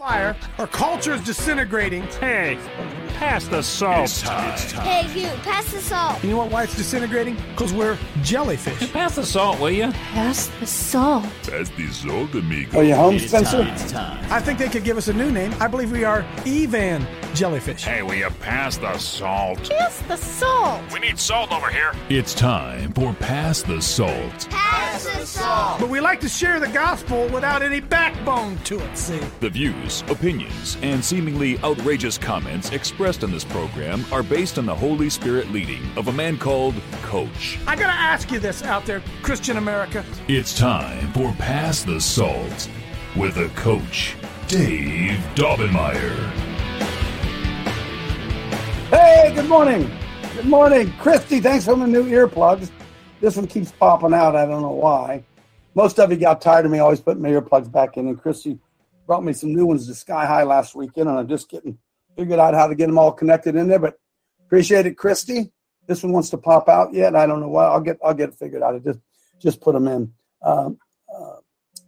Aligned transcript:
Fire, 0.00 0.34
our 0.58 0.66
culture 0.66 1.14
is 1.14 1.20
disintegrating. 1.20 2.02
Hey, 2.18 2.58
pass 3.10 3.46
the 3.46 3.62
salt. 3.62 4.10
Hey, 4.10 5.06
you, 5.14 5.28
pass 5.42 5.72
the 5.72 5.78
salt. 5.78 6.20
You 6.24 6.30
know 6.30 6.38
what, 6.38 6.50
why 6.50 6.64
it's 6.64 6.76
disintegrating? 6.76 7.36
Because 7.50 7.72
we're 7.72 7.96
jellyfish. 8.20 8.92
Pass 8.92 9.14
the 9.14 9.24
salt, 9.24 9.60
will 9.60 9.70
you? 9.70 9.92
Pass 9.92 10.48
the 10.58 10.66
salt. 10.66 11.22
Pass 11.44 11.70
the 11.70 11.86
salt, 11.92 12.34
amigo. 12.34 12.80
Are 12.80 12.82
you 12.82 12.96
home, 12.96 13.20
Spencer? 13.20 13.62
I 14.32 14.40
think 14.40 14.58
they 14.58 14.68
could 14.68 14.82
give 14.82 14.96
us 14.96 15.06
a 15.06 15.12
new 15.12 15.30
name. 15.30 15.54
I 15.60 15.68
believe 15.68 15.92
we 15.92 16.02
are 16.02 16.26
Evan 16.44 17.06
Jellyfish. 17.34 17.82
Hey, 17.82 18.02
will 18.02 18.14
you 18.14 18.30
pass 18.40 18.76
the 18.76 18.96
salt? 18.96 19.68
Pass 19.68 20.00
the 20.02 20.16
salt. 20.16 20.80
We 20.92 21.00
need 21.00 21.18
salt 21.18 21.50
over 21.50 21.68
here. 21.68 21.92
It's 22.08 22.32
time 22.32 22.92
for 22.92 23.12
Pass 23.14 23.62
the 23.62 23.82
Salt. 23.82 24.48
Pass 24.50 25.04
the 25.04 25.26
salt. 25.26 25.80
But 25.80 25.88
we 25.88 26.00
like 26.00 26.20
to 26.20 26.28
share 26.28 26.60
the 26.60 26.68
gospel 26.68 27.26
without 27.28 27.60
any 27.60 27.80
backbone 27.80 28.56
to 28.58 28.78
it, 28.78 28.96
see? 28.96 29.18
The 29.40 29.50
views, 29.50 30.04
opinions, 30.06 30.78
and 30.82 31.04
seemingly 31.04 31.58
outrageous 31.58 32.16
comments 32.18 32.70
expressed 32.70 33.24
in 33.24 33.32
this 33.32 33.44
program 33.44 34.04
are 34.12 34.22
based 34.22 34.56
on 34.56 34.66
the 34.66 34.74
Holy 34.74 35.10
Spirit 35.10 35.50
leading 35.50 35.82
of 35.96 36.06
a 36.06 36.12
man 36.12 36.38
called 36.38 36.74
Coach. 37.02 37.58
I 37.66 37.74
gotta 37.74 37.92
ask 37.92 38.30
you 38.30 38.38
this 38.38 38.62
out 38.62 38.86
there, 38.86 39.02
Christian 39.22 39.56
America. 39.56 40.04
It's 40.28 40.56
time 40.56 41.12
for 41.12 41.32
Pass 41.32 41.82
the 41.82 42.00
Salt 42.00 42.70
with 43.16 43.38
a 43.38 43.48
coach, 43.56 44.14
Dave 44.46 45.18
Daubenmire. 45.34 46.53
Hey, 48.94 49.32
good 49.34 49.48
morning. 49.48 49.90
Good 50.36 50.44
morning. 50.44 50.92
Christy, 51.00 51.40
thanks 51.40 51.64
for 51.64 51.74
the 51.74 51.84
new 51.84 52.04
earplugs. 52.04 52.70
This 53.20 53.34
one 53.34 53.48
keeps 53.48 53.72
popping 53.72 54.14
out. 54.14 54.36
I 54.36 54.46
don't 54.46 54.62
know 54.62 54.70
why. 54.70 55.24
Most 55.74 55.98
of 55.98 56.12
you 56.12 56.16
got 56.16 56.40
tired 56.40 56.64
of 56.64 56.70
me 56.70 56.78
always 56.78 57.00
putting 57.00 57.20
my 57.20 57.30
earplugs 57.30 57.72
back 57.72 57.96
in, 57.96 58.06
and 58.06 58.16
Christy 58.16 58.56
brought 59.04 59.24
me 59.24 59.32
some 59.32 59.52
new 59.52 59.66
ones 59.66 59.88
to 59.88 59.94
Sky 59.96 60.26
High 60.26 60.44
last 60.44 60.76
weekend, 60.76 61.08
and 61.08 61.18
I'm 61.18 61.26
just 61.26 61.50
getting 61.50 61.76
figured 62.16 62.38
out 62.38 62.54
how 62.54 62.68
to 62.68 62.76
get 62.76 62.86
them 62.86 62.96
all 62.96 63.10
connected 63.10 63.56
in 63.56 63.66
there. 63.66 63.80
But 63.80 63.98
appreciate 64.46 64.86
it, 64.86 64.96
Christy. 64.96 65.50
This 65.88 66.04
one 66.04 66.12
wants 66.12 66.30
to 66.30 66.38
pop 66.38 66.68
out 66.68 66.94
yet. 66.94 67.16
I 67.16 67.26
don't 67.26 67.40
know 67.40 67.48
why. 67.48 67.64
I'll 67.64 67.80
get 67.80 67.98
I'll 68.00 68.14
get 68.14 68.28
it 68.28 68.36
figured 68.36 68.62
out. 68.62 68.76
I 68.76 68.78
just 68.78 69.00
just 69.42 69.60
put 69.60 69.74
them 69.74 69.88
in. 69.88 70.12
Um, 70.40 70.78
uh, 71.12 71.38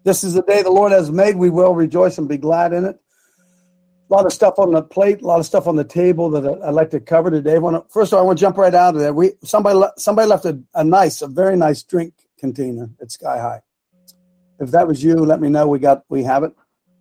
this 0.02 0.24
is 0.24 0.34
the 0.34 0.42
day 0.42 0.62
the 0.62 0.70
Lord 0.70 0.90
has 0.90 1.12
made. 1.12 1.36
We 1.36 1.50
will 1.50 1.72
rejoice 1.72 2.18
and 2.18 2.28
be 2.28 2.36
glad 2.36 2.72
in 2.72 2.84
it. 2.84 2.98
A 4.08 4.14
lot 4.14 4.24
of 4.24 4.32
stuff 4.32 4.58
on 4.58 4.72
the 4.72 4.82
plate, 4.82 5.20
a 5.20 5.26
lot 5.26 5.40
of 5.40 5.46
stuff 5.46 5.66
on 5.66 5.74
the 5.74 5.84
table 5.84 6.30
that 6.30 6.62
I'd 6.62 6.70
like 6.70 6.90
to 6.90 7.00
cover 7.00 7.28
today. 7.28 7.58
Wanna, 7.58 7.82
first 7.88 8.12
of 8.12 8.16
all, 8.16 8.22
I 8.22 8.26
want 8.26 8.38
to 8.38 8.40
jump 8.40 8.56
right 8.56 8.74
out 8.74 8.94
of 8.94 9.00
there. 9.00 9.12
We 9.12 9.32
somebody 9.42 9.80
somebody 9.98 10.28
left 10.28 10.44
a, 10.44 10.60
a 10.74 10.84
nice, 10.84 11.22
a 11.22 11.26
very 11.26 11.56
nice 11.56 11.82
drink 11.82 12.14
container 12.38 12.88
at 13.00 13.10
Sky 13.10 13.38
High. 13.38 13.62
If 14.60 14.70
that 14.70 14.86
was 14.86 15.02
you, 15.02 15.16
let 15.16 15.40
me 15.40 15.48
know. 15.48 15.66
We 15.66 15.80
got 15.80 16.04
we 16.08 16.22
have 16.22 16.44
it. 16.44 16.52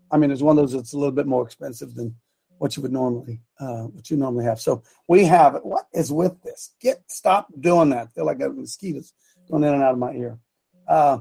I 0.09 0.17
mean, 0.17 0.31
it's 0.31 0.42
one 0.42 0.58
of 0.58 0.64
those 0.64 0.73
that's 0.73 0.94
a 0.94 0.97
little 0.97 1.14
bit 1.14 1.28
more 1.28 1.44
expensive 1.44 1.94
than 1.94 2.16
what 2.58 2.75
you 2.75 2.81
would 2.81 2.92
normally 2.92 3.40
uh, 3.59 3.84
what 3.84 4.09
you 4.09 4.17
normally 4.17 4.45
have. 4.45 4.59
So 4.59 4.81
we 5.08 5.25
have 5.25 5.56
it. 5.56 5.66
What 5.66 5.86
is 5.94 6.12
with 6.12 6.42
this? 6.42 6.73
Get 6.81 7.03
stop 7.08 7.47
doing 7.59 7.90
that. 7.92 8.08
I 8.08 8.08
feel 8.08 8.25
like 8.25 8.42
I 8.42 8.47
mosquitoes 8.47 9.14
going 9.50 9.64
in 9.64 9.73
and 9.73 9.84
out 9.84 9.94
of 9.94 10.00
my 10.00 10.14
ear. 10.14 10.40
Uh, 10.88 11.19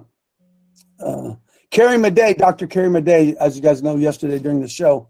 uh, 1.01 1.35
Carrie 1.71 1.99
Madej, 1.99 2.39
Dr. 2.39 2.67
Carrie 2.67 2.89
Madej, 2.89 3.35
as 3.37 3.57
you 3.57 3.63
guys 3.63 3.83
know, 3.83 3.97
yesterday 3.97 4.39
during 4.39 4.61
the 4.61 4.69
show, 4.69 5.09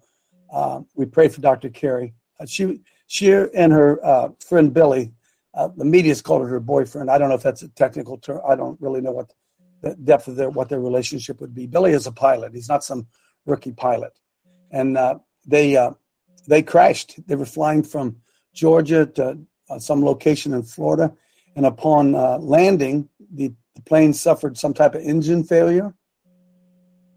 uh, 0.55 0.81
we 0.95 1.05
prayed 1.05 1.35
for 1.35 1.41
Dr. 1.41 1.69
Carrie. 1.69 2.15
Uh, 2.39 2.47
she, 2.47 2.81
she 3.09 3.33
and 3.33 3.73
her 3.73 4.05
uh, 4.07 4.29
friend 4.39 4.73
Billy, 4.73 5.13
uh, 5.53 5.69
the 5.77 5.85
media's 5.85 6.23
called 6.23 6.43
her 6.43 6.49
her 6.49 6.61
boyfriend. 6.61 7.11
I 7.11 7.19
don't 7.19 7.29
know 7.29 7.35
if 7.35 7.43
that's 7.43 7.63
a 7.63 7.69
technical 7.69 8.19
term. 8.19 8.41
I 8.49 8.55
don't 8.55 8.81
really 8.81 9.01
know 9.01 9.11
what 9.11 9.33
the 9.83 9.97
depth 9.97 10.29
of 10.29 10.37
their 10.37 10.51
what 10.51 10.69
their 10.69 10.81
relationship 10.81 11.41
would 11.41 11.55
be. 11.55 11.67
Billy 11.67 11.93
is 11.93 12.07
a 12.07 12.13
pilot. 12.13 12.55
He's 12.55 12.69
not 12.69 12.85
some 12.85 13.07
rookie 13.47 13.73
pilot, 13.73 14.13
and 14.71 14.97
uh, 14.97 15.19
they 15.45 15.77
uh, 15.77 15.91
they 16.47 16.63
crashed. 16.63 17.19
They 17.27 17.35
were 17.35 17.47
flying 17.47 17.83
from 17.83 18.17
Georgia 18.55 19.07
to 19.07 19.39
uh, 19.69 19.79
some 19.79 20.05
location 20.05 20.55
in 20.55 20.63
Florida, 20.63 21.13
and 21.57 21.67
upon 21.67 22.13
landing, 22.41 23.09
the, 23.33 23.53
the 23.75 23.83
plane 23.83 24.13
suffered 24.13 24.57
some 24.57 24.73
type 24.73 24.95
of 24.95 25.03
engine 25.03 25.43
failure. 25.45 25.95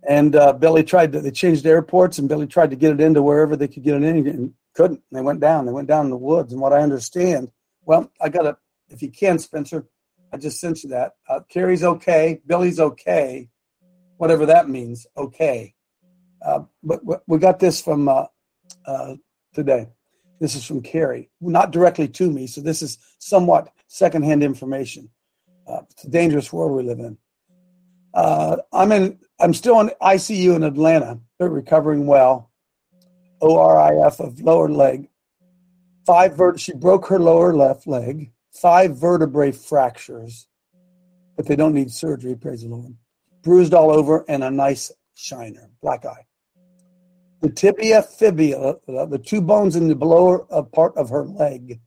And 0.08 0.36
uh, 0.38 0.54
Billy 0.54 0.84
tried 0.84 1.12
to, 1.12 1.20
they 1.20 1.32
changed 1.32 1.66
airports, 1.66 2.18
and 2.18 2.30
Billy 2.30 2.48
tried 2.48 2.70
to 2.70 2.78
get 2.78 2.94
it 2.94 3.02
into 3.02 3.22
wherever 3.22 3.58
they 3.58 3.68
could 3.68 3.84
get 3.84 3.96
it 3.96 4.04
in 4.04 4.26
and 4.28 4.54
couldn't. 4.74 5.02
They 5.12 5.22
went 5.22 5.42
down. 5.42 5.66
They 5.66 5.74
went 5.74 5.90
down 5.90 6.06
in 6.06 6.12
the 6.12 6.18
woods. 6.18 6.54
And 6.54 6.62
what 6.62 6.72
I 6.72 6.80
understand, 6.82 7.52
well, 7.84 8.10
I 8.22 8.30
got 8.30 8.44
to, 8.44 8.58
if 8.90 9.02
you 9.02 9.12
can, 9.12 9.38
Spencer, 9.38 9.86
I 10.32 10.38
just 10.38 10.62
sent 10.62 10.84
you 10.84 10.92
that. 10.92 11.16
Uh, 11.28 11.42
Carrie's 11.50 11.84
okay. 11.84 12.40
Billy's 12.46 12.80
okay. 12.80 13.50
Whatever 14.16 14.46
that 14.46 14.70
means, 14.70 15.06
okay. 15.18 15.74
Uh, 16.42 16.62
but 16.84 17.02
we 17.28 17.38
got 17.38 17.60
this 17.60 17.82
from 17.82 18.08
uh, 18.08 18.26
uh, 18.86 19.16
today. 19.54 19.90
This 20.40 20.56
is 20.56 20.64
from 20.64 20.82
Carrie, 20.82 21.30
not 21.42 21.72
directly 21.72 22.08
to 22.08 22.32
me. 22.32 22.48
So 22.48 22.62
this 22.62 22.82
is 22.82 22.98
somewhat 23.20 23.74
secondhand 23.88 24.44
information. 24.44 25.10
Uh, 25.68 25.82
it's 25.90 26.06
a 26.06 26.10
dangerous 26.10 26.54
world 26.54 26.72
we 26.72 26.84
live 26.84 27.00
in. 27.00 27.18
Uh, 28.14 28.58
I'm 28.74 28.92
in. 28.92 29.20
I'm 29.40 29.54
still 29.54 29.80
in 29.80 29.92
ICU 30.02 30.56
in 30.56 30.64
Atlanta, 30.64 31.20
but 31.38 31.50
recovering 31.50 32.08
well. 32.08 32.52
ORIF 33.42 34.20
of 34.20 34.42
lower 34.42 34.70
leg. 34.70 35.10
Five 36.06 36.36
vert. 36.36 36.60
She 36.60 36.74
broke 36.74 37.08
her 37.08 37.20
lower 37.20 37.54
left 37.54 37.86
leg. 37.86 38.32
Five 38.52 38.98
vertebrae 38.98 39.52
fractures, 39.52 40.48
but 41.36 41.46
they 41.46 41.56
don't 41.56 41.74
need 41.74 41.92
surgery. 41.92 42.36
Praise 42.36 42.64
the 42.64 42.70
Lord. 42.70 42.96
Bruised 43.44 43.74
all 43.74 43.92
over 43.92 44.26
and 44.28 44.44
a 44.44 44.50
nice 44.50 44.92
shiner, 45.14 45.70
black 45.82 46.06
eye. 46.06 46.26
The 47.42 47.50
tibia 47.50 48.02
fibula, 48.02 48.78
uh, 48.88 49.06
the 49.06 49.20
two 49.20 49.42
bones 49.42 49.76
in 49.76 49.88
the 49.88 49.96
lower 49.96 50.48
uh, 50.52 50.64
part 50.64 50.98
of 50.98 51.10
her 51.10 51.24
leg, 51.24 51.80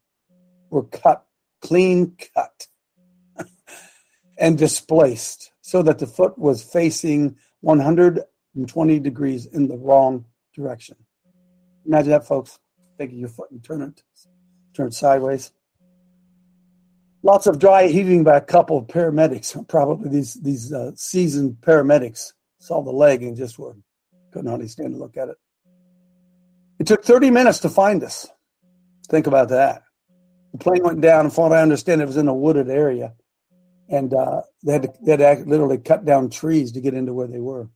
were 0.70 0.84
cut, 0.84 1.26
clean 1.60 2.16
cut, 2.34 2.68
and 4.38 4.56
displaced 4.56 5.49
so 5.70 5.82
that 5.84 6.00
the 6.00 6.06
foot 6.06 6.36
was 6.36 6.64
facing 6.64 7.36
120 7.60 8.98
degrees 8.98 9.46
in 9.46 9.68
the 9.68 9.76
wrong 9.76 10.24
direction. 10.52 10.96
Imagine 11.86 12.10
that, 12.10 12.26
folks. 12.26 12.58
Taking 12.98 13.20
your 13.20 13.28
foot 13.28 13.52
and 13.52 13.62
turn 13.62 13.80
it, 13.80 14.02
turn 14.74 14.88
it 14.88 14.94
sideways. 14.94 15.52
Lots 17.22 17.46
of 17.46 17.60
dry 17.60 17.86
heaving 17.86 18.24
by 18.24 18.36
a 18.36 18.40
couple 18.40 18.78
of 18.78 18.88
paramedics. 18.88 19.68
Probably 19.68 20.10
these 20.10 20.34
these 20.34 20.72
uh, 20.72 20.90
seasoned 20.96 21.58
paramedics 21.60 22.32
saw 22.58 22.82
the 22.82 22.90
leg 22.90 23.22
and 23.22 23.36
just 23.36 23.56
were 23.56 23.76
couldn't 24.32 24.48
hardly 24.48 24.66
stand 24.66 24.94
to 24.94 24.98
look 24.98 25.16
at 25.16 25.28
it. 25.28 25.36
It 26.80 26.88
took 26.88 27.04
30 27.04 27.30
minutes 27.30 27.60
to 27.60 27.68
find 27.68 28.02
us. 28.02 28.26
Think 29.08 29.28
about 29.28 29.50
that. 29.50 29.84
The 30.50 30.58
plane 30.58 30.82
went 30.82 31.00
down, 31.00 31.26
and 31.26 31.32
from 31.32 31.44
what 31.44 31.52
I 31.52 31.62
understand, 31.62 32.02
it 32.02 32.06
was 32.06 32.16
in 32.16 32.26
a 32.26 32.34
wooded 32.34 32.68
area, 32.68 33.14
and 33.90 34.14
uh, 34.14 34.42
they 34.62 34.72
had 34.72 34.82
to, 34.82 34.92
they 35.02 35.12
had 35.12 35.38
to 35.38 35.44
literally 35.44 35.78
cut 35.78 36.04
down 36.04 36.30
trees 36.30 36.72
to 36.72 36.80
get 36.80 36.94
into 36.94 37.12
where 37.12 37.26
they 37.26 37.40
were. 37.40 37.68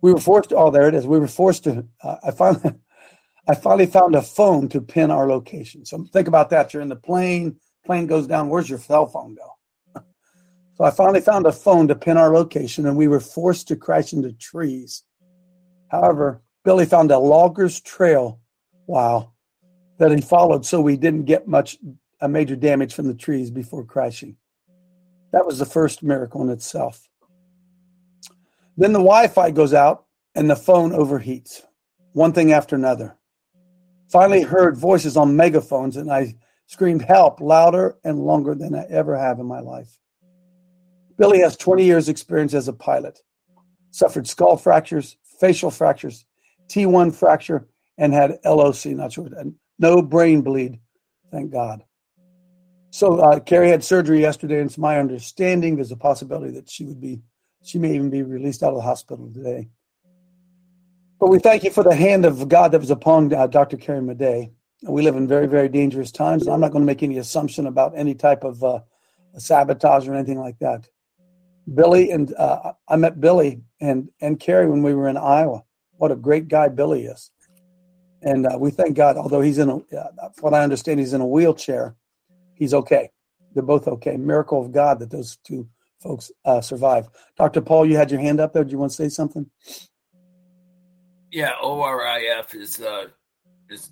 We 0.00 0.12
were 0.12 0.20
forced. 0.20 0.50
To, 0.50 0.56
oh, 0.56 0.70
there 0.70 0.88
it 0.88 0.94
is. 0.94 1.06
We 1.06 1.18
were 1.18 1.28
forced 1.28 1.64
to. 1.64 1.86
Uh, 2.02 2.16
I 2.26 2.30
finally, 2.30 2.74
I 3.48 3.54
finally 3.54 3.86
found 3.86 4.14
a 4.14 4.22
phone 4.22 4.68
to 4.70 4.80
pin 4.80 5.10
our 5.10 5.28
location. 5.28 5.84
So 5.84 6.04
think 6.12 6.28
about 6.28 6.50
that. 6.50 6.72
You're 6.72 6.82
in 6.82 6.88
the 6.88 6.96
plane. 6.96 7.56
Plane 7.84 8.06
goes 8.06 8.26
down. 8.26 8.48
Where's 8.48 8.68
your 8.68 8.78
cell 8.78 9.06
phone 9.06 9.36
go? 9.36 10.02
So 10.76 10.84
I 10.84 10.90
finally 10.90 11.22
found 11.22 11.46
a 11.46 11.52
phone 11.52 11.88
to 11.88 11.94
pin 11.94 12.18
our 12.18 12.34
location, 12.34 12.84
and 12.84 12.98
we 12.98 13.08
were 13.08 13.18
forced 13.18 13.66
to 13.68 13.76
crash 13.76 14.12
into 14.12 14.32
trees. 14.32 15.04
However, 15.90 16.42
Billy 16.66 16.84
found 16.84 17.10
a 17.10 17.18
logger's 17.18 17.80
trail, 17.80 18.40
wow, 18.86 19.32
that 19.96 20.12
he 20.12 20.20
followed 20.20 20.66
so 20.66 20.82
we 20.82 20.98
didn't 20.98 21.24
get 21.24 21.48
much 21.48 21.78
a 22.20 22.28
major 22.28 22.56
damage 22.56 22.92
from 22.92 23.08
the 23.08 23.14
trees 23.14 23.50
before 23.50 23.84
crashing. 23.84 24.36
That 25.32 25.46
was 25.46 25.58
the 25.58 25.66
first 25.66 26.02
miracle 26.02 26.42
in 26.42 26.50
itself. 26.50 27.08
Then 28.76 28.92
the 28.92 28.98
Wi-Fi 28.98 29.50
goes 29.50 29.74
out 29.74 30.04
and 30.34 30.50
the 30.50 30.56
phone 30.56 30.92
overheats. 30.92 31.62
One 32.12 32.32
thing 32.32 32.52
after 32.52 32.76
another. 32.76 33.16
Finally 34.10 34.42
heard 34.42 34.76
voices 34.76 35.16
on 35.16 35.36
megaphones 35.36 35.96
and 35.96 36.10
I 36.10 36.34
screamed 36.66 37.02
help 37.02 37.40
louder 37.40 37.96
and 38.04 38.18
longer 38.18 38.54
than 38.54 38.74
I 38.74 38.84
ever 38.90 39.16
have 39.16 39.38
in 39.38 39.46
my 39.46 39.60
life. 39.60 39.98
Billy 41.16 41.40
has 41.40 41.56
20 41.56 41.84
years 41.84 42.08
experience 42.08 42.54
as 42.54 42.68
a 42.68 42.72
pilot. 42.72 43.20
Suffered 43.90 44.26
skull 44.26 44.56
fractures, 44.56 45.16
facial 45.40 45.70
fractures, 45.70 46.24
T1 46.68 47.14
fracture, 47.14 47.68
and 47.98 48.12
had 48.12 48.38
LOC, 48.44 48.86
not 48.86 49.12
sure, 49.12 49.28
no 49.78 50.02
brain 50.02 50.42
bleed, 50.42 50.78
thank 51.30 51.50
God. 51.50 51.82
So 52.96 53.18
uh, 53.18 53.40
Carrie 53.40 53.68
had 53.68 53.84
surgery 53.84 54.22
yesterday, 54.22 54.58
and 54.58 54.70
it's 54.70 54.78
my 54.78 54.98
understanding 54.98 55.76
there's 55.76 55.92
a 55.92 55.96
possibility 55.98 56.50
that 56.52 56.70
she 56.70 56.86
would 56.86 56.98
be, 56.98 57.20
she 57.62 57.78
may 57.78 57.94
even 57.94 58.08
be 58.08 58.22
released 58.22 58.62
out 58.62 58.70
of 58.70 58.76
the 58.76 58.80
hospital 58.80 59.30
today. 59.34 59.68
But 61.20 61.28
we 61.28 61.38
thank 61.38 61.62
you 61.62 61.70
for 61.70 61.84
the 61.84 61.94
hand 61.94 62.24
of 62.24 62.48
God 62.48 62.72
that 62.72 62.80
was 62.80 62.90
upon 62.90 63.34
uh, 63.34 63.48
Dr. 63.48 63.76
Carrie 63.76 64.00
Madej. 64.00 64.50
We 64.82 65.02
live 65.02 65.14
in 65.14 65.28
very, 65.28 65.46
very 65.46 65.68
dangerous 65.68 66.10
times, 66.10 66.46
and 66.46 66.54
I'm 66.54 66.60
not 66.60 66.72
going 66.72 66.80
to 66.80 66.86
make 66.86 67.02
any 67.02 67.18
assumption 67.18 67.66
about 67.66 67.92
any 67.94 68.14
type 68.14 68.44
of 68.44 68.64
uh, 68.64 68.80
sabotage 69.36 70.08
or 70.08 70.14
anything 70.14 70.40
like 70.40 70.58
that. 70.60 70.88
Billy 71.74 72.10
and 72.12 72.32
uh, 72.36 72.72
I 72.88 72.96
met 72.96 73.20
Billy 73.20 73.60
and 73.78 74.08
and 74.22 74.40
Carrie 74.40 74.70
when 74.70 74.82
we 74.82 74.94
were 74.94 75.08
in 75.08 75.18
Iowa. 75.18 75.64
what 75.98 76.12
a 76.12 76.16
great 76.16 76.48
guy 76.48 76.68
Billy 76.68 77.04
is. 77.04 77.30
And 78.22 78.46
uh, 78.46 78.56
we 78.58 78.70
thank 78.70 78.96
God, 78.96 79.18
although 79.18 79.42
he's 79.42 79.58
in 79.58 79.68
a, 79.68 79.76
uh, 79.76 80.30
what 80.40 80.54
I 80.54 80.62
understand, 80.62 80.98
he's 80.98 81.12
in 81.12 81.20
a 81.20 81.26
wheelchair, 81.26 81.94
he's 82.56 82.74
okay. 82.74 83.10
They're 83.54 83.62
both 83.62 83.88
okay. 83.88 84.16
Miracle 84.16 84.64
of 84.64 84.72
God 84.72 84.98
that 84.98 85.10
those 85.10 85.38
two 85.44 85.68
folks 86.02 86.30
uh, 86.44 86.60
survived. 86.60 87.10
Dr. 87.36 87.60
Paul, 87.60 87.86
you 87.86 87.96
had 87.96 88.10
your 88.10 88.20
hand 88.20 88.40
up 88.40 88.52
there. 88.52 88.64
Do 88.64 88.70
you 88.70 88.78
want 88.78 88.90
to 88.92 88.96
say 88.96 89.08
something? 89.08 89.48
Yeah, 91.30 91.52
ORIF 91.62 92.54
is 92.54 92.80
uh, 92.80 93.06
is 93.68 93.90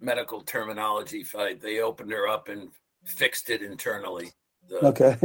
medical 0.00 0.40
terminology 0.42 1.22
fight. 1.22 1.60
They 1.60 1.80
opened 1.80 2.10
her 2.10 2.28
up 2.28 2.48
and 2.48 2.70
fixed 3.04 3.50
it 3.50 3.62
internally. 3.62 4.32
The 4.68 4.86
Okay. 4.86 5.16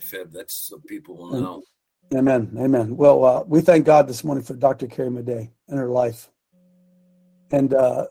fib. 0.00 0.32
That's 0.32 0.54
so 0.54 0.80
people 0.86 1.16
will 1.16 1.40
know. 1.40 1.62
Amen. 2.14 2.54
Amen. 2.58 2.96
Well, 2.96 3.24
uh, 3.24 3.42
we 3.46 3.60
thank 3.60 3.86
God 3.86 4.06
this 4.06 4.24
morning 4.24 4.44
for 4.44 4.54
Dr. 4.54 4.86
Carrie 4.86 5.10
Madej 5.10 5.50
and 5.68 5.78
her 5.78 5.88
life. 5.88 6.28
And 7.50 7.72
uh, 7.72 8.06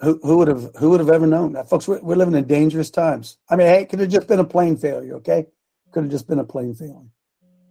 who, 0.00 0.18
who 0.22 0.38
would 0.38 0.48
have 0.48 0.70
who 0.76 0.90
would 0.90 1.00
have 1.00 1.10
ever 1.10 1.26
known 1.26 1.52
that, 1.52 1.68
folks? 1.68 1.88
We're, 1.88 2.00
we're 2.00 2.16
living 2.16 2.34
in 2.34 2.44
dangerous 2.46 2.90
times. 2.90 3.38
I 3.48 3.56
mean, 3.56 3.66
hey, 3.66 3.82
it 3.82 3.88
could 3.88 4.00
have 4.00 4.10
just 4.10 4.28
been 4.28 4.40
a 4.40 4.44
plane 4.44 4.76
failure. 4.76 5.16
Okay, 5.16 5.46
could 5.92 6.02
have 6.04 6.12
just 6.12 6.26
been 6.26 6.40
a 6.40 6.44
plane 6.44 6.74
failure. 6.74 7.08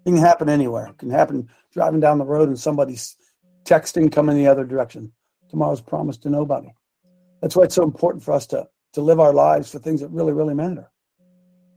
It 0.05 0.09
can 0.09 0.17
happen 0.17 0.49
anywhere. 0.49 0.87
It 0.87 0.97
can 0.97 1.09
happen 1.09 1.49
driving 1.71 1.99
down 1.99 2.17
the 2.17 2.25
road 2.25 2.47
and 2.49 2.59
somebody's 2.59 3.15
texting 3.65 4.11
coming 4.11 4.37
the 4.37 4.47
other 4.47 4.65
direction. 4.65 5.11
Tomorrow's 5.49 5.81
promised 5.81 6.23
to 6.23 6.29
nobody. 6.29 6.69
That's 7.41 7.55
why 7.55 7.63
it's 7.63 7.75
so 7.75 7.83
important 7.83 8.23
for 8.23 8.33
us 8.33 8.47
to 8.47 8.67
to 8.93 9.01
live 9.01 9.19
our 9.19 9.33
lives 9.33 9.71
for 9.71 9.79
things 9.79 10.01
that 10.01 10.09
really, 10.09 10.33
really 10.33 10.53
matter. 10.53 10.89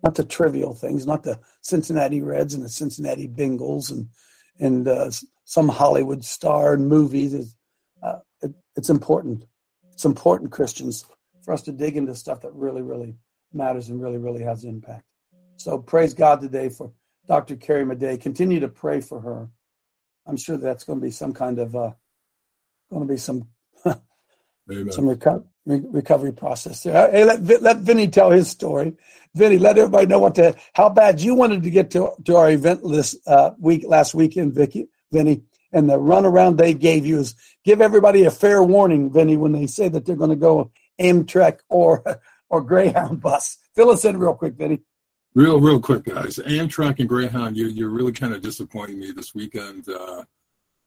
Not 0.03 0.15
the 0.15 0.25
trivial 0.25 0.75
things, 0.75 1.07
not 1.07 1.23
the 1.23 1.41
Cincinnati 1.63 2.21
Reds 2.23 2.55
and 2.55 2.63
the 2.63 2.69
Cincinnati 2.69 3.27
Bengals 3.27 3.91
and 3.91 4.09
and 4.59 4.87
uh, 4.89 5.11
some 5.45 5.69
Hollywood 5.69 6.25
star 6.25 6.75
and 6.75 6.89
movies. 6.89 7.35
It's, 7.35 7.55
uh, 8.03 8.19
it, 8.43 8.53
it's 8.77 8.91
important. 8.91 9.45
It's 9.97 10.05
important, 10.05 10.53
Christians, 10.53 11.07
for 11.43 11.55
us 11.55 11.63
to 11.63 11.73
dig 11.73 11.97
into 11.97 12.15
stuff 12.15 12.43
that 12.43 12.53
really, 12.53 12.83
really 12.83 13.17
matters 13.55 13.89
and 13.89 13.99
really, 13.99 14.19
really 14.19 14.43
has 14.43 14.63
impact. 14.63 15.05
So 15.57 15.79
praise 15.79 16.13
God 16.13 16.43
today 16.43 16.69
for 16.69 16.93
Dr. 17.27 17.57
Carrie 17.57 17.87
Madej. 17.87 18.21
Continue 18.21 18.61
to 18.61 18.69
pray 18.69 19.01
for 19.01 19.21
her. 19.23 19.49
I'm 20.27 20.37
sure 20.37 20.59
that's 20.59 20.85
going 20.85 21.01
to 21.01 21.03
be 21.03 21.11
some 21.11 21.33
kind 21.33 21.59
of 21.59 21.75
uh, 21.75 21.93
going 22.91 23.09
to 23.09 23.11
be 23.11 23.17
some 23.17 23.49
some 23.85 23.97
reco- 24.69 25.47
re- 25.65 25.83
recovery 25.87 26.33
process 26.33 26.83
there. 26.83 27.11
Hey, 27.11 27.25
let 27.25 27.63
let 27.63 27.79
Vinny 27.79 28.09
tell 28.09 28.31
his 28.31 28.51
story. 28.51 28.99
Vinny, 29.35 29.59
let 29.59 29.79
everybody 29.79 30.07
know 30.07 30.19
what 30.19 30.35
to 30.35 30.55
how 30.75 30.91
bad 30.91 31.23
you 31.23 31.35
wanted 31.35 31.63
to 31.63 31.71
get 31.71 31.91
to 31.93 32.13
to 32.27 32.37
our 32.37 32.51
event 32.51 32.83
this 32.87 33.17
uh, 33.27 33.53
week 33.59 33.83
last 33.87 34.15
weekend, 34.15 34.53
Vicky, 34.53 34.89
Vinny, 35.11 35.41
and 35.73 35.89
the 35.89 35.99
runaround 35.99 36.57
they 36.57 36.75
gave 36.75 37.07
you 37.07 37.19
is 37.19 37.35
give 37.65 37.81
everybody 37.81 38.25
a 38.25 38.31
fair 38.31 38.63
warning, 38.63 39.11
Vinny, 39.11 39.37
when 39.37 39.53
they 39.53 39.67
say 39.67 39.89
that 39.89 40.07
they're 40.07 40.17
going 40.17 40.31
to 40.31 40.37
go 40.37 40.71
Amtrak 41.01 41.61
or 41.69 42.05
or 42.49 42.63
Greyhound 42.63 43.21
bus. 43.21 43.59
Fill 43.75 43.91
us 43.91 44.05
in 44.05 44.19
real 44.19 44.35
quick, 44.35 44.55
Vinny. 44.55 44.81
Real, 45.35 45.61
real 45.61 45.81
quick, 45.81 46.05
guys. 46.05 46.39
Amtrak 46.39 46.99
and 46.99 47.09
Greyhound, 47.09 47.57
you, 47.57 47.67
you're 47.67 47.91
really 47.91 48.13
kind 48.13 48.33
of 48.33 48.41
disappointing 48.41 48.99
me 48.99 49.13
this 49.13 49.35
weekend. 49.35 49.87
Uh, 49.89 50.25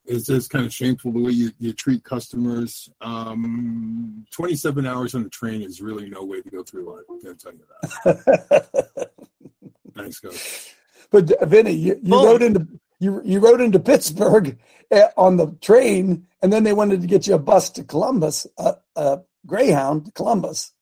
it's 0.05 0.25
just 0.25 0.49
kind 0.49 0.65
of 0.65 0.73
shameful 0.73 1.11
the 1.11 1.19
way 1.19 1.31
you, 1.31 1.51
you 1.59 1.71
treat 1.71 2.03
customers. 2.03 2.89
Um, 2.99 4.25
27 4.31 4.87
hours 4.87 5.13
on 5.13 5.23
the 5.23 5.29
train 5.29 5.61
is 5.61 5.81
really 5.81 6.09
no 6.09 6.23
way 6.23 6.41
to 6.41 6.49
go 6.49 6.63
through 6.63 6.91
life. 6.91 7.05
I'm 7.09 7.21
going 7.21 7.37
to 7.37 7.43
tell 7.43 7.53
you 7.53 7.65
that. 8.05 9.11
Thanks, 9.95 10.19
guys. 10.19 10.73
But 11.11 11.31
uh, 11.31 11.45
Vinny, 11.45 11.73
you, 11.73 11.99
you 12.01 12.09
Boom. 12.09 12.25
rode 12.25 12.41
into 12.41 12.67
you 12.99 13.21
you 13.23 13.39
rode 13.39 13.61
into 13.61 13.79
Pittsburgh 13.79 14.57
uh, 14.91 15.07
on 15.17 15.37
the 15.37 15.47
train, 15.61 16.27
and 16.41 16.51
then 16.51 16.63
they 16.63 16.73
wanted 16.73 17.01
to 17.01 17.07
get 17.07 17.27
you 17.27 17.35
a 17.35 17.39
bus 17.39 17.69
to 17.71 17.83
Columbus, 17.83 18.45
a, 18.57 18.75
a 18.95 19.21
Greyhound 19.45 20.05
to 20.05 20.11
Columbus, 20.11 20.73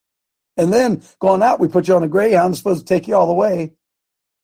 and 0.58 0.74
then 0.74 1.04
going 1.20 1.44
out, 1.44 1.60
we 1.60 1.68
put 1.68 1.88
you 1.88 1.96
on 1.96 2.04
a 2.04 2.08
Greyhound, 2.08 2.58
supposed 2.58 2.86
to 2.88 2.94
take 2.94 3.08
you 3.08 3.16
all 3.16 3.28
the 3.28 3.34
way, 3.34 3.74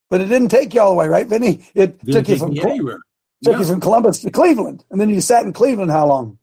but 0.10 0.22
it 0.22 0.26
didn't 0.26 0.50
take 0.50 0.74
you 0.74 0.82
all 0.82 0.92
the 0.92 0.96
way, 0.96 1.08
right, 1.08 1.28
Vinny? 1.28 1.66
It 1.74 2.00
Didn't 2.06 2.26
took 2.26 2.30
you 2.30 2.38
from 2.38 2.52
me 2.54 2.60
Col- 2.62 2.72
anywhere. 2.72 3.00
took 3.44 3.54
Yeah. 3.54 3.60
you 3.60 3.66
from 3.66 3.82
Columbus 3.82 4.20
to 4.22 4.30
Cleveland, 4.32 4.86
and 4.92 5.02
then 5.02 5.10
you 5.10 5.20
sat 5.22 5.44
in 5.46 5.54
Cleveland 5.54 5.90
how 5.92 6.08
long? 6.08 6.38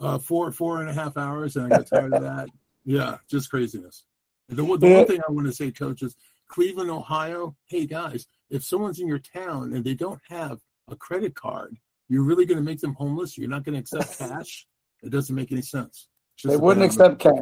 Uh, 0.00 0.18
four, 0.18 0.52
four 0.52 0.80
and 0.80 0.90
a 0.90 0.92
half 0.92 1.16
hours, 1.16 1.56
and 1.56 1.66
I 1.72 1.78
got 1.78 1.86
tired 1.86 2.12
of 2.14 2.22
that. 2.22 2.48
Yeah, 2.86 3.16
just 3.30 3.48
craziness. 3.48 4.04
The, 4.50 4.62
one- 4.62 4.78
the 4.78 4.88
Yeah. 4.88 4.96
one 4.98 5.06
thing 5.06 5.20
I 5.26 5.32
want 5.32 5.46
to 5.46 5.54
say, 5.54 5.70
coach, 5.70 6.02
is 6.02 6.14
Cleveland, 6.48 6.90
Ohio. 6.90 7.56
Hey, 7.64 7.86
guys, 7.86 8.26
if 8.50 8.62
someone's 8.62 9.00
in 9.00 9.08
your 9.08 9.20
town 9.20 9.72
and 9.72 9.82
they 9.82 9.94
don't 9.94 10.20
have 10.28 10.58
a 10.88 10.96
credit 10.96 11.34
card, 11.34 11.76
you're 12.08 12.22
really 12.22 12.44
going 12.46 12.58
to 12.58 12.64
make 12.64 12.80
them 12.80 12.94
homeless. 12.94 13.38
You're 13.38 13.48
not 13.48 13.64
going 13.64 13.74
to 13.74 13.80
accept 13.80 14.18
cash. 14.30 14.66
It 15.02 15.10
doesn't 15.10 15.34
make 15.34 15.52
any 15.52 15.62
sense. 15.62 16.08
They 16.44 16.56
wouldn't 16.56 16.84
accept 16.84 17.18
cash. 17.20 17.32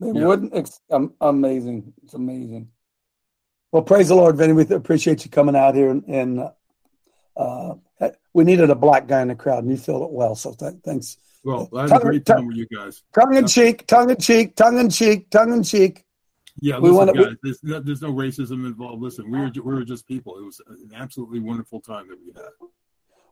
They 0.00 0.08
Yeah. 0.08 0.26
wouldn't. 0.26 0.54
Ex- 0.54 0.80
um, 0.90 1.14
amazing. 1.20 1.92
It's 2.04 2.14
amazing. 2.14 2.68
Well, 3.72 3.82
praise 3.82 4.08
the 4.08 4.14
Lord, 4.14 4.36
Vinny. 4.36 4.52
We 4.54 4.66
appreciate 4.68 5.24
you 5.24 5.30
coming 5.30 5.54
out 5.54 5.74
here, 5.74 5.90
and, 5.90 6.02
and 6.04 6.48
uh, 7.36 7.74
we 8.32 8.44
needed 8.44 8.70
a 8.70 8.74
black 8.74 9.06
guy 9.06 9.20
in 9.20 9.28
the 9.28 9.34
crowd, 9.34 9.64
and 9.64 9.70
you 9.70 9.76
filled 9.76 10.02
it 10.04 10.10
well. 10.10 10.34
So 10.34 10.54
th- 10.54 10.74
thanks. 10.84 11.18
Well, 11.44 11.68
I 11.76 11.82
had 11.82 11.88
Tongue- 11.90 12.00
a 12.00 12.04
great 12.04 12.26
time 12.26 12.46
with 12.46 12.56
you 12.56 12.66
guys. 12.66 13.02
Tongue 13.14 13.34
in 13.36 13.46
cheek, 13.46 13.86
tongue 13.86 14.10
in 14.10 14.16
cheek, 14.16 14.56
tongue 14.56 14.78
in 14.78 14.88
cheek, 14.88 15.28
tongue 15.30 15.52
in 15.52 15.62
cheek. 15.62 16.04
Yeah, 16.60 16.78
We 16.78 16.90
wanna- 16.90 17.12
we- 17.12 17.24
guys, 17.24 17.34
there's, 17.42 17.62
no, 17.62 17.80
there's 17.80 18.02
no 18.02 18.12
racism 18.12 18.66
involved. 18.66 19.02
Listen, 19.02 19.30
we 19.30 19.38
were 19.38 19.50
we 19.54 19.74
were 19.74 19.84
just 19.84 20.06
people. 20.08 20.38
It 20.38 20.44
was 20.44 20.60
an 20.68 20.92
absolutely 20.94 21.40
wonderful 21.40 21.80
time 21.80 22.08
that 22.08 22.18
we 22.18 22.32
had. 22.32 22.48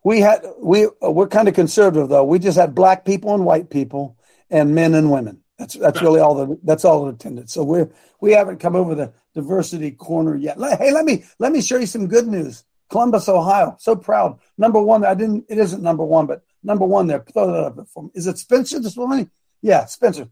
We 0.06 0.20
had 0.20 0.46
we 0.60 0.86
uh, 1.02 1.10
we're 1.10 1.26
kind 1.26 1.48
of 1.48 1.54
conservative 1.54 2.08
though. 2.08 2.22
We 2.22 2.38
just 2.38 2.56
had 2.56 2.76
black 2.76 3.04
people 3.04 3.34
and 3.34 3.44
white 3.44 3.70
people 3.70 4.16
and 4.48 4.72
men 4.72 4.94
and 4.94 5.10
women. 5.10 5.42
That's 5.58 5.74
that's 5.74 6.00
really 6.00 6.20
all 6.20 6.36
the 6.36 6.60
that's 6.62 6.84
all 6.84 7.06
that 7.06 7.16
attended. 7.16 7.50
So 7.50 7.64
we're 7.64 7.90
we 8.20 8.30
haven't 8.30 8.60
come 8.60 8.76
over 8.76 8.94
the 8.94 9.12
diversity 9.34 9.90
corner 9.90 10.36
yet. 10.36 10.58
Hey, 10.78 10.92
let 10.92 11.04
me 11.04 11.24
let 11.40 11.50
me 11.50 11.60
show 11.60 11.78
you 11.78 11.86
some 11.86 12.06
good 12.06 12.28
news. 12.28 12.62
Columbus, 12.88 13.28
Ohio, 13.28 13.74
so 13.80 13.96
proud. 13.96 14.38
Number 14.56 14.80
one, 14.80 15.04
I 15.04 15.14
didn't. 15.14 15.46
It 15.48 15.58
isn't 15.58 15.82
number 15.82 16.04
one, 16.04 16.26
but 16.26 16.44
number 16.62 16.86
one 16.86 17.08
there. 17.08 17.24
Throw 17.32 17.48
that 17.48 17.64
up 17.64 17.74
there 17.74 17.84
for 17.86 18.04
me. 18.04 18.10
Is 18.14 18.28
it 18.28 18.38
Spencer 18.38 18.78
this 18.78 18.96
morning? 18.96 19.28
Yeah, 19.60 19.86
Spencer. 19.86 20.28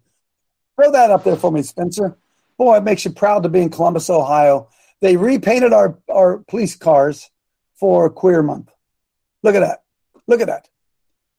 Throw 0.76 0.92
that 0.92 1.10
up 1.10 1.24
there 1.24 1.34
for 1.34 1.50
me, 1.50 1.62
Spencer. 1.62 2.16
Boy, 2.56 2.76
it 2.76 2.84
makes 2.84 3.04
you 3.04 3.10
proud 3.10 3.42
to 3.42 3.48
be 3.48 3.62
in 3.62 3.70
Columbus, 3.70 4.08
Ohio. 4.08 4.68
They 5.00 5.16
repainted 5.16 5.72
our 5.72 5.98
our 6.08 6.44
police 6.46 6.76
cars 6.76 7.28
for 7.74 8.08
Queer 8.08 8.44
Month. 8.44 8.70
Look 9.44 9.54
at 9.54 9.60
that. 9.60 9.82
Look 10.26 10.40
at 10.40 10.46
that. 10.48 10.68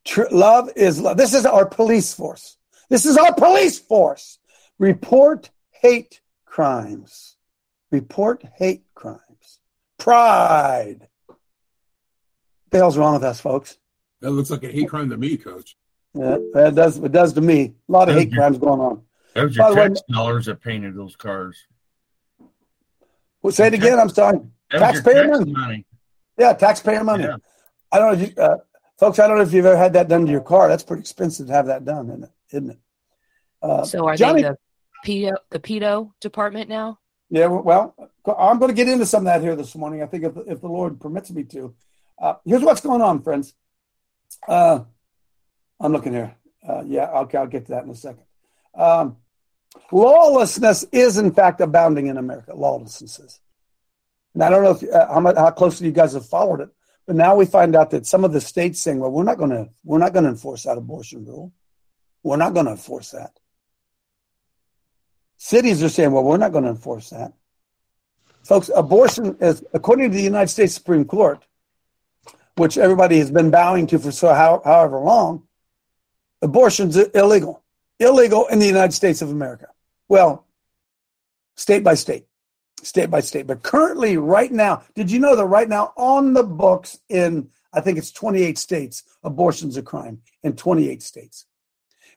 Tr- 0.06 0.30
love 0.32 0.70
is 0.76 1.02
love. 1.02 1.18
This 1.18 1.34
is 1.34 1.46
our 1.46 1.66
police 1.66 2.14
force. 2.14 2.56
This 2.88 3.06
is 3.08 3.18
our 3.18 3.34
police 3.34 3.80
force. 3.80 4.38
Report 4.78 5.50
hate 5.72 6.22
crimes. 6.46 7.36
Report 7.92 8.44
hate 8.58 8.84
crimes. 8.94 9.60
Pride. 9.98 11.08
What 11.26 11.38
the 12.70 12.78
hell's 12.78 12.96
wrong 12.98 13.16
with 13.16 13.24
us, 13.24 13.40
folks? 13.42 13.78
That 14.22 14.30
looks 14.32 14.52
like 14.52 14.64
a 14.64 14.72
hate 14.72 14.88
crime 14.88 15.10
to 15.10 15.18
me, 15.18 15.36
coach. 15.38 15.76
Yeah, 16.14 16.38
it 16.56 16.76
does. 16.76 16.98
It 17.00 17.12
does 17.12 17.34
to 17.34 17.42
me. 17.42 17.74
A 17.90 17.92
lot 17.92 18.08
of 18.08 18.16
hate 18.16 18.30
Mhm. 18.30 18.36
crimes 18.36 18.58
going 18.60 18.80
on. 18.80 19.04
That 19.34 19.46
was 19.46 19.58
By 19.58 19.66
your 19.70 19.76
the 19.76 19.82
way- 19.82 19.88
tax 19.90 20.02
dollars 20.10 20.46
that 20.46 20.62
painted 20.62 20.96
those 20.96 21.16
cars. 21.16 21.58
Well, 23.42 23.52
say 23.52 23.68
it 23.68 23.74
again. 23.74 24.00
I'm 24.00 24.10
sorry. 24.10 24.38
That 24.38 24.44
was 24.44 24.72
your 24.72 24.80
Taxpayer 24.80 25.24
tax 25.28 25.40
money. 25.40 25.52
money. 25.52 25.86
Yeah, 26.38 26.54
taxpayer 26.54 27.04
money. 27.04 27.24
Yeah. 27.24 27.38
I 27.96 28.00
don't 28.00 28.08
know 28.20 28.24
if 28.26 28.30
you, 28.30 28.44
uh, 28.44 28.58
folks. 29.00 29.20
I 29.20 29.28
don't 29.28 29.38
know 29.38 29.44
if 29.44 29.54
you've 29.54 29.66
ever 29.66 29.78
had 29.78 29.94
that 29.94 30.10
done 30.10 30.26
to 30.26 30.32
your 30.32 30.42
car. 30.42 30.68
That's 30.68 30.84
pretty 30.84 31.00
expensive 31.00 31.48
to 31.48 31.54
have 31.54 31.68
that 31.68 31.86
done, 31.86 32.10
isn't 32.10 32.24
it? 32.24 32.30
Isn't 32.52 32.70
it? 32.72 32.80
Uh, 33.62 33.86
So 33.86 34.06
are 34.06 34.18
Johnny, 34.18 34.42
they 34.42 34.50
the 34.50 34.58
pedo 35.06 35.36
the 35.50 35.60
pedo 35.60 36.12
department 36.20 36.68
now? 36.70 37.00
Yeah, 37.30 37.48
well, 37.48 37.96
I'm 38.38 38.60
going 38.60 38.68
to 38.70 38.76
get 38.76 38.90
into 38.90 39.06
some 39.06 39.22
of 39.22 39.26
that 39.26 39.42
here 39.42 39.56
this 39.56 39.76
morning. 39.76 40.04
I 40.04 40.08
think 40.08 40.26
if, 40.26 40.34
if 40.46 40.62
the 40.62 40.68
Lord 40.68 41.00
permits 41.00 41.32
me 41.32 41.44
to. 41.46 41.74
Uh, 42.22 42.34
here's 42.44 42.64
what's 42.64 42.82
going 42.82 43.02
on, 43.02 43.24
friends. 43.24 43.54
Uh, 44.46 44.82
I'm 45.80 45.94
looking 45.94 46.14
here. 46.14 46.36
Uh, 46.68 46.84
yeah, 46.86 47.10
okay, 47.22 47.38
I'll 47.38 47.48
get 47.48 47.66
to 47.68 47.72
that 47.72 47.86
in 47.86 47.92
a 47.92 47.96
second. 47.96 48.24
Um, 48.78 49.18
lawlessness 49.92 50.84
is, 50.92 51.18
in 51.18 51.32
fact, 51.32 51.62
abounding 51.62 52.08
in 52.08 52.18
America. 52.18 52.54
Lawlessness 52.54 53.20
is. 53.20 53.40
And 54.34 54.44
I 54.44 54.50
don't 54.50 54.64
know 54.64 54.72
if, 54.72 54.84
uh, 54.84 55.14
how, 55.14 55.22
much, 55.22 55.38
how 55.38 55.52
closely 55.52 55.88
you 55.88 55.94
guys 55.94 56.14
have 56.14 56.28
followed 56.28 56.60
it, 56.60 56.70
but 57.06 57.16
now 57.16 57.36
we 57.36 57.46
find 57.46 57.76
out 57.76 57.92
that 57.92 58.06
some 58.06 58.24
of 58.24 58.34
the 58.34 58.42
states 58.42 58.80
saying, 58.82 59.00
"Well, 59.00 59.12
we're 59.12 59.24
not 59.24 59.38
going 59.38 59.52
to, 59.52 59.70
we're 59.84 60.00
not 60.00 60.14
going 60.14 60.24
to 60.24 60.32
enforce 60.32 60.64
that 60.64 60.78
abortion 60.78 61.26
rule. 61.26 61.54
We're 62.24 62.38
not 62.38 62.54
going 62.54 62.66
to 62.66 62.74
enforce 62.74 63.12
that." 63.12 63.40
Cities 65.38 65.84
are 65.84 65.90
saying, 65.90 66.12
well, 66.12 66.24
we're 66.24 66.38
not 66.38 66.52
going 66.52 66.64
to 66.64 66.72
enforce 66.72 67.10
that. 67.10 67.34
Folks, 68.44 68.70
abortion 68.76 69.38
is, 69.40 69.64
according 69.74 70.12
to 70.12 70.18
the 70.18 70.24
United 70.24 70.48
States 70.48 70.74
Supreme 70.74 71.06
Court, 71.06 71.46
which 72.56 72.78
everybody 72.78 73.20
has 73.20 73.32
been 73.32 73.52
bowing 73.52 73.86
to 73.88 74.00
for 74.00 74.12
so 74.12 74.34
how, 74.34 74.62
however 74.64 75.00
long, 75.00 75.44
abortion's 76.42 76.96
illegal. 76.98 77.64
Illegal 78.00 78.48
in 78.48 78.60
the 78.60 78.68
United 78.68 78.94
States 78.94 79.22
of 79.22 79.30
America. 79.30 79.68
Well, 80.08 80.46
state 81.56 81.84
by 81.84 81.96
state, 81.96 82.26
state 82.86 83.10
by 83.10 83.20
state. 83.20 83.48
But 83.48 83.64
currently, 83.64 84.18
right 84.18 84.52
now, 84.52 84.84
did 84.94 85.12
you 85.12 85.20
know 85.20 85.36
that 85.36 85.46
right 85.46 85.68
now 85.68 85.94
on 85.98 86.34
the 86.34 86.44
books 86.44 87.00
in, 87.10 87.50
I 87.74 87.82
think 87.82 87.98
it's 87.98 88.12
28 88.12 88.58
states, 88.58 89.04
abortion's 89.24 89.78
a 89.78 89.82
crime 89.82 90.22
in 90.44 90.56
28 90.56 91.02
states. 91.02 91.46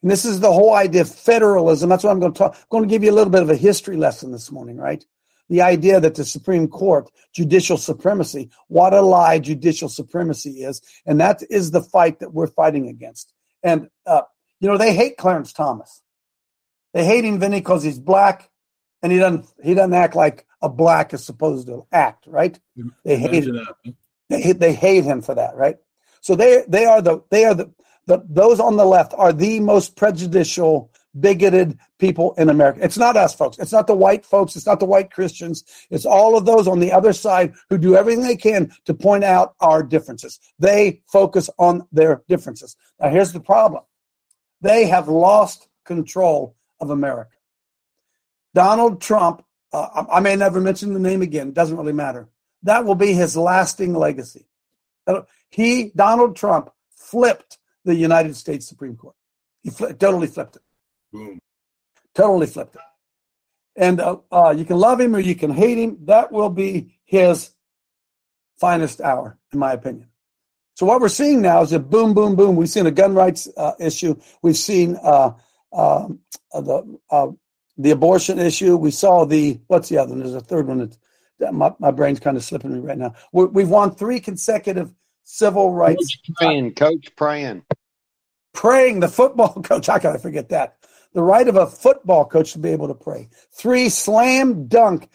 And 0.01 0.09
this 0.09 0.23
is 0.23 0.39
the 0.39 0.51
whole 0.51 0.73
idea 0.73 1.01
of 1.01 1.13
federalism. 1.13 1.89
That's 1.89 2.03
what 2.03 2.11
I'm 2.11 2.19
going 2.19 2.33
to 2.33 2.37
talk. 2.37 2.55
I'm 2.55 2.67
going 2.69 2.83
to 2.83 2.89
give 2.89 3.03
you 3.03 3.11
a 3.11 3.15
little 3.15 3.31
bit 3.31 3.41
of 3.41 3.49
a 3.49 3.55
history 3.55 3.97
lesson 3.97 4.31
this 4.31 4.51
morning, 4.51 4.77
right? 4.77 5.03
The 5.49 5.61
idea 5.61 5.99
that 5.99 6.15
the 6.15 6.23
Supreme 6.23 6.67
Court, 6.67 7.09
judicial 7.33 7.75
supremacy, 7.75 8.49
what 8.67 8.93
a 8.93 9.01
lie 9.01 9.39
judicial 9.39 9.89
supremacy 9.89 10.63
is. 10.63 10.81
And 11.05 11.19
that 11.19 11.41
is 11.49 11.71
the 11.71 11.81
fight 11.81 12.19
that 12.19 12.33
we're 12.33 12.47
fighting 12.47 12.87
against. 12.87 13.33
And, 13.63 13.89
uh, 14.05 14.21
you 14.61 14.69
know, 14.69 14.77
they 14.77 14.93
hate 14.93 15.17
Clarence 15.17 15.51
Thomas. 15.51 16.01
They 16.93 17.03
hate 17.03 17.25
him, 17.25 17.39
Vinny, 17.39 17.59
because 17.59 17.83
he's 17.83 17.99
black 17.99 18.49
and 19.01 19.11
he 19.11 19.17
doesn't, 19.17 19.47
he 19.63 19.73
doesn't 19.73 19.93
act 19.93 20.15
like 20.15 20.45
a 20.61 20.69
black 20.69 21.13
is 21.13 21.25
supposed 21.25 21.67
to 21.67 21.85
act, 21.91 22.25
right? 22.27 22.59
They 23.03 23.17
hate, 23.17 23.45
they 24.29 24.41
hate, 24.41 24.59
they 24.59 24.73
hate 24.73 25.03
him 25.03 25.21
for 25.21 25.35
that, 25.35 25.55
right? 25.55 25.77
So 26.21 26.35
they, 26.35 26.63
they 26.67 26.85
are 26.85 27.01
the, 27.01 27.21
they 27.29 27.45
are 27.45 27.53
the, 27.53 27.71
the, 28.05 28.23
those 28.27 28.59
on 28.59 28.75
the 28.75 28.85
left 28.85 29.13
are 29.15 29.31
the 29.31 29.59
most 29.59 29.95
prejudicial, 29.95 30.91
bigoted 31.19 31.77
people 31.97 32.33
in 32.37 32.49
America. 32.49 32.79
It's 32.81 32.97
not 32.97 33.17
us, 33.17 33.33
folks. 33.33 33.57
It's 33.59 33.71
not 33.71 33.87
the 33.87 33.95
white 33.95 34.25
folks. 34.25 34.55
It's 34.55 34.65
not 34.65 34.79
the 34.79 34.85
white 34.85 35.11
Christians. 35.11 35.63
It's 35.89 36.05
all 36.05 36.37
of 36.37 36.45
those 36.45 36.67
on 36.67 36.79
the 36.79 36.91
other 36.91 37.13
side 37.13 37.53
who 37.69 37.77
do 37.77 37.95
everything 37.95 38.23
they 38.23 38.35
can 38.35 38.71
to 38.85 38.93
point 38.93 39.23
out 39.23 39.55
our 39.59 39.83
differences. 39.83 40.39
They 40.59 41.01
focus 41.07 41.49
on 41.57 41.87
their 41.91 42.23
differences. 42.27 42.75
Now, 42.99 43.09
here's 43.09 43.33
the 43.33 43.39
problem 43.39 43.83
they 44.61 44.87
have 44.87 45.07
lost 45.07 45.67
control 45.85 46.55
of 46.81 46.89
America. 46.89 47.31
Donald 48.53 49.01
Trump, 49.01 49.43
uh, 49.71 50.05
I 50.11 50.19
may 50.19 50.35
never 50.35 50.59
mention 50.59 50.93
the 50.93 50.99
name 50.99 51.21
again, 51.21 51.51
doesn't 51.51 51.77
really 51.77 51.93
matter. 51.93 52.27
That 52.63 52.85
will 52.85 52.95
be 52.95 53.13
his 53.13 53.37
lasting 53.37 53.93
legacy. 53.93 54.47
He, 55.49 55.91
Donald 55.95 56.35
Trump, 56.35 56.69
flipped 56.91 57.57
the 57.85 57.95
United 57.95 58.35
States 58.35 58.67
Supreme 58.67 58.95
Court. 58.95 59.15
He 59.63 59.69
fl- 59.69 59.87
totally 59.87 60.27
flipped 60.27 60.57
it. 60.57 60.61
Boom. 61.11 61.39
Totally 62.13 62.47
flipped 62.47 62.75
it. 62.75 62.81
And 63.75 63.99
uh, 64.01 64.17
uh, 64.31 64.53
you 64.55 64.65
can 64.65 64.77
love 64.77 64.99
him 64.99 65.15
or 65.15 65.19
you 65.19 65.35
can 65.35 65.51
hate 65.51 65.77
him. 65.77 65.97
That 66.05 66.31
will 66.31 66.49
be 66.49 66.99
his 67.05 67.51
finest 68.57 69.01
hour, 69.01 69.37
in 69.53 69.59
my 69.59 69.73
opinion. 69.73 70.09
So 70.75 70.85
what 70.85 71.01
we're 71.01 71.09
seeing 71.09 71.41
now 71.41 71.61
is 71.61 71.73
a 71.73 71.79
boom, 71.79 72.13
boom, 72.13 72.35
boom. 72.35 72.55
We've 72.55 72.69
seen 72.69 72.85
a 72.85 72.91
gun 72.91 73.13
rights 73.13 73.49
uh, 73.57 73.73
issue. 73.79 74.15
We've 74.41 74.57
seen 74.57 74.97
uh, 75.01 75.31
um, 75.73 76.19
uh, 76.53 76.61
the 76.61 76.99
uh, 77.09 77.27
the 77.79 77.91
abortion 77.91 78.37
issue. 78.37 78.77
We 78.77 78.91
saw 78.91 79.25
the 79.25 79.59
what's 79.67 79.89
the 79.89 79.97
other 79.97 80.11
one? 80.11 80.19
There's 80.19 80.35
a 80.35 80.41
third 80.41 80.67
one 80.67 80.91
that 81.39 81.53
my, 81.53 81.73
my 81.79 81.91
brain's 81.91 82.19
kind 82.19 82.37
of 82.37 82.43
slipping 82.43 82.73
me 82.73 82.79
right 82.79 82.97
now. 82.97 83.15
we 83.31 83.63
have 83.63 83.69
won 83.69 83.95
three 83.95 84.19
consecutive 84.19 84.93
civil 85.23 85.73
rights. 85.73 86.15
Coach 86.15 86.35
praying, 86.37 86.75
coach 86.75 87.15
praying. 87.15 87.63
Praying, 88.53 88.99
the 88.99 89.07
football 89.07 89.53
coach. 89.63 89.87
How 89.87 89.97
can 89.97 90.11
I 90.11 90.17
forget 90.17 90.49
that? 90.49 90.75
The 91.13 91.23
right 91.23 91.47
of 91.47 91.55
a 91.55 91.65
football 91.65 92.25
coach 92.25 92.53
to 92.53 92.59
be 92.59 92.69
able 92.69 92.89
to 92.89 92.93
pray. 92.93 93.29
Three 93.53 93.89
slam 93.89 94.67
dunk 94.67 95.09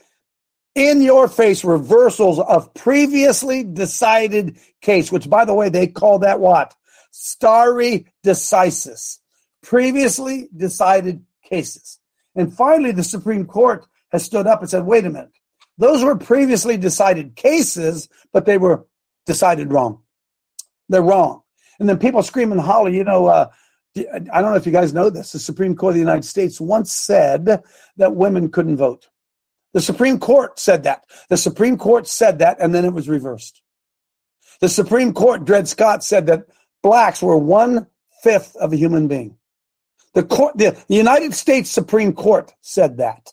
in 0.75 1.03
your 1.03 1.29
face 1.29 1.63
reversals 1.63 2.41
of 2.41 2.75
previously 2.75 3.63
decided 3.63 4.59
case, 4.81 5.13
which 5.13 5.31
by 5.31 5.45
the 5.45 5.55
way, 5.55 5.69
they 5.69 5.87
call 5.87 6.19
that 6.21 6.41
what? 6.41 6.75
stare 7.15 8.01
decisis. 8.25 9.19
Previously 9.63 10.49
decided 10.55 11.25
cases. 11.45 12.01
And 12.35 12.53
finally, 12.53 12.93
the 12.93 13.05
Supreme 13.05 13.47
Court 13.47 13.87
has 14.13 14.25
stood 14.25 14.47
up 14.47 14.61
and 14.61 14.71
said, 14.71 14.85
wait 14.85 15.05
a 15.05 15.11
minute. 15.11 15.33
Those 15.79 16.05
were 16.05 16.17
previously 16.17 16.77
decided 16.77 17.37
cases, 17.37 18.09
but 18.33 18.47
they 18.47 18.59
were 18.59 18.87
decided 19.27 19.73
wrong. 19.73 20.03
They're 20.89 21.03
wrong. 21.03 21.43
And 21.81 21.89
then 21.89 21.99
people 21.99 22.23
scream 22.23 22.53
and 22.53 22.61
holler, 22.61 22.91
you 22.91 23.05
know, 23.05 23.27
uh, 23.27 23.51
I 23.97 24.41
don't 24.41 24.51
know 24.51 24.57
if 24.57 24.67
you 24.67 24.73
guys 24.73 24.93
know 24.93 25.11
this. 25.11 25.33
The 25.33 25.39
Supreme 25.39 25.77
Court 25.77 25.93
of 25.93 25.95
the 25.95 26.01
United 26.01 26.25
States 26.25 26.61
once 26.61 26.93
said 26.93 27.63
that 27.97 28.17
women 28.17 28.51
couldn't 28.51 28.77
vote. 28.77 29.09
The 29.73 29.81
Supreme 29.81 30.19
Court 30.19 30.59
said 30.59 30.85
that. 30.85 31.05
The 31.29 31.37
Supreme 31.37 31.77
Court 31.77 32.07
said 32.07 32.39
that, 32.39 32.57
and 32.61 32.75
then 32.75 32.85
it 32.85 32.93
was 32.93 33.09
reversed. 33.09 33.63
The 34.61 34.69
Supreme 34.69 35.13
Court, 35.13 35.45
Dred 35.45 35.69
Scott, 35.69 36.05
said 36.05 36.27
that 36.27 36.45
blacks 36.83 37.23
were 37.23 37.37
one 37.37 37.89
fifth 38.23 38.55
of 38.57 38.73
a 38.73 38.77
human 38.77 39.09
being. 39.09 39.37
The 40.15 40.23
court, 40.23 40.57
the, 40.57 40.77
the 40.89 40.95
United 40.95 41.35
States 41.35 41.71
Supreme 41.71 42.13
Court 42.13 42.53
said 42.61 42.99
that. 42.99 43.33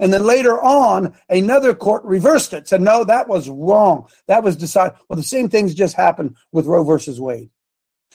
And 0.00 0.12
then 0.12 0.24
later 0.24 0.62
on, 0.62 1.14
another 1.28 1.74
court 1.74 2.04
reversed 2.04 2.52
it, 2.54 2.66
said, 2.66 2.80
no, 2.80 3.04
that 3.04 3.28
was 3.28 3.48
wrong. 3.48 4.08
That 4.28 4.42
was 4.42 4.56
decided. 4.56 4.96
Well, 5.08 5.16
the 5.16 5.22
same 5.22 5.48
things 5.48 5.74
just 5.74 5.94
happened 5.94 6.36
with 6.52 6.66
Roe 6.66 6.84
versus 6.84 7.20
Wade. 7.20 7.50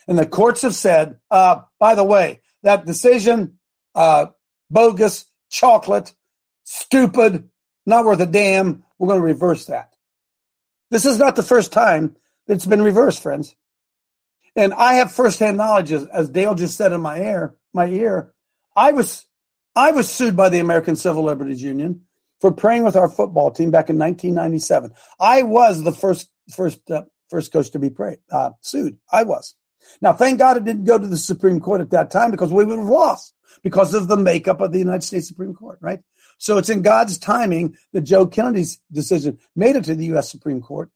And 0.08 0.18
the 0.18 0.25
courts 0.25 0.63
have 0.63 0.74
said, 0.74 1.20
uh, 1.29 1.62
by 1.79 1.94
the 1.94 2.03
way, 2.03 2.41
that 2.63 2.86
decision, 2.86 3.60
uh, 3.94 4.27
bogus, 4.72 5.25
chocolate, 5.51 6.13
stupid, 6.63 7.50
not 7.86 8.06
worth 8.06 8.20
a 8.20 8.25
damn. 8.25 8.84
We're 8.98 9.08
going 9.08 9.20
to 9.20 9.25
reverse 9.25 9.65
that. 9.65 9.94
This 10.89 11.06
is 11.06 11.20
not 11.20 11.36
the 11.36 11.44
first 11.44 11.72
time 11.72 12.15
it's 12.48 12.65
been 12.65 12.82
reversed, 12.82 13.22
friends. 13.22 13.56
And 14.56 14.74
I 14.74 14.96
have 14.96 15.12
firsthand 15.12 15.58
knowledge, 15.58 15.91
as, 15.91 16.06
as 16.08 16.29
Dale 16.29 16.56
just 16.56 16.77
said 16.77 16.91
in 16.91 17.01
my 17.01 17.20
ear, 17.20 17.56
my 17.74 17.88
ear. 17.88 18.34
I 18.75 18.91
was 18.91 19.25
I 19.75 19.91
was 19.91 20.10
sued 20.10 20.36
by 20.36 20.50
the 20.50 20.60
American 20.60 20.96
Civil 20.96 21.24
Liberties 21.24 21.62
Union 21.62 22.01
for 22.41 22.51
praying 22.51 22.84
with 22.84 22.96
our 22.96 23.10
football 23.10 23.51
team 23.51 23.72
back 23.72 23.89
in 23.89 23.98
1997. 23.98 24.91
I 25.20 25.44
was 25.44 25.84
the 25.84 25.91
first 25.91 26.29
first 26.51 26.79
uh, 26.89 27.03
first 27.29 27.51
coach 27.51 27.72
to 27.72 27.79
be 27.79 27.89
prayed, 27.89 28.20
uh, 28.32 28.51
sued. 28.62 28.98
I 29.12 29.24
was. 29.24 29.56
Now, 30.01 30.13
thank 30.13 30.39
God 30.39 30.58
it 30.58 30.65
didn't 30.65 30.86
go 30.86 30.98
to 30.98 31.08
the 31.08 31.18
Supreme 31.18 31.60
Court 31.60 31.82
at 31.82 31.91
that 31.91 32.12
time 32.12 32.32
because 32.32 32.51
we 32.51 32.65
would 32.65 32.79
have 32.79 32.88
lost 32.88 33.34
because 33.63 33.94
of 33.94 34.08
the 34.08 34.18
makeup 34.18 34.62
of 34.62 34.72
the 34.72 34.79
United 34.79 35.03
States 35.03 35.27
Supreme 35.27 35.53
Court, 35.53 35.79
right? 35.82 36.00
So 36.38 36.58
it's 36.58 36.70
in 36.70 36.82
God's 36.82 37.18
timing 37.18 37.75
that 37.94 38.01
Joe 38.01 38.25
Kennedy's 38.25 38.79
decision 38.91 39.39
made 39.56 39.75
it 39.75 39.84
to 39.86 39.96
the 39.96 40.06
U.S. 40.08 40.32
Supreme 40.32 40.62
Court. 40.62 40.89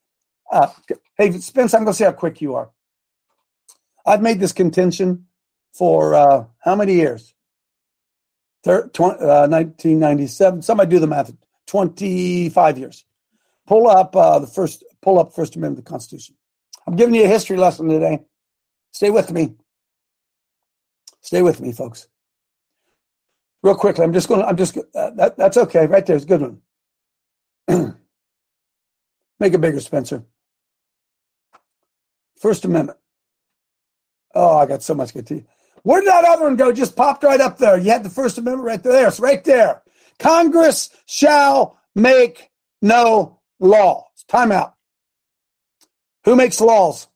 Uh, 0.52 0.68
hey, 1.18 1.32
Spence, 1.40 1.74
I'm 1.74 1.84
going 1.84 1.94
to 1.94 1.98
see 1.98 2.04
how 2.04 2.12
quick 2.12 2.40
you 2.42 2.56
are. 2.56 2.72
I've 4.06 4.22
made 4.22 4.40
this 4.40 4.52
contention 4.52 5.26
for 5.74 6.16
uh, 6.16 6.46
how 6.60 6.76
many 6.76 6.94
years? 6.96 7.34
1997. 8.64 10.60
Uh, 10.60 10.62
Somebody 10.62 10.90
do 10.90 11.00
the 11.00 11.08
math. 11.08 11.32
25 11.68 12.78
years. 12.78 13.06
Pull 13.68 13.88
up 13.88 14.16
uh, 14.16 14.40
the 14.40 14.48
first. 14.48 14.84
Pull 15.02 15.20
up 15.20 15.34
First 15.34 15.56
Amendment 15.56 15.80
of 15.80 15.86
the 15.86 15.90
Constitution. 15.90 16.36
I'm 16.88 16.96
giving 16.96 17.16
you 17.16 17.24
a 17.24 17.28
history 17.28 17.58
lesson 17.58 17.88
today. 17.90 18.20
Stay 18.92 19.10
with 19.10 19.32
me. 19.32 19.56
Stay 21.22 21.42
with 21.42 21.60
me, 21.62 21.72
folks. 21.72 22.08
Real 23.62 23.76
quickly, 23.76 24.04
I'm 24.04 24.14
just 24.14 24.28
going. 24.28 24.42
to 24.42 24.48
I'm 24.48 24.58
just. 24.58 24.78
Uh, 24.78 25.12
that, 25.12 25.38
that's 25.38 25.58
okay. 25.58 25.88
Right 25.88 26.06
there. 26.06 26.16
It's 26.18 26.26
a 26.26 26.28
good 26.28 26.42
one. 26.42 26.62
Make 29.40 29.54
it 29.54 29.62
bigger, 29.62 29.80
Spencer. 29.80 30.24
First 32.40 32.66
Amendment. 32.66 32.98
Oh, 34.34 34.58
I 34.58 34.66
got 34.66 34.84
so 34.84 34.94
much 34.94 35.14
good 35.14 35.30
you. 35.30 35.46
Where 35.84 36.02
did 36.02 36.10
that 36.10 36.24
other 36.26 36.44
one 36.44 36.56
go? 36.56 36.72
Just 36.72 36.96
popped 36.96 37.24
right 37.24 37.42
up 37.42 37.58
there. 37.58 37.78
You 37.78 37.92
had 37.92 38.04
the 38.04 38.10
First 38.10 38.38
Amendment 38.38 38.66
right 38.66 38.82
there. 38.82 39.08
It's 39.08 39.20
right 39.20 39.44
there. 39.44 39.82
Congress 40.18 40.90
shall 41.06 41.78
make 41.94 42.50
no 42.82 43.40
laws. 43.60 44.06
Time 44.28 44.52
out. 44.52 44.76
Who 46.26 46.36
makes 46.36 46.62
laws? 46.62 47.08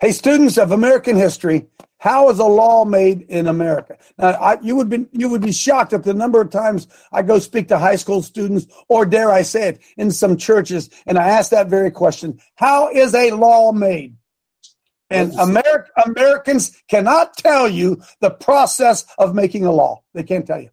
Hey, 0.00 0.12
students 0.12 0.58
of 0.58 0.72
American 0.72 1.16
history, 1.16 1.66
how 1.98 2.30
is 2.30 2.38
a 2.38 2.44
law 2.44 2.84
made 2.84 3.22
in 3.22 3.48
America? 3.48 3.98
Now, 4.16 4.30
I, 4.30 4.60
you 4.60 4.76
would 4.76 4.88
be 4.88 5.06
you 5.12 5.28
would 5.28 5.42
be 5.42 5.52
shocked 5.52 5.92
at 5.92 6.04
the 6.04 6.14
number 6.14 6.40
of 6.40 6.50
times 6.50 6.86
I 7.12 7.22
go 7.22 7.40
speak 7.40 7.68
to 7.68 7.78
high 7.78 7.96
school 7.96 8.22
students, 8.22 8.66
or 8.88 9.04
dare 9.04 9.32
I 9.32 9.42
say 9.42 9.68
it, 9.70 9.80
in 9.96 10.12
some 10.12 10.36
churches, 10.36 10.88
and 11.06 11.18
I 11.18 11.28
ask 11.28 11.50
that 11.50 11.66
very 11.66 11.90
question: 11.90 12.40
How 12.54 12.88
is 12.90 13.14
a 13.14 13.32
law 13.32 13.72
made? 13.72 14.17
And 15.10 15.32
Ameri- 15.32 15.86
Americans 16.04 16.82
cannot 16.88 17.36
tell 17.36 17.68
you 17.68 18.02
the 18.20 18.30
process 18.30 19.06
of 19.16 19.34
making 19.34 19.64
a 19.64 19.72
law. 19.72 20.02
They 20.14 20.22
can't 20.22 20.46
tell 20.46 20.60
you. 20.60 20.70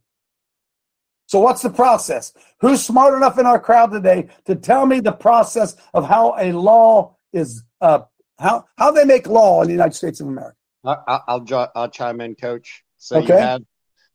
So, 1.27 1.39
what's 1.39 1.61
the 1.61 1.69
process? 1.69 2.33
Who's 2.59 2.85
smart 2.85 3.15
enough 3.15 3.39
in 3.39 3.45
our 3.45 3.59
crowd 3.59 3.91
today 3.91 4.27
to 4.45 4.55
tell 4.55 4.85
me 4.85 4.99
the 4.99 5.11
process 5.11 5.75
of 5.93 6.05
how 6.05 6.35
a 6.37 6.51
law 6.51 7.15
is, 7.33 7.63
uh, 7.81 8.01
how 8.37 8.65
how 8.77 8.91
they 8.91 9.05
make 9.05 9.27
law 9.27 9.61
in 9.61 9.67
the 9.67 9.73
United 9.73 9.95
States 9.95 10.19
of 10.19 10.27
America? 10.27 10.57
I, 10.83 11.21
will 11.27 11.71
I'll 11.75 11.89
chime 11.89 12.21
in, 12.21 12.35
Coach. 12.35 12.83
So 12.97 13.17
okay. 13.17 13.33
you 13.33 13.39
have 13.39 13.61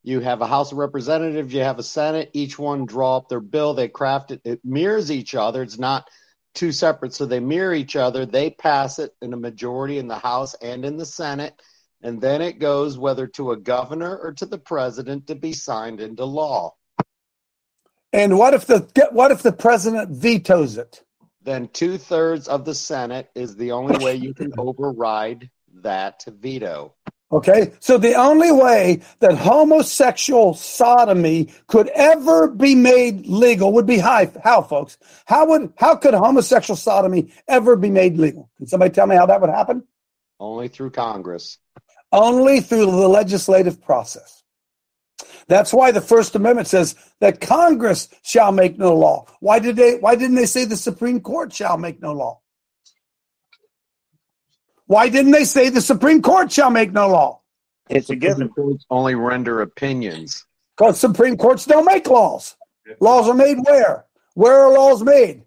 you 0.03 0.21
have 0.21 0.41
a 0.41 0.47
House 0.47 0.73
of 0.73 0.79
Representatives, 0.79 1.53
you 1.53 1.61
have 1.61 1.79
a 1.79 1.83
Senate. 1.83 2.31
Each 2.33 2.59
one 2.59 2.87
draw 2.87 3.19
up 3.19 3.29
their 3.29 3.41
bill. 3.41 3.75
They 3.75 3.89
craft 3.89 4.31
it. 4.31 4.41
It 4.45 4.61
mirrors 4.65 5.11
each 5.11 5.35
other. 5.35 5.63
It's 5.63 5.79
not 5.79 6.09
two 6.55 6.73
separate, 6.73 7.15
so 7.15 7.27
they 7.27 7.41
mirror 7.41 7.75
each 7.75 7.97
other. 7.97 8.27
They 8.27 8.51
pass 8.51 8.99
it 8.99 9.15
in 9.23 9.33
a 9.33 9.37
majority 9.37 9.99
in 9.99 10.09
the 10.09 10.19
House 10.19 10.55
and 10.55 10.85
in 10.85 10.97
the 10.97 11.07
Senate, 11.07 11.61
and 12.03 12.21
then 12.21 12.43
it 12.43 12.59
goes 12.59 12.99
whether 12.99 13.27
to 13.29 13.53
a 13.53 13.57
governor 13.57 14.17
or 14.17 14.33
to 14.35 14.47
the 14.47 14.59
president 14.59 15.27
to 15.27 15.35
be 15.35 15.53
signed 15.53 16.01
into 16.01 16.25
law. 16.25 16.75
And 18.13 18.37
what 18.39 18.55
if 18.55 18.67
the 18.67 19.09
what 19.13 19.31
if 19.31 19.43
the 19.43 19.53
president 19.53 20.11
vetoes 20.11 20.77
it? 20.77 21.03
Then 21.43 21.69
two 21.69 21.97
thirds 21.97 22.49
of 22.49 22.65
the 22.65 22.75
Senate 22.75 23.31
is 23.35 23.57
the 23.57 23.73
only 23.73 24.05
way 24.05 24.17
you 24.17 24.35
can 24.35 24.53
override 24.59 25.49
that 25.83 26.25
veto. 26.27 26.95
Okay, 27.33 27.73
so 27.79 27.97
the 27.97 28.15
only 28.15 28.51
way 28.51 29.03
that 29.21 29.35
homosexual 29.35 30.53
sodomy 30.53 31.49
could 31.69 31.89
ever 31.89 32.49
be 32.49 32.75
made 32.75 33.25
legal 33.27 33.73
would 33.75 33.87
be 33.87 33.99
how, 33.99 34.27
how 34.43 34.63
folks? 34.63 34.99
How 35.27 35.47
would 35.47 35.73
how 35.77 35.95
could 35.95 36.15
homosexual 36.15 36.77
sodomy 36.77 37.33
ever 37.47 37.77
be 37.77 37.89
made 37.89 38.19
legal? 38.19 38.51
Can 38.57 38.67
somebody 38.67 38.93
tell 38.93 39.07
me 39.07 39.15
how 39.15 39.27
that 39.27 39.41
would 39.41 39.51
happen? 39.51 39.85
Only 40.41 40.67
through 40.67 40.91
Congress. 40.91 41.59
Only 42.11 42.61
through 42.61 42.87
the 42.87 43.09
legislative 43.09 43.81
process. 43.81 44.43
That's 45.47 45.73
why 45.73 45.93
the 45.93 46.01
First 46.01 46.35
Amendment 46.35 46.67
says 46.67 46.97
that 47.21 47.41
Congress 47.41 48.09
shall 48.23 48.51
make 48.51 48.77
no 48.77 48.97
law. 48.97 49.27
Why 49.39 49.61
did 49.61 49.77
they 49.77 49.99
why 49.99 50.17
didn't 50.17 50.37
they 50.37 50.47
say 50.47 50.65
the 50.65 50.77
Supreme 50.77 51.21
Court 51.21 51.53
shall 51.53 51.79
make 51.79 52.03
no 52.03 52.13
law? 52.13 52.41
Why 54.91 55.09
didn't 55.09 55.31
they 55.31 55.45
say 55.45 55.69
the 55.69 55.81
Supreme 55.81 56.21
Court 56.21 56.51
shall 56.51 56.69
make 56.69 56.91
no 56.91 57.07
law? 57.07 57.43
It's 57.89 58.11
a 58.11 58.17
given. 58.17 58.53
Only 58.91 59.15
render 59.15 59.61
opinions. 59.61 60.45
Because 60.77 60.99
Supreme 60.99 61.37
Courts 61.37 61.65
don't 61.65 61.85
make 61.85 62.09
laws. 62.09 62.57
Laws 62.99 63.29
are 63.29 63.35
made 63.35 63.59
where? 63.65 64.07
Where 64.35 64.63
are 64.63 64.73
laws 64.73 65.05
made? 65.05 65.45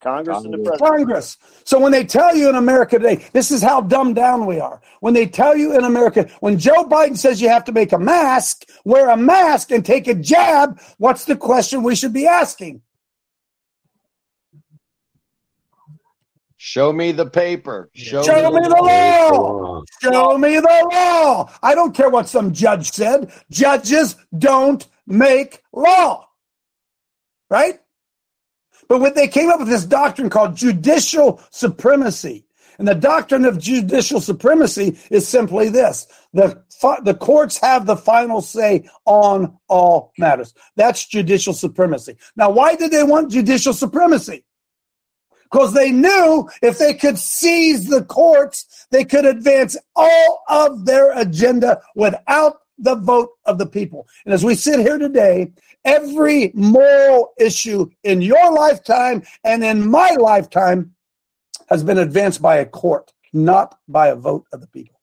Congress 0.00 0.44
and 0.44 0.54
the 0.54 0.58
president. 0.58 0.80
Congress. 0.80 1.38
So 1.64 1.80
when 1.80 1.90
they 1.90 2.04
tell 2.04 2.36
you 2.36 2.48
in 2.48 2.54
America 2.54 3.00
today, 3.00 3.26
this 3.32 3.50
is 3.50 3.62
how 3.62 3.80
dumbed 3.80 4.14
down 4.14 4.46
we 4.46 4.60
are. 4.60 4.80
When 5.00 5.12
they 5.12 5.26
tell 5.26 5.56
you 5.56 5.76
in 5.76 5.82
America, 5.82 6.30
when 6.38 6.56
Joe 6.56 6.84
Biden 6.84 7.18
says 7.18 7.42
you 7.42 7.48
have 7.48 7.64
to 7.64 7.72
make 7.72 7.90
a 7.90 7.98
mask, 7.98 8.64
wear 8.84 9.10
a 9.10 9.16
mask 9.16 9.72
and 9.72 9.84
take 9.84 10.06
a 10.06 10.14
jab, 10.14 10.80
what's 10.98 11.24
the 11.24 11.34
question 11.34 11.82
we 11.82 11.96
should 11.96 12.12
be 12.12 12.28
asking? 12.28 12.80
Show 16.66 16.94
me 16.94 17.12
the 17.12 17.26
paper. 17.26 17.90
Show, 17.92 18.22
Show 18.22 18.50
me, 18.50 18.62
me 18.62 18.68
the 18.68 18.74
law. 18.74 19.82
Show 20.00 20.38
me 20.38 20.54
the 20.54 20.88
law. 20.90 21.52
I 21.62 21.74
don't 21.74 21.94
care 21.94 22.08
what 22.08 22.26
some 22.26 22.54
judge 22.54 22.90
said. 22.90 23.30
Judges 23.50 24.16
don't 24.38 24.88
make 25.06 25.62
law. 25.74 26.26
Right? 27.50 27.80
But 28.88 29.00
when 29.00 29.12
they 29.12 29.28
came 29.28 29.50
up 29.50 29.58
with 29.58 29.68
this 29.68 29.84
doctrine 29.84 30.30
called 30.30 30.56
judicial 30.56 31.42
supremacy, 31.50 32.46
and 32.78 32.88
the 32.88 32.94
doctrine 32.94 33.44
of 33.44 33.58
judicial 33.58 34.22
supremacy 34.22 34.98
is 35.10 35.28
simply 35.28 35.68
this 35.68 36.06
the, 36.32 36.64
the 37.02 37.14
courts 37.14 37.58
have 37.58 37.84
the 37.84 37.96
final 37.96 38.40
say 38.40 38.88
on 39.04 39.58
all 39.68 40.14
matters. 40.16 40.54
That's 40.76 41.06
judicial 41.06 41.52
supremacy. 41.52 42.16
Now, 42.36 42.48
why 42.48 42.74
did 42.74 42.90
they 42.90 43.02
want 43.04 43.30
judicial 43.32 43.74
supremacy? 43.74 44.46
Because 45.54 45.72
they 45.72 45.92
knew 45.92 46.50
if 46.62 46.78
they 46.78 46.92
could 46.92 47.16
seize 47.16 47.86
the 47.86 48.04
courts, 48.06 48.88
they 48.90 49.04
could 49.04 49.24
advance 49.24 49.76
all 49.94 50.42
of 50.48 50.84
their 50.84 51.16
agenda 51.16 51.80
without 51.94 52.62
the 52.76 52.96
vote 52.96 53.30
of 53.44 53.58
the 53.58 53.66
people. 53.66 54.08
And 54.24 54.34
as 54.34 54.44
we 54.44 54.56
sit 54.56 54.80
here 54.80 54.98
today, 54.98 55.52
every 55.84 56.50
moral 56.54 57.34
issue 57.38 57.88
in 58.02 58.20
your 58.20 58.52
lifetime 58.52 59.22
and 59.44 59.62
in 59.62 59.88
my 59.88 60.16
lifetime 60.18 60.96
has 61.68 61.84
been 61.84 61.98
advanced 61.98 62.42
by 62.42 62.56
a 62.56 62.66
court, 62.66 63.12
not 63.32 63.78
by 63.86 64.08
a 64.08 64.16
vote 64.16 64.46
of 64.52 64.60
the 64.60 64.66
people. 64.66 65.00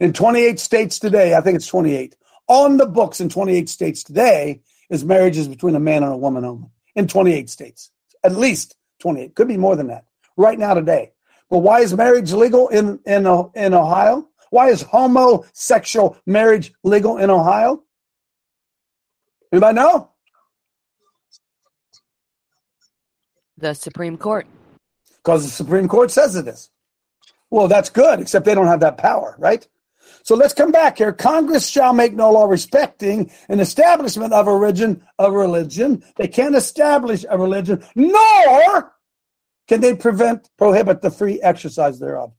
In 0.00 0.12
28 0.12 0.60
states 0.60 0.98
today, 0.98 1.34
I 1.34 1.40
think 1.40 1.56
it's 1.56 1.66
28, 1.66 2.14
on 2.46 2.76
the 2.76 2.86
books 2.86 3.22
in 3.22 3.30
28 3.30 3.70
states 3.70 4.02
today 4.02 4.60
is 4.90 5.02
marriages 5.02 5.48
between 5.48 5.76
a 5.76 5.80
man 5.80 6.02
and 6.02 6.12
a 6.12 6.16
woman 6.18 6.44
only. 6.44 6.68
In 6.94 7.08
28 7.08 7.48
states, 7.48 7.90
at 8.22 8.36
least 8.36 8.74
28. 8.98 9.34
Could 9.34 9.48
be 9.48 9.56
more 9.56 9.76
than 9.76 9.88
that 9.88 10.04
right 10.36 10.58
now 10.58 10.74
today. 10.74 11.12
But 11.50 11.58
why 11.58 11.80
is 11.80 11.94
marriage 11.94 12.32
legal 12.32 12.68
in, 12.68 13.00
in, 13.06 13.26
uh, 13.26 13.44
in 13.54 13.74
Ohio? 13.74 14.28
Why 14.50 14.68
is 14.68 14.82
homosexual 14.82 16.16
marriage 16.26 16.72
legal 16.82 17.18
in 17.18 17.30
Ohio? 17.30 17.82
Anybody 19.52 19.76
know? 19.76 20.10
The 23.56 23.74
Supreme 23.74 24.16
Court. 24.16 24.46
Because 25.16 25.44
the 25.44 25.50
Supreme 25.50 25.88
Court 25.88 26.10
says 26.10 26.36
it 26.36 26.46
is. 26.46 26.70
Well, 27.50 27.66
that's 27.66 27.90
good, 27.90 28.20
except 28.20 28.44
they 28.44 28.54
don't 28.54 28.66
have 28.66 28.80
that 28.80 28.98
power, 28.98 29.34
right? 29.38 29.66
So 30.28 30.34
let's 30.34 30.52
come 30.52 30.70
back 30.70 30.98
here. 30.98 31.10
Congress 31.10 31.66
shall 31.66 31.94
make 31.94 32.12
no 32.12 32.30
law 32.30 32.44
respecting 32.44 33.30
an 33.48 33.60
establishment 33.60 34.34
of 34.34 34.46
religion. 34.46 35.02
Of 35.18 35.32
religion, 35.32 36.04
they 36.18 36.28
can't 36.28 36.54
establish 36.54 37.24
a 37.30 37.38
religion, 37.38 37.82
nor 37.94 38.92
can 39.68 39.80
they 39.80 39.94
prevent 39.94 40.50
prohibit 40.58 41.00
the 41.00 41.10
free 41.10 41.40
exercise 41.40 41.98
thereof. 41.98 42.34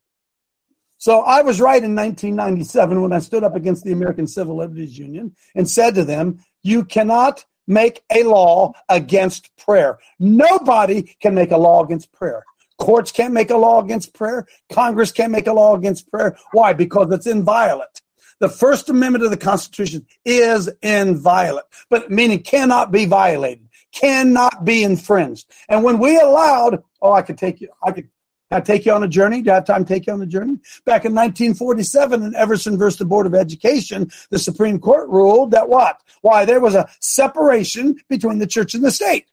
So 1.00 1.22
I 1.22 1.42
was 1.42 1.60
right 1.60 1.84
in 1.84 1.96
1997 1.96 3.02
when 3.02 3.12
I 3.12 3.18
stood 3.18 3.44
up 3.44 3.56
against 3.56 3.84
the 3.84 3.92
American 3.92 4.28
Civil 4.28 4.58
Liberties 4.58 4.96
Union 4.96 5.36
and 5.56 5.68
said 5.68 5.96
to 5.96 6.06
them, 6.06 6.46
"You 6.62 6.86
cannot 6.86 7.44
make 7.66 8.04
a 8.12 8.22
law 8.22 8.74
against 8.90 9.50
prayer. 9.58 9.98
Nobody 10.20 11.16
can 11.20 11.34
make 11.34 11.50
a 11.50 11.58
law 11.58 11.84
against 11.84 12.12
prayer. 12.12 12.44
Courts 12.80 13.12
can't 13.12 13.34
make 13.34 13.50
a 13.52 13.58
law 13.58 13.82
against 13.84 14.14
prayer. 14.14 14.48
Congress 14.72 15.12
can't 15.12 15.32
make 15.32 15.48
a 15.48 15.54
law 15.54 15.76
against 15.76 16.10
prayer. 16.10 16.38
Why? 16.52 16.74
Because 16.74 17.12
it's 17.12 17.28
inviolate. 17.28 18.02
The 18.40 18.50
First 18.50 18.90
Amendment 18.90 19.26
of 19.26 19.32
the 19.32 19.38
Constitution 19.38 20.06
is 20.24 20.70
inviolate, 20.82 21.66
but 21.90 22.10
meaning 22.10 22.42
cannot 22.42 22.90
be 22.90 23.06
violated, 23.06 23.68
cannot 23.92 24.64
be 24.64 24.84
infringed. 24.84 25.52
And 25.68 25.84
when 25.84 26.00
we 26.00 26.18
allowed, 26.18 26.82
oh, 27.02 27.12
I 27.12 27.22
could 27.22 27.38
take 27.38 27.60
you, 27.60 27.70
I 27.84 27.92
could 27.92 28.10
I 28.52 28.62
take 28.62 28.86
you 28.86 28.94
on 28.94 29.04
a 29.04 29.08
journey? 29.08 29.44
Do 29.44 29.52
I 29.52 29.56
have 29.56 29.66
time 29.66 29.86
to 29.86 29.94
take 29.94 30.08
you 30.08 30.14
on 30.14 30.22
a 30.22 30.26
journey? 30.26 30.58
Back 30.86 31.06
in 31.06 31.14
1947 31.14 32.24
in 32.24 32.36
Everson 32.36 32.80
versus 32.80 32.98
the 32.98 33.06
Board 33.06 33.28
of 33.28 33.36
Education, 33.36 34.10
the 34.32 34.40
Supreme 34.40 34.80
Court 34.80 35.08
ruled 35.08 35.52
that 35.52 35.70
what? 35.70 36.02
Why 36.22 36.46
there 36.46 36.60
was 36.60 36.74
a 36.74 36.90
separation 37.00 38.02
between 38.10 38.40
the 38.40 38.48
church 38.48 38.74
and 38.74 38.84
the 38.84 38.90
state. 38.90 39.28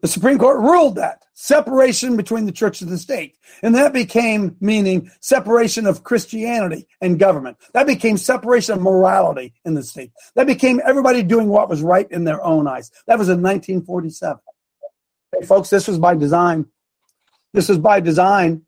The 0.00 0.08
Supreme 0.08 0.38
Court 0.38 0.60
ruled 0.60 0.96
that 0.96 1.24
separation 1.34 2.16
between 2.16 2.46
the 2.46 2.52
church 2.52 2.80
and 2.80 2.90
the 2.90 2.98
state. 2.98 3.36
And 3.62 3.74
that 3.74 3.92
became 3.92 4.56
meaning 4.60 5.10
separation 5.20 5.86
of 5.86 6.04
Christianity 6.04 6.86
and 7.00 7.18
government. 7.18 7.58
That 7.74 7.86
became 7.86 8.16
separation 8.16 8.74
of 8.74 8.82
morality 8.82 9.54
in 9.64 9.74
the 9.74 9.82
state. 9.82 10.12
That 10.34 10.46
became 10.46 10.80
everybody 10.86 11.22
doing 11.22 11.48
what 11.48 11.68
was 11.68 11.82
right 11.82 12.10
in 12.10 12.24
their 12.24 12.42
own 12.42 12.66
eyes. 12.66 12.90
That 13.06 13.18
was 13.18 13.28
in 13.28 13.42
1947. 13.42 14.38
Hey, 15.32 15.46
folks, 15.46 15.70
this 15.70 15.86
was 15.86 15.98
by 15.98 16.14
design. 16.14 16.66
This 17.52 17.68
was 17.68 17.78
by 17.78 18.00
design. 18.00 18.62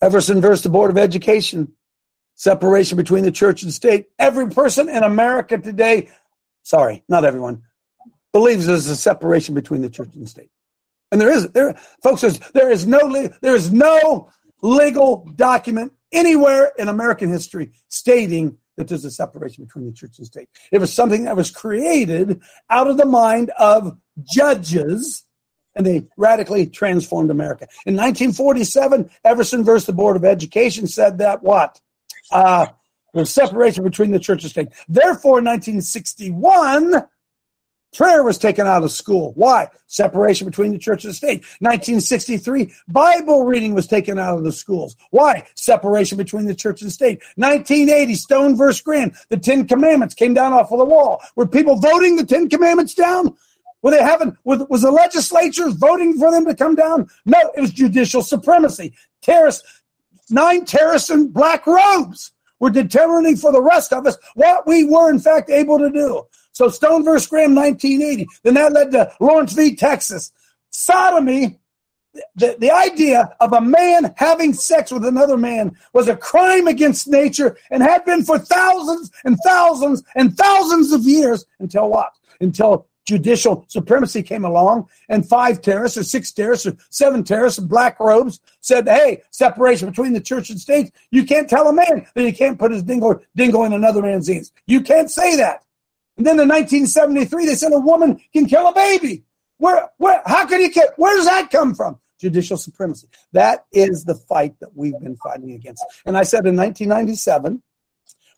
Everson 0.00 0.40
versus 0.40 0.62
the 0.62 0.68
Board 0.68 0.90
of 0.90 0.98
Education. 0.98 1.72
Separation 2.34 2.96
between 2.96 3.22
the 3.22 3.30
church 3.30 3.62
and 3.62 3.72
state. 3.72 4.06
Every 4.18 4.48
person 4.48 4.88
in 4.88 5.04
America 5.04 5.58
today, 5.58 6.10
sorry, 6.62 7.04
not 7.08 7.24
everyone, 7.24 7.62
believes 8.32 8.66
there's 8.66 8.86
a 8.86 8.96
separation 8.96 9.54
between 9.54 9.82
the 9.82 9.90
church 9.90 10.10
and 10.14 10.24
the 10.24 10.28
state. 10.28 10.50
And 11.10 11.20
there 11.20 11.30
is 11.30 11.48
there 11.50 11.74
folks 12.02 12.22
there's, 12.22 12.38
there 12.54 12.70
is 12.70 12.86
no 12.86 13.28
there 13.40 13.54
is 13.54 13.72
no 13.72 14.30
legal 14.62 15.28
document 15.36 15.92
anywhere 16.12 16.72
in 16.78 16.88
American 16.88 17.30
history 17.30 17.72
stating 17.88 18.56
that 18.76 18.88
there's 18.88 19.04
a 19.04 19.10
separation 19.10 19.64
between 19.64 19.86
the 19.86 19.92
church 19.92 20.18
and 20.18 20.26
state. 20.26 20.48
It 20.70 20.78
was 20.78 20.92
something 20.92 21.24
that 21.24 21.36
was 21.36 21.50
created 21.50 22.40
out 22.70 22.88
of 22.88 22.96
the 22.96 23.06
mind 23.06 23.50
of 23.58 23.98
judges 24.22 25.24
and 25.74 25.86
they 25.86 26.06
radically 26.16 26.66
transformed 26.66 27.30
America. 27.30 27.66
In 27.86 27.94
1947, 27.94 29.10
Everson 29.24 29.64
versus 29.64 29.86
the 29.86 29.92
Board 29.92 30.16
of 30.16 30.24
Education 30.24 30.86
said 30.86 31.18
that 31.18 31.42
what? 31.42 31.80
Uh, 32.30 32.66
there's 33.14 33.30
separation 33.30 33.84
between 33.84 34.10
the 34.10 34.18
church 34.18 34.42
and 34.42 34.50
state. 34.50 34.68
Therefore, 34.88 35.38
in 35.38 35.44
1961, 35.44 37.04
Prayer 37.96 38.22
was 38.22 38.38
taken 38.38 38.66
out 38.66 38.82
of 38.82 38.90
school. 38.90 39.32
Why? 39.34 39.68
Separation 39.86 40.46
between 40.46 40.72
the 40.72 40.78
church 40.78 41.04
and 41.04 41.10
the 41.10 41.16
state. 41.16 41.42
1963, 41.60 42.72
Bible 42.88 43.44
reading 43.44 43.74
was 43.74 43.86
taken 43.86 44.18
out 44.18 44.38
of 44.38 44.44
the 44.44 44.52
schools. 44.52 44.96
Why? 45.10 45.46
Separation 45.56 46.16
between 46.16 46.46
the 46.46 46.54
church 46.54 46.80
and 46.80 46.88
the 46.88 46.94
state. 46.94 47.20
1980, 47.36 48.14
Stone 48.14 48.56
versus 48.56 48.80
Graham, 48.80 49.12
the 49.28 49.36
Ten 49.36 49.66
Commandments 49.66 50.14
came 50.14 50.32
down 50.32 50.54
off 50.54 50.72
of 50.72 50.78
the 50.78 50.84
wall. 50.86 51.20
Were 51.36 51.46
people 51.46 51.76
voting 51.76 52.16
the 52.16 52.24
Ten 52.24 52.48
Commandments 52.48 52.94
down? 52.94 53.36
Were 53.82 53.90
they 53.90 54.02
having, 54.02 54.36
was, 54.44 54.64
was 54.70 54.82
the 54.82 54.90
legislature 54.90 55.68
voting 55.70 56.18
for 56.18 56.30
them 56.30 56.46
to 56.46 56.54
come 56.54 56.74
down? 56.74 57.10
No, 57.26 57.38
it 57.54 57.60
was 57.60 57.72
judicial 57.72 58.22
supremacy. 58.22 58.94
Terrorists, 59.20 59.82
nine 60.30 60.64
terrorists 60.64 61.10
in 61.10 61.28
black 61.28 61.66
robes 61.66 62.30
were 62.58 62.70
determining 62.70 63.36
for 63.36 63.52
the 63.52 63.60
rest 63.60 63.92
of 63.92 64.06
us 64.06 64.16
what 64.34 64.66
we 64.66 64.84
were 64.84 65.10
in 65.10 65.18
fact 65.18 65.50
able 65.50 65.78
to 65.78 65.90
do. 65.90 66.24
So 66.52 66.68
Stone 66.68 67.04
versus 67.04 67.28
Graham, 67.28 67.54
1980. 67.54 68.26
Then 68.42 68.54
that 68.54 68.72
led 68.72 68.92
to 68.92 69.12
Lawrence 69.20 69.52
v. 69.52 69.74
Texas. 69.74 70.32
Sodomy, 70.70 71.58
the, 72.34 72.56
the 72.58 72.70
idea 72.70 73.34
of 73.40 73.52
a 73.54 73.60
man 73.60 74.14
having 74.16 74.52
sex 74.52 74.92
with 74.92 75.04
another 75.04 75.36
man 75.36 75.76
was 75.92 76.08
a 76.08 76.16
crime 76.16 76.66
against 76.66 77.08
nature 77.08 77.56
and 77.70 77.82
had 77.82 78.04
been 78.04 78.22
for 78.24 78.38
thousands 78.38 79.10
and 79.24 79.38
thousands 79.44 80.02
and 80.14 80.36
thousands 80.36 80.92
of 80.92 81.02
years 81.02 81.46
until 81.58 81.88
what? 81.88 82.12
Until 82.40 82.86
judicial 83.04 83.64
supremacy 83.68 84.22
came 84.22 84.44
along 84.44 84.88
and 85.08 85.28
five 85.28 85.60
terrorists 85.60 85.98
or 85.98 86.04
six 86.04 86.30
terrorists 86.30 86.66
or 86.66 86.76
seven 86.90 87.24
terrorists 87.24 87.58
in 87.58 87.66
black 87.66 87.98
robes 87.98 88.40
said, 88.60 88.86
hey, 88.86 89.22
separation 89.30 89.88
between 89.88 90.12
the 90.12 90.20
church 90.20 90.50
and 90.50 90.60
state. 90.60 90.92
You 91.10 91.24
can't 91.24 91.48
tell 91.48 91.68
a 91.68 91.72
man 91.72 92.06
that 92.14 92.24
he 92.24 92.32
can't 92.32 92.58
put 92.58 92.70
his 92.70 92.82
dingo, 92.82 93.20
dingo 93.34 93.64
in 93.64 93.72
another 93.72 94.02
man's 94.02 94.30
ears. 94.30 94.52
You 94.66 94.82
can't 94.82 95.10
say 95.10 95.36
that. 95.36 95.64
And 96.16 96.26
then 96.26 96.38
in 96.40 96.48
1973, 96.48 97.46
they 97.46 97.54
said 97.54 97.72
a 97.72 97.78
woman 97.78 98.20
can 98.32 98.46
kill 98.46 98.68
a 98.68 98.74
baby. 98.74 99.24
Where, 99.58 99.88
where, 99.98 100.22
how 100.26 100.46
can 100.46 100.60
you 100.60 100.70
kill? 100.70 100.88
Where 100.96 101.16
does 101.16 101.26
that 101.26 101.50
come 101.50 101.74
from? 101.74 101.98
Judicial 102.20 102.56
supremacy. 102.56 103.08
That 103.32 103.64
is 103.72 104.04
the 104.04 104.14
fight 104.14 104.54
that 104.60 104.76
we've 104.76 104.98
been 105.00 105.16
fighting 105.16 105.52
against. 105.52 105.84
And 106.04 106.16
I 106.16 106.22
said 106.22 106.46
in 106.46 106.56
1997, 106.56 107.62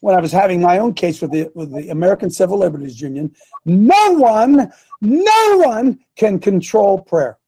when 0.01 0.15
I 0.15 0.21
was 0.21 0.33
having 0.33 0.61
my 0.61 0.79
own 0.79 0.93
case 0.93 1.23
with 1.23 1.31
the 1.31 1.51
with 1.55 1.73
the 1.73 1.89
American 1.89 2.31
Civil 2.31 2.59
Liberties 2.59 3.01
Union, 3.01 3.35
no 3.65 4.13
one, 4.13 4.71
no 5.01 5.57
one 5.57 5.99
can 6.17 6.39
control 6.39 7.01
prayer. 7.01 7.39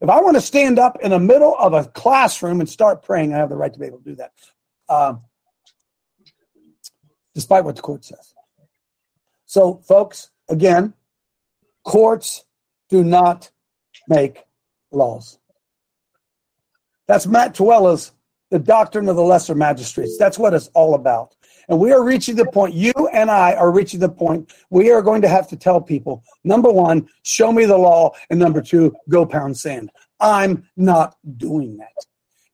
If 0.00 0.08
I 0.08 0.20
want 0.20 0.36
to 0.36 0.40
stand 0.40 0.78
up 0.78 0.98
in 1.02 1.10
the 1.10 1.18
middle 1.18 1.56
of 1.58 1.72
a 1.72 1.84
classroom 1.86 2.60
and 2.60 2.68
start 2.68 3.02
praying, 3.02 3.34
I 3.34 3.38
have 3.38 3.48
the 3.48 3.56
right 3.56 3.72
to 3.72 3.78
be 3.78 3.86
able 3.86 3.98
to 3.98 4.04
do 4.04 4.14
that, 4.16 4.32
um, 4.88 5.22
despite 7.34 7.64
what 7.64 7.74
the 7.74 7.82
court 7.82 8.04
says. 8.04 8.33
So, 9.54 9.80
folks, 9.86 10.30
again, 10.48 10.94
courts 11.84 12.44
do 12.88 13.04
not 13.04 13.52
make 14.08 14.42
laws. 14.90 15.38
That's 17.06 17.28
Matt 17.28 17.54
Trewhella's 17.54 18.10
The 18.50 18.58
Doctrine 18.58 19.08
of 19.08 19.14
the 19.14 19.22
Lesser 19.22 19.54
Magistrates. 19.54 20.18
That's 20.18 20.40
what 20.40 20.54
it's 20.54 20.70
all 20.74 20.96
about. 20.96 21.36
And 21.68 21.78
we 21.78 21.92
are 21.92 22.02
reaching 22.02 22.34
the 22.34 22.46
point, 22.46 22.74
you 22.74 22.92
and 23.12 23.30
I 23.30 23.54
are 23.54 23.70
reaching 23.70 24.00
the 24.00 24.08
point, 24.08 24.52
we 24.70 24.90
are 24.90 25.00
going 25.00 25.22
to 25.22 25.28
have 25.28 25.46
to 25.50 25.56
tell 25.56 25.80
people 25.80 26.24
number 26.42 26.72
one, 26.72 27.08
show 27.22 27.52
me 27.52 27.64
the 27.64 27.78
law, 27.78 28.10
and 28.30 28.40
number 28.40 28.60
two, 28.60 28.92
go 29.08 29.24
pound 29.24 29.56
sand. 29.56 29.88
I'm 30.18 30.64
not 30.76 31.14
doing 31.36 31.76
that. 31.76 32.06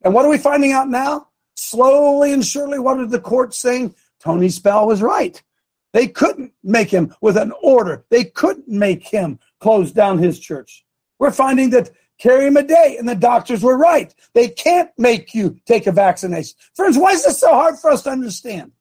And 0.02 0.12
what 0.12 0.26
are 0.26 0.30
we 0.30 0.36
finding 0.36 0.72
out 0.72 0.90
now? 0.90 1.28
Slowly 1.54 2.34
and 2.34 2.44
surely, 2.44 2.78
what 2.78 2.98
are 2.98 3.06
the 3.06 3.20
courts 3.20 3.56
saying? 3.56 3.94
Tony 4.22 4.50
Spell 4.50 4.86
was 4.86 5.00
right. 5.00 5.42
They 5.92 6.06
couldn't 6.06 6.52
make 6.62 6.90
him 6.90 7.14
with 7.20 7.36
an 7.36 7.52
order, 7.62 8.04
they 8.10 8.24
couldn't 8.24 8.68
make 8.68 9.06
him 9.06 9.38
close 9.58 9.92
down 9.92 10.18
his 10.18 10.38
church. 10.38 10.84
We're 11.18 11.32
finding 11.32 11.70
that 11.70 11.90
Carrie 12.18 12.50
Madej 12.50 12.98
and 12.98 13.08
the 13.08 13.14
doctors 13.14 13.62
were 13.62 13.78
right. 13.78 14.14
They 14.34 14.48
can't 14.48 14.90
make 14.98 15.34
you 15.34 15.58
take 15.66 15.86
a 15.86 15.92
vaccination. 15.92 16.56
Friends, 16.74 16.98
why 16.98 17.12
is 17.12 17.24
this 17.24 17.40
so 17.40 17.48
hard 17.48 17.78
for 17.78 17.90
us 17.90 18.02
to 18.02 18.10
understand? 18.10 18.72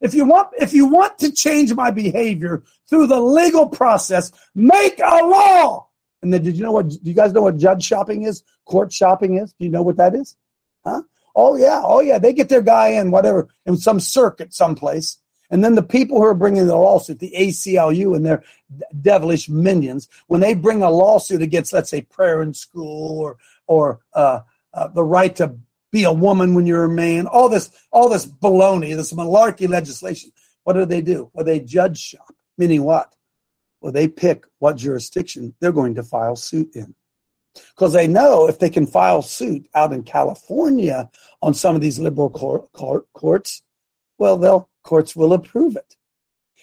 If 0.00 0.14
you 0.14 0.24
want, 0.24 0.48
if 0.58 0.72
you 0.72 0.86
want 0.86 1.18
to 1.18 1.30
change 1.30 1.72
my 1.74 1.90
behavior 1.90 2.64
through 2.88 3.06
the 3.06 3.20
legal 3.20 3.68
process, 3.68 4.32
make 4.54 4.98
a 4.98 5.24
law. 5.24 5.88
And 6.22 6.32
then, 6.32 6.42
did 6.42 6.56
you 6.56 6.64
know 6.64 6.72
what? 6.72 6.88
Do 6.88 6.98
you 7.02 7.14
guys 7.14 7.32
know 7.32 7.42
what 7.42 7.58
judge 7.58 7.84
shopping 7.84 8.24
is? 8.24 8.42
Court 8.64 8.92
shopping 8.92 9.36
is? 9.36 9.52
Do 9.52 9.64
you 9.64 9.70
know 9.70 9.82
what 9.82 9.96
that 9.96 10.14
is? 10.14 10.36
Huh? 10.84 11.02
Oh 11.36 11.56
yeah, 11.56 11.82
oh 11.84 12.00
yeah. 12.00 12.18
They 12.18 12.32
get 12.32 12.48
their 12.48 12.62
guy 12.62 12.88
in 12.88 13.10
whatever 13.10 13.48
in 13.66 13.76
some 13.76 14.00
circuit 14.00 14.52
someplace, 14.52 15.18
and 15.50 15.64
then 15.64 15.74
the 15.74 15.82
people 15.82 16.18
who 16.18 16.24
are 16.24 16.34
bringing 16.34 16.66
the 16.66 16.76
lawsuit, 16.76 17.18
the 17.18 17.34
ACLU 17.36 18.14
and 18.14 18.24
their 18.24 18.42
devilish 19.00 19.48
minions, 19.48 20.08
when 20.28 20.40
they 20.40 20.54
bring 20.54 20.82
a 20.82 20.90
lawsuit 20.90 21.42
against, 21.42 21.72
let's 21.72 21.90
say, 21.90 22.02
prayer 22.02 22.42
in 22.42 22.54
school 22.54 23.18
or 23.18 23.36
or 23.66 24.00
uh, 24.14 24.40
uh, 24.74 24.88
the 24.88 25.04
right 25.04 25.34
to 25.36 25.54
be 25.92 26.04
a 26.04 26.12
woman 26.12 26.54
when 26.54 26.66
you're 26.66 26.84
a 26.84 26.88
man, 26.88 27.26
all 27.26 27.48
this, 27.48 27.70
all 27.92 28.08
this 28.08 28.26
baloney, 28.26 28.96
this 28.96 29.12
malarkey 29.12 29.68
legislation. 29.68 30.30
What 30.64 30.74
do 30.74 30.84
they 30.84 31.00
do? 31.00 31.30
Well, 31.32 31.44
they 31.44 31.60
judge 31.60 31.98
shop, 31.98 32.34
meaning 32.58 32.82
what? 32.82 33.14
Well, 33.80 33.92
they 33.92 34.08
pick 34.08 34.44
what 34.58 34.76
jurisdiction 34.76 35.54
they're 35.60 35.72
going 35.72 35.94
to 35.94 36.02
file 36.02 36.36
suit 36.36 36.74
in. 36.74 36.94
Because 37.54 37.92
they 37.92 38.06
know 38.06 38.48
if 38.48 38.58
they 38.58 38.70
can 38.70 38.86
file 38.86 39.22
suit 39.22 39.68
out 39.74 39.92
in 39.92 40.02
California 40.02 41.10
on 41.42 41.54
some 41.54 41.74
of 41.74 41.80
these 41.80 41.98
liberal 41.98 42.30
court, 42.30 42.70
court, 42.72 43.06
courts, 43.12 43.62
well, 44.18 44.36
they'll 44.36 44.68
courts 44.82 45.14
will 45.14 45.32
approve 45.32 45.76
it. 45.76 45.96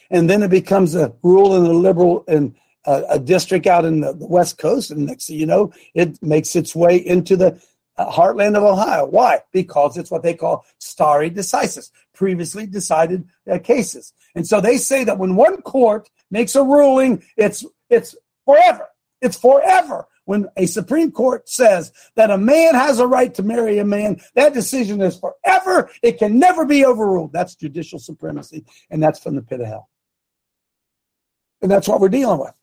And 0.09 0.29
then 0.29 0.43
it 0.43 0.49
becomes 0.49 0.95
a 0.95 1.13
rule 1.21 1.55
in 1.55 1.65
a 1.69 1.73
liberal 1.73 2.23
in 2.27 2.55
a, 2.87 3.19
district 3.19 3.67
out 3.67 3.85
in 3.85 3.99
the, 3.99 4.13
the 4.13 4.25
West 4.25 4.57
Coast, 4.57 4.91
and 4.91 5.05
next 5.05 5.29
you 5.29 5.45
know, 5.45 5.73
it 5.93 6.21
makes 6.23 6.55
its 6.55 6.75
way 6.75 6.95
into 6.95 7.35
the 7.35 7.61
uh, 7.97 8.09
heartland 8.11 8.55
of 8.55 8.63
Ohio. 8.63 9.05
Why? 9.05 9.41
Because 9.51 9.97
it's 9.97 10.11
what 10.11 10.23
they 10.23 10.33
call 10.33 10.65
stare 10.79 11.29
decisis, 11.29 11.91
previously 12.13 12.65
decided 12.65 13.27
uh, 13.51 13.59
cases. 13.59 14.13
And 14.35 14.47
so 14.47 14.61
they 14.61 14.77
say 14.77 15.03
that 15.03 15.17
when 15.17 15.35
one 15.35 15.61
court 15.61 16.09
makes 16.31 16.55
a 16.55 16.63
ruling, 16.63 17.23
it's 17.35 17.65
it's 17.89 18.15
forever. 18.45 18.87
It's 19.21 19.37
forever. 19.37 20.07
When 20.27 20.47
a 20.57 20.65
Supreme 20.65 21.11
Court 21.11 21.47
says 21.47 21.91
that 22.15 22.31
a 22.31 22.37
man 22.37 22.75
has 22.75 22.99
a 22.99 23.07
right 23.07 23.33
to 23.35 23.43
marry 23.43 23.79
a 23.79 23.85
man, 23.85 24.21
that 24.35 24.53
decision 24.53 25.01
is 25.01 25.17
forever. 25.17 25.89
It 26.03 26.19
can 26.19 26.37
never 26.37 26.65
be 26.65 26.85
overruled. 26.85 27.33
That's 27.33 27.55
judicial 27.55 27.97
supremacy, 27.97 28.65
and 28.89 29.01
that's 29.01 29.19
from 29.19 29.35
the 29.35 29.41
pit 29.41 29.61
of 29.61 29.67
hell. 29.67 29.89
And 31.61 31.71
that's 31.71 31.87
what 31.87 32.01
we're 32.01 32.09
dealing 32.09 32.39
with. 32.39 32.53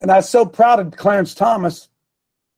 And 0.00 0.10
I 0.10 0.16
was 0.16 0.28
so 0.28 0.44
proud 0.44 0.80
of 0.80 0.96
Clarence 0.96 1.34
Thomas 1.34 1.88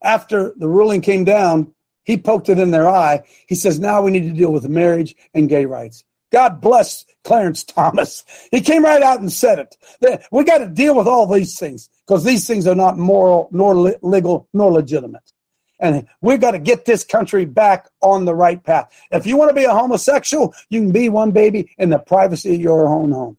after 0.02 0.54
the 0.56 0.68
ruling 0.68 1.02
came 1.02 1.24
down 1.24 1.74
he 2.06 2.16
poked 2.16 2.48
it 2.48 2.58
in 2.58 2.70
their 2.70 2.88
eye. 2.88 3.24
He 3.48 3.56
says, 3.56 3.80
now 3.80 4.00
we 4.00 4.12
need 4.12 4.28
to 4.28 4.32
deal 4.32 4.52
with 4.52 4.68
marriage 4.68 5.14
and 5.34 5.48
gay 5.48 5.66
rights. 5.66 6.04
God 6.32 6.60
bless 6.60 7.04
Clarence 7.24 7.64
Thomas. 7.64 8.24
He 8.52 8.60
came 8.60 8.84
right 8.84 9.02
out 9.02 9.20
and 9.20 9.32
said 9.32 9.58
it. 9.58 10.26
We 10.30 10.44
got 10.44 10.58
to 10.58 10.68
deal 10.68 10.94
with 10.94 11.08
all 11.08 11.26
these 11.26 11.58
things 11.58 11.90
because 12.06 12.24
these 12.24 12.46
things 12.46 12.66
are 12.66 12.74
not 12.74 12.98
moral, 12.98 13.48
nor 13.50 13.74
legal, 14.02 14.48
nor 14.52 14.72
legitimate. 14.72 15.32
And 15.78 16.06
we've 16.22 16.40
got 16.40 16.52
to 16.52 16.58
get 16.58 16.84
this 16.84 17.04
country 17.04 17.44
back 17.44 17.88
on 18.00 18.24
the 18.24 18.34
right 18.34 18.62
path. 18.62 18.90
If 19.10 19.26
you 19.26 19.36
want 19.36 19.50
to 19.50 19.54
be 19.54 19.64
a 19.64 19.74
homosexual, 19.74 20.54
you 20.70 20.80
can 20.80 20.92
be 20.92 21.08
one 21.08 21.32
baby 21.32 21.74
in 21.78 21.90
the 21.90 21.98
privacy 21.98 22.54
of 22.54 22.60
your 22.60 22.88
own 22.88 23.12
home. 23.12 23.36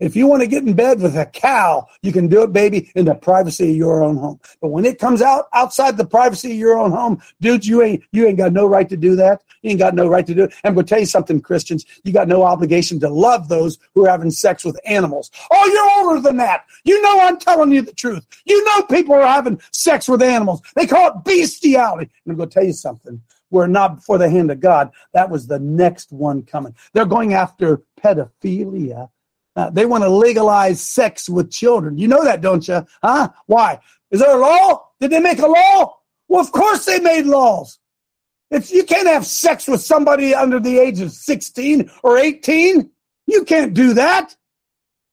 If 0.00 0.16
you 0.16 0.26
want 0.26 0.42
to 0.42 0.48
get 0.48 0.64
in 0.64 0.74
bed 0.74 1.00
with 1.00 1.16
a 1.16 1.26
cow, 1.26 1.86
you 2.02 2.12
can 2.12 2.26
do 2.26 2.42
it, 2.42 2.52
baby, 2.52 2.90
in 2.96 3.04
the 3.04 3.14
privacy 3.14 3.70
of 3.70 3.76
your 3.76 4.02
own 4.02 4.16
home. 4.16 4.40
But 4.60 4.68
when 4.68 4.84
it 4.84 4.98
comes 4.98 5.22
out 5.22 5.46
outside 5.54 5.96
the 5.96 6.06
privacy 6.06 6.50
of 6.52 6.56
your 6.56 6.76
own 6.78 6.90
home, 6.90 7.22
dude, 7.40 7.64
you 7.64 7.82
ain't 7.82 8.02
you 8.12 8.26
ain't 8.26 8.38
got 8.38 8.52
no 8.52 8.66
right 8.66 8.88
to 8.88 8.96
do 8.96 9.14
that. 9.16 9.42
You 9.62 9.70
ain't 9.70 9.78
got 9.78 9.94
no 9.94 10.06
right 10.06 10.26
to 10.26 10.34
do 10.34 10.44
it. 10.44 10.54
And 10.62 10.70
I'm 10.70 10.74
gonna 10.74 10.86
tell 10.86 11.00
you 11.00 11.06
something, 11.06 11.40
Christians, 11.40 11.84
you 12.04 12.12
got 12.12 12.28
no 12.28 12.42
obligation 12.42 13.00
to 13.00 13.08
love 13.08 13.48
those 13.48 13.78
who 13.94 14.06
are 14.06 14.10
having 14.10 14.30
sex 14.30 14.64
with 14.64 14.78
animals. 14.84 15.30
Oh, 15.50 15.66
you're 15.66 16.06
older 16.06 16.20
than 16.20 16.36
that. 16.38 16.64
You 16.84 17.00
know 17.02 17.20
I'm 17.20 17.38
telling 17.38 17.72
you 17.72 17.82
the 17.82 17.92
truth. 17.92 18.26
You 18.44 18.64
know 18.64 18.82
people 18.82 19.14
are 19.14 19.26
having 19.26 19.60
sex 19.72 20.08
with 20.08 20.22
animals. 20.22 20.62
They 20.74 20.86
call 20.86 21.08
it 21.08 21.24
bestiality. 21.24 22.10
And 22.24 22.32
I'm 22.32 22.38
gonna 22.38 22.50
tell 22.50 22.64
you 22.64 22.72
something 22.72 23.20
We're 23.50 23.66
not 23.66 23.96
before 23.96 24.18
the 24.18 24.28
hand 24.28 24.50
of 24.50 24.60
God. 24.60 24.90
That 25.12 25.30
was 25.30 25.46
the 25.46 25.58
next 25.58 26.12
one 26.12 26.42
coming. 26.42 26.74
They're 26.92 27.06
going 27.06 27.34
after 27.34 27.82
pedophilia 28.02 29.08
uh, 29.56 29.70
they 29.70 29.86
want 29.86 30.04
to 30.04 30.10
legalize 30.10 30.82
sex 30.82 31.28
with 31.28 31.50
children. 31.50 31.96
You 31.96 32.08
know 32.08 32.22
that, 32.22 32.42
don't 32.42 32.66
you? 32.68 32.86
Huh? 33.02 33.30
Why? 33.46 33.80
Is 34.10 34.20
there 34.20 34.36
a 34.36 34.40
law? 34.40 34.90
Did 35.00 35.10
they 35.10 35.20
make 35.20 35.38
a 35.38 35.46
law? 35.46 35.96
Well, 36.28 36.42
of 36.42 36.52
course 36.52 36.84
they 36.84 37.00
made 37.00 37.24
laws. 37.24 37.78
If 38.50 38.70
you 38.70 38.84
can't 38.84 39.08
have 39.08 39.26
sex 39.26 39.66
with 39.66 39.80
somebody 39.80 40.34
under 40.34 40.60
the 40.60 40.78
age 40.78 41.00
of 41.00 41.12
16 41.12 41.90
or 42.02 42.18
18, 42.18 42.90
you 43.26 43.44
can't 43.44 43.74
do 43.74 43.94
that. 43.94 44.36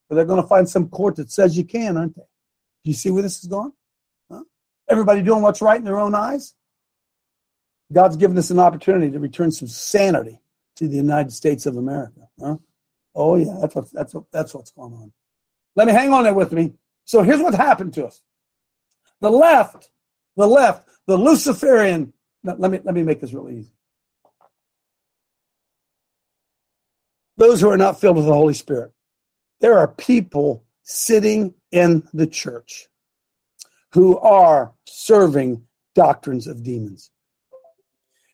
But 0.08 0.16
they're 0.16 0.26
going 0.26 0.42
to 0.42 0.48
find 0.48 0.70
some 0.70 0.90
court 0.90 1.16
that 1.16 1.32
says 1.32 1.58
you 1.58 1.66
can, 1.66 1.98
aren't 1.98 2.16
they? 2.16 2.22
Do 2.84 2.92
you 2.92 2.94
see 2.94 3.10
where 3.10 3.24
this 3.24 3.40
is 3.40 3.50
going? 3.50 3.74
Huh? 4.32 4.44
Everybody 4.90 5.24
doing 5.24 5.42
what's 5.42 5.62
right 5.62 5.78
in 5.78 5.86
their 5.86 6.00
own 6.00 6.14
eyes? 6.14 6.54
God's 7.92 8.18
given 8.18 8.38
us 8.38 8.50
an 8.50 8.60
opportunity 8.60 9.12
to 9.12 9.20
return 9.20 9.52
some 9.52 9.68
sanity 9.68 10.40
to 10.76 10.88
the 10.88 10.96
United 10.96 11.32
States 11.32 11.66
of 11.66 11.78
America. 11.78 12.28
Huh? 12.40 12.58
Oh 13.16 13.36
yeah, 13.36 13.56
that's 13.62 13.76
what 13.76 13.92
that's 13.92 14.14
what, 14.14 14.24
that's 14.32 14.54
what's 14.54 14.72
going 14.72 14.94
on. 14.94 15.14
Let 15.76 15.88
me 15.88 15.94
hang 15.94 16.12
on 16.14 16.24
there 16.24 16.34
with 16.34 16.52
me. 16.52 16.74
So 17.06 17.22
here's 17.22 17.42
what 17.42 17.54
happened 17.54 17.94
to 17.94 18.06
us. 18.06 18.22
The 19.22 19.30
left, 19.30 19.90
the 20.36 20.48
left, 20.48 20.88
the 21.08 21.18
Luciferian. 21.18 22.14
Let 22.44 22.60
me 22.72 22.80
let 22.84 22.94
me 22.94 23.04
make 23.04 23.22
this 23.22 23.34
really 23.34 23.60
easy. 23.60 23.72
Those 27.38 27.62
who 27.62 27.70
are 27.70 27.78
not 27.78 28.00
filled 28.00 28.18
with 28.18 28.26
the 28.26 28.34
Holy 28.34 28.54
Spirit. 28.54 28.92
There 29.60 29.78
are 29.78 29.88
people 29.88 30.66
sitting 30.84 31.54
in 31.72 32.08
the 32.14 32.28
church 32.28 32.88
who 33.92 34.20
are 34.20 34.74
serving 34.86 35.66
doctrines 35.96 36.48
of 36.48 36.64
demons 36.64 37.12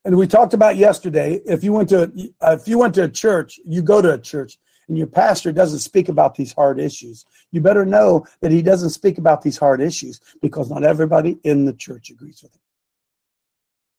and 0.06 0.18
we 0.18 0.26
talked 0.26 0.54
about 0.54 0.78
yesterday 0.78 1.40
if 1.46 1.64
you 1.64 1.74
went 1.74 1.90
to 1.90 2.12
if 2.42 2.68
you 2.68 2.78
went 2.78 2.96
to 2.96 3.04
a 3.04 3.10
church 3.10 3.60
you 3.66 3.82
go 3.82 4.02
to 4.02 4.14
a 4.14 4.18
church 4.18 4.58
and 4.88 4.98
your 4.98 5.08
pastor 5.08 5.52
doesn't 5.52 5.80
speak 5.80 6.10
about 6.10 6.34
these 6.34 6.52
hard 6.52 6.80
issues, 6.80 7.24
you 7.52 7.62
better 7.62 7.86
know 7.86 8.26
that 8.42 8.52
he 8.52 8.64
doesn't 8.64 8.90
speak 8.90 9.20
about 9.20 9.44
these 9.44 9.56
hard 9.58 9.82
issues 9.82 10.20
because 10.42 10.72
not 10.72 10.84
everybody 10.84 11.38
in 11.44 11.64
the 11.64 11.74
church 11.74 12.10
agrees 12.10 12.42
with 12.42 12.56
him. 12.56 12.62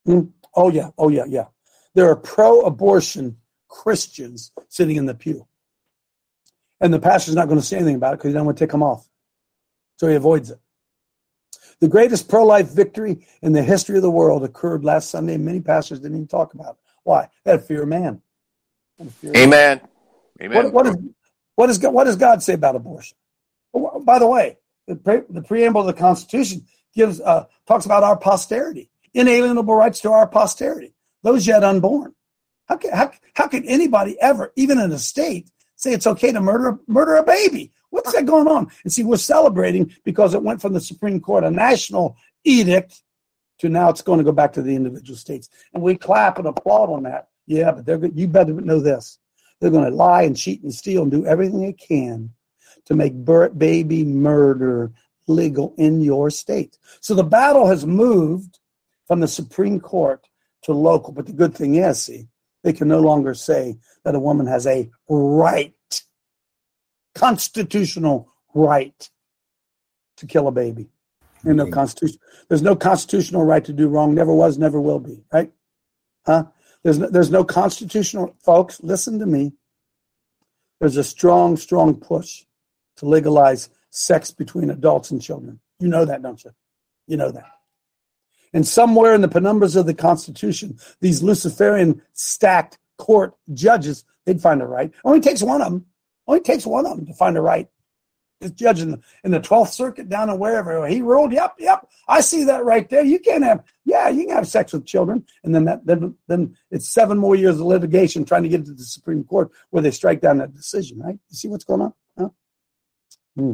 Hmm? 0.07 0.21
Oh, 0.55 0.71
yeah. 0.71 0.91
Oh, 0.99 1.09
yeah. 1.09 1.25
Yeah. 1.29 1.47
There 1.95 2.09
are 2.09 2.17
pro 2.17 2.63
abortion 2.63 3.37
Christians 3.69 4.53
sitting 4.69 4.97
in 4.97 5.07
the 5.07 5.15
pew. 5.15 5.47
And 6.81 6.93
the 6.93 6.99
pastor's 6.99 7.35
not 7.35 7.49
going 7.49 7.61
to 7.61 7.67
say 7.67 7.77
anything 7.77 7.97
about 7.97 8.15
it 8.15 8.19
because 8.19 8.31
he 8.31 8.33
doesn't 8.33 8.47
want 8.47 8.59
to 8.59 8.65
take 8.65 8.73
them 8.73 8.83
off. 8.83 9.09
So 9.97 10.09
he 10.09 10.15
avoids 10.15 10.51
it. 10.51 10.59
The 11.81 11.89
greatest 11.89 12.29
pro 12.29 12.45
life 12.45 12.71
victory 12.71 13.27
in 13.43 13.53
the 13.53 13.63
history 13.63 13.97
of 13.97 14.03
the 14.03 14.11
world 14.11 14.45
occurred 14.45 14.85
last 14.85 15.11
Sunday, 15.11 15.35
and 15.35 15.45
many 15.45 15.61
pastors 15.61 16.01
didn't 16.01 16.17
even 16.17 16.29
talk 16.29 16.55
about 16.55 16.75
it. 16.75 16.81
Why? 17.05 17.29
They 17.45 17.53
had 17.53 17.65
fear 17.65 17.83
of 17.83 17.89
man. 17.89 18.21
Fear 19.21 19.33
Amen. 19.37 19.43
Of 19.43 19.51
man. 19.51 19.81
Amen. 20.43 20.65
What, 20.65 20.73
what, 20.73 20.87
is, 20.87 20.97
what, 21.55 21.71
is, 21.71 21.79
what 21.81 22.05
does 22.05 22.17
God 22.17 22.43
say 22.43 22.55
about 22.55 22.77
abortion? 22.77 23.17
By 24.03 24.19
the 24.19 24.27
way, 24.27 24.59
the, 24.87 24.97
pre, 24.97 25.21
the 25.29 25.43
preamble 25.43 25.83
of 25.83 25.87
the 25.87 25.93
Constitution 25.93 26.67
gives 26.95 27.21
uh, 27.21 27.47
talks 27.67 27.87
about 27.87 28.03
our 28.03 28.17
posterity, 28.17 28.90
inalienable 29.15 29.75
rights 29.75 30.01
to 30.01 30.11
our 30.11 30.27
posterity, 30.27 30.95
those 31.23 31.47
yet 31.47 31.65
unborn. 31.65 32.15
How 32.67 32.77
can, 32.77 32.93
how, 32.93 33.13
how 33.35 33.49
can 33.49 33.65
anybody 33.65 34.21
ever, 34.21 34.53
even 34.57 34.79
in 34.79 34.93
a 34.93 34.99
state, 34.99 35.51
say 35.77 35.93
it's 35.93 36.07
okay 36.07 36.31
to 36.33 36.41
murder 36.41 36.79
murder 36.87 37.17
a 37.17 37.23
baby? 37.23 37.73
What's 37.91 38.13
that 38.13 38.27
going 38.27 38.47
on? 38.47 38.71
And 38.85 38.93
see, 38.93 39.03
we're 39.03 39.17
celebrating 39.17 39.93
because 40.05 40.35
it 40.35 40.43
went 40.43 40.63
from 40.63 40.73
the 40.73 40.81
Supreme 40.81 41.21
Court, 41.21 41.43
a 41.43 41.51
national 41.51 42.17
edict, 42.45 43.03
to 43.59 43.69
now 43.69 43.91
it's 43.91 44.03
going 44.03 44.19
to 44.19 44.25
go 44.25 44.33
back 44.33 44.53
to 44.55 44.63
the 44.63 44.75
individual 44.75 45.17
states. 45.17 45.51
And 45.75 45.83
we 45.83 45.97
clap 45.97 46.39
and 46.39 46.47
applaud 46.47 46.91
on 46.91 47.03
that. 47.03 47.29
Yeah, 47.47 47.73
but 47.73 47.85
they're 47.85 48.07
you 48.07 48.29
better 48.29 48.53
know 48.53 48.79
this. 48.79 49.19
They're 49.61 49.71
going 49.71 49.91
to 49.91 49.97
lie 49.97 50.23
and 50.23 50.37
cheat 50.37 50.63
and 50.63 50.73
steal 50.73 51.03
and 51.03 51.11
do 51.11 51.27
everything 51.27 51.61
they 51.61 51.73
can 51.73 52.31
to 52.87 52.95
make 52.95 53.25
baby 53.59 54.05
murder 54.05 54.93
legal 55.27 55.75
in 55.77 56.01
your 56.01 56.31
state. 56.31 56.79
So 57.01 57.15
the 57.15 57.25
battle 57.25 57.67
has 57.67 57.85
moved 57.85 58.60
from 59.11 59.19
the 59.19 59.27
Supreme 59.27 59.81
Court 59.81 60.25
to 60.63 60.73
local. 60.73 61.13
But 61.13 61.27
the 61.27 61.33
good 61.33 61.53
thing 61.53 61.75
is, 61.75 62.01
see, 62.01 62.29
they 62.63 62.73
can 62.73 62.87
no 62.87 63.01
longer 63.01 63.35
say 63.35 63.77
that 64.05 64.15
a 64.15 64.21
woman 64.21 64.47
has 64.47 64.69
a 64.69 64.89
right 65.09 65.75
constitutional 67.17 68.33
right 68.55 69.11
to 70.17 70.27
kill 70.29 70.47
a 70.47 70.53
baby. 70.53 70.91
There's 71.43 71.57
no 71.57 71.69
constitution. 71.73 72.21
There's 72.49 72.63
no 72.63 72.77
constitutional 72.77 73.43
right 73.45 73.65
to 73.65 73.73
do 73.73 73.89
wrong. 73.89 74.15
Never 74.15 74.33
was, 74.33 74.59
never 74.59 74.81
will 74.81 75.01
be. 75.01 75.25
Right? 75.33 75.51
Huh? 76.25 76.45
There's 76.85 77.01
no, 77.01 77.11
there's 77.11 77.33
no 77.33 77.43
constitutional. 77.43 78.37
Folks, 78.45 78.81
listen 78.81 79.19
to 79.19 79.27
me. 79.27 79.55
There's 80.79 80.99
a 80.99 81.03
strong, 81.03 81.57
strong 81.57 81.97
push 81.97 82.45
to 82.99 83.07
legalize 83.07 83.71
sex 83.91 84.31
between 84.31 84.71
adults 84.71 85.11
and 85.11 85.21
children. 85.21 85.59
You 85.81 85.89
know 85.89 86.05
that, 86.05 86.23
don't 86.23 86.45
you? 86.45 86.53
You 87.09 87.17
know 87.17 87.33
that. 87.33 87.51
And 88.53 88.67
somewhere 88.67 89.15
in 89.15 89.21
the 89.21 89.29
penumbras 89.29 89.77
of 89.77 89.87
the 89.87 89.95
Constitution, 89.95 90.79
these 91.01 91.23
Luciferian 91.23 92.03
stacked 92.15 92.79
court 92.99 93.35
judges, 93.55 94.05
they'd 94.27 94.41
find 94.41 94.61
a 94.61 94.67
right. 94.67 94.93
Only 95.05 95.21
takes 95.21 95.43
one 95.43 95.63
of 95.63 95.73
them. 95.73 95.87
Only 96.27 96.41
takes 96.41 96.67
one 96.67 96.87
of 96.87 96.97
them 96.97 97.07
to 97.07 97.15
find 97.15 97.37
a 97.37 97.41
right. 97.41 97.69
This 98.41 98.53
judge 98.53 98.81
in 98.81 98.93
the, 98.93 99.01
in 99.23 99.33
the 99.33 99.41
12th 99.41 99.73
Circuit 99.73 100.09
down 100.09 100.31
and 100.31 100.41
wherever 100.41 100.87
he 100.89 101.03
ruled, 101.03 101.33
yep, 101.33 101.55
yep, 101.59 101.87
I 102.09 102.23
see 102.23 102.45
that 102.45 102.65
right 102.65 102.89
there. 102.89 103.05
You 103.05 103.19
can't 103.19 103.45
have, 103.45 103.63
yeah, 103.85 104.09
you 104.09 104.25
can 104.25 104.35
have 104.35 104.49
sex 104.49 104.73
with 104.73 104.87
children. 104.87 105.27
And 105.45 105.55
then 105.55 105.67
that, 105.67 105.85
then, 105.85 106.15
then 106.27 106.57
it's 106.71 106.89
seven 106.89 107.19
more 107.19 107.37
years 107.37 107.57
of 107.57 107.67
litigation 107.67 108.25
trying 108.25 108.45
to 108.45 108.49
get 108.49 108.65
to 108.65 108.73
the 108.73 108.83
Supreme 108.83 109.25
Court 109.25 109.51
where 109.69 109.83
they 109.83 109.91
strike 109.91 110.23
down 110.23 110.39
that 110.39 110.55
decision, 110.55 111.01
right? 111.01 111.19
You 111.29 111.37
see 111.37 111.49
what's 111.49 111.65
going 111.65 111.83
on? 111.83 111.93
Huh? 112.17 112.29
Hmm. 113.37 113.53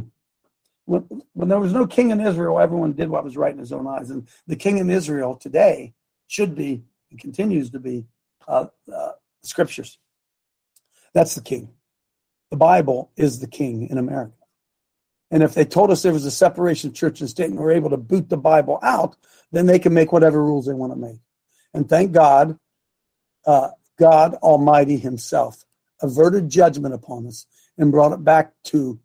When, 0.86 1.06
when 1.34 1.48
there 1.48 1.60
was 1.60 1.72
no 1.72 1.86
king 1.86 2.10
in 2.10 2.20
Israel, 2.20 2.58
everyone 2.58 2.92
did 2.92 3.10
what 3.10 3.24
was 3.24 3.36
right 3.36 3.52
in 3.52 3.58
his 3.58 3.72
own 3.72 3.86
eyes. 3.86 4.10
And 4.10 4.26
the 4.46 4.56
king 4.56 4.78
in 4.78 4.90
Israel 4.90 5.36
today 5.36 5.94
should 6.28 6.54
be 6.54 6.82
and 7.10 7.20
continues 7.20 7.70
to 7.70 7.78
be 7.78 8.06
uh, 8.48 8.66
uh, 8.92 9.12
scriptures. 9.42 9.98
That's 11.12 11.34
the 11.34 11.42
king. 11.42 11.70
The 12.50 12.56
Bible 12.56 13.10
is 13.16 13.40
the 13.40 13.46
king 13.46 13.88
in 13.88 13.98
America. 13.98 14.32
And 15.30 15.42
if 15.42 15.54
they 15.54 15.64
told 15.64 15.90
us 15.90 16.02
there 16.02 16.12
was 16.12 16.24
a 16.24 16.30
separation 16.30 16.90
of 16.90 16.94
church 16.94 17.20
and 17.20 17.28
state 17.28 17.50
and 17.50 17.58
we're 17.58 17.72
able 17.72 17.90
to 17.90 17.96
boot 17.96 18.28
the 18.28 18.36
Bible 18.36 18.78
out, 18.82 19.16
then 19.50 19.66
they 19.66 19.78
can 19.78 19.92
make 19.92 20.12
whatever 20.12 20.42
rules 20.42 20.66
they 20.66 20.74
want 20.74 20.92
to 20.92 20.98
make. 20.98 21.18
And 21.74 21.88
thank 21.88 22.12
God, 22.12 22.58
uh, 23.44 23.70
God 23.98 24.34
Almighty 24.34 24.96
Himself 24.96 25.64
averted 26.00 26.48
judgment 26.48 26.94
upon 26.94 27.26
us 27.26 27.46
and 27.76 27.90
brought 27.90 28.12
it 28.12 28.22
back 28.22 28.52
to 28.64 29.00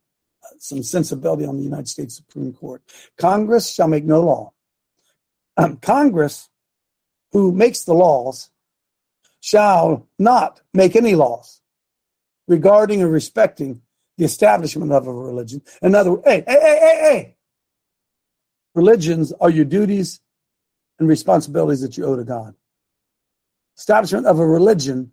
some 0.60 0.84
sensibility 0.84 1.46
on 1.46 1.58
the 1.58 1.64
United 1.64 1.88
States 1.88 2.16
Supreme 2.16 2.54
Court. 2.54 2.82
Congress 3.18 3.74
shall 3.74 3.88
make 3.88 4.04
no 4.04 4.22
law. 4.22 4.54
Um, 5.58 5.78
Congress, 5.78 6.50
who 7.32 7.52
makes 7.52 7.84
the 7.84 7.94
laws, 7.94 8.50
shall 9.40 10.08
not 10.20 10.62
make 10.74 10.96
any 10.96 11.16
laws 11.16 11.62
regarding 12.48 13.02
or 13.02 13.10
respecting 13.10 13.82
the 14.18 14.26
establishment 14.26 14.92
of 14.92 15.08
a 15.08 15.14
religion. 15.14 15.62
In 15.82 15.96
other 15.96 16.12
words, 16.12 16.24
hey, 16.26 16.44
hey, 16.48 16.60
hey, 16.62 16.80
hey, 16.80 17.00
hey. 17.02 17.36
Religions 18.76 19.34
are 19.42 19.50
your 19.50 19.66
duties 19.66 20.22
and 21.00 21.10
responsibilities 21.10 21.82
that 21.82 21.98
you 21.98 22.06
owe 22.06 22.16
to 22.16 22.24
God. 22.24 22.54
Establishment 23.78 24.28
of 24.28 24.40
a 24.40 24.46
religion, 24.46 25.12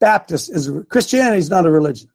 Baptist 0.00 0.50
is 0.50 0.68
Christianity 0.88 1.38
is 1.38 1.48
not 1.48 1.64
a 1.64 1.70
religion. 1.70 2.10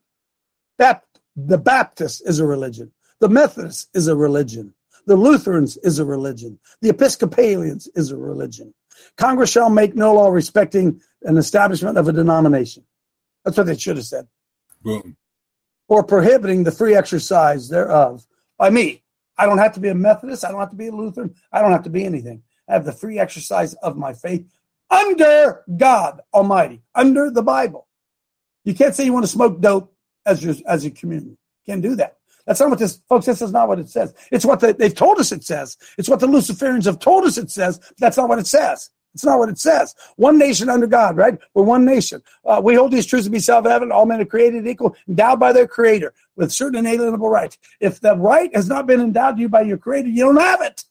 Bap, 0.78 1.06
the 1.38 1.58
Baptist 1.58 2.24
is 2.26 2.40
a 2.40 2.46
religion. 2.46 2.92
The 3.20 3.30
Methodist 3.30 3.90
is 3.94 4.08
a 4.08 4.16
religion. 4.16 4.74
The 5.06 5.16
Lutherans 5.16 5.78
is 5.78 6.00
a 6.00 6.06
religion. 6.06 6.60
The 6.82 6.90
Episcopalians 6.90 7.88
is 7.96 8.12
a 8.12 8.18
religion. 8.18 8.74
Congress 9.16 9.52
shall 9.52 9.70
make 9.70 9.96
no 9.96 10.16
law 10.16 10.30
respecting 10.30 11.00
an 11.22 11.38
establishment 11.38 11.98
of 11.98 12.08
a 12.08 12.12
denomination. 12.12 12.84
That's 13.46 13.56
what 13.56 13.68
they 13.68 13.78
should 13.78 13.98
have 13.98 14.06
said. 14.06 14.28
Boom. 14.82 15.16
Or 15.88 16.04
prohibiting 16.04 16.64
the 16.64 16.72
free 16.72 16.96
exercise 16.96 17.70
thereof 17.70 18.26
by 18.58 18.72
me. 18.72 19.04
I 19.38 19.46
don't 19.46 19.60
have 19.60 19.74
to 19.74 19.80
be 19.80 19.90
a 19.90 19.96
Methodist. 19.96 20.44
I 20.44 20.52
don't 20.52 20.60
have 20.60 20.72
to 20.72 20.76
be 20.76 20.88
a 20.88 20.92
Lutheran. 20.92 21.36
I 21.52 21.62
don't 21.62 21.72
have 21.72 21.84
to 21.84 21.90
be 21.92 22.04
anything. 22.04 22.42
I 22.68 22.74
have 22.74 22.84
the 22.84 22.92
free 22.92 23.20
exercise 23.20 23.76
of 23.76 23.96
my 23.96 24.14
faith 24.14 24.46
under 24.90 25.64
God 25.78 26.22
Almighty, 26.34 26.82
under 26.96 27.30
the 27.30 27.44
Bible. 27.44 27.88
You 28.66 28.74
can't 28.74 28.96
say 28.96 29.06
you 29.06 29.14
want 29.14 29.24
to 29.24 29.32
smoke 29.32 29.62
dope 29.62 29.94
as 30.28 30.44
your 30.44 30.56
as 30.68 30.86
a 30.86 30.92
community. 30.92 31.38
Can't 31.66 31.82
do 31.82 31.96
that. 31.96 32.18
That's 32.46 32.60
not 32.60 32.70
what 32.70 32.80
this, 32.80 33.02
folks. 33.10 33.26
This 33.26 33.42
is 33.42 33.52
not 33.52 33.68
what 33.68 33.80
it 33.80 33.90
says. 33.90 34.14
It's 34.32 34.46
what 34.46 34.60
the, 34.60 34.74
they've 34.74 34.94
told 34.96 35.20
us 35.20 35.32
it 35.32 35.44
says. 35.44 35.78
It's 35.98 36.08
what 36.08 36.20
the 36.20 36.28
Luciferians 36.28 36.86
have 36.86 37.00
told 37.00 37.26
us 37.26 37.38
it 37.38 37.52
says. 37.52 37.80
that's 37.98 38.18
not 38.18 38.30
what 38.30 38.40
it 38.40 38.48
says. 38.48 38.90
It's 39.14 39.26
not 39.26 39.40
what 39.40 39.50
it 39.50 39.58
says. 39.58 39.96
One 40.16 40.38
nation 40.38 40.70
under 40.70 40.86
God, 40.86 41.18
right? 41.18 41.38
We're 41.54 41.64
one 41.64 41.86
nation. 41.86 42.22
Uh, 42.46 42.62
we 42.64 42.76
hold 42.76 42.92
these 42.92 43.06
truths 43.06 43.26
to 43.26 43.32
be 43.32 43.40
self-evident. 43.40 43.92
All 43.92 44.06
men 44.06 44.22
are 44.22 44.26
created 44.26 44.68
equal, 44.68 44.96
endowed 45.08 45.40
by 45.40 45.52
their 45.54 45.68
Creator 45.68 46.14
with 46.36 46.52
certain 46.52 46.80
inalienable 46.80 47.30
rights. 47.30 47.58
If 47.80 48.00
the 48.00 48.16
right 48.16 48.56
has 48.56 48.70
not 48.70 48.86
been 48.86 49.02
endowed 49.02 49.38
to 49.38 49.42
you 49.42 49.50
by 49.50 49.62
your 49.62 49.80
Creator, 49.80 50.10
you 50.10 50.24
don't 50.24 50.38
have 50.38 50.62
it. 50.62 50.84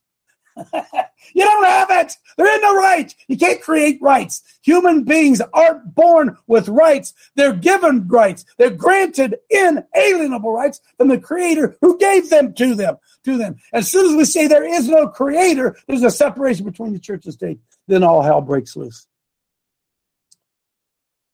you 1.34 1.44
don't 1.44 1.64
have 1.64 1.90
it. 1.90 2.16
There 2.36 2.54
is 2.54 2.62
no 2.62 2.76
right. 2.76 3.14
You 3.28 3.36
can't 3.36 3.60
create 3.60 3.98
rights. 4.00 4.42
Human 4.62 5.04
beings 5.04 5.42
aren't 5.52 5.94
born 5.94 6.36
with 6.46 6.68
rights. 6.68 7.12
They're 7.34 7.52
given 7.52 8.08
rights. 8.08 8.44
They're 8.58 8.70
granted 8.70 9.36
inalienable 9.50 10.52
rights 10.52 10.80
from 10.96 11.08
the 11.08 11.18
creator 11.18 11.76
who 11.80 11.98
gave 11.98 12.30
them 12.30 12.54
to 12.54 12.74
them, 12.74 12.96
to 13.24 13.36
them. 13.36 13.56
As 13.72 13.90
soon 13.90 14.10
as 14.10 14.16
we 14.16 14.24
say 14.24 14.46
there 14.46 14.64
is 14.64 14.88
no 14.88 15.08
creator, 15.08 15.76
there's 15.86 16.02
a 16.02 16.10
separation 16.10 16.64
between 16.64 16.92
the 16.92 16.98
church 17.00 17.24
and 17.26 17.34
state. 17.34 17.58
Then 17.86 18.02
all 18.02 18.22
hell 18.22 18.40
breaks 18.40 18.76
loose. 18.76 19.06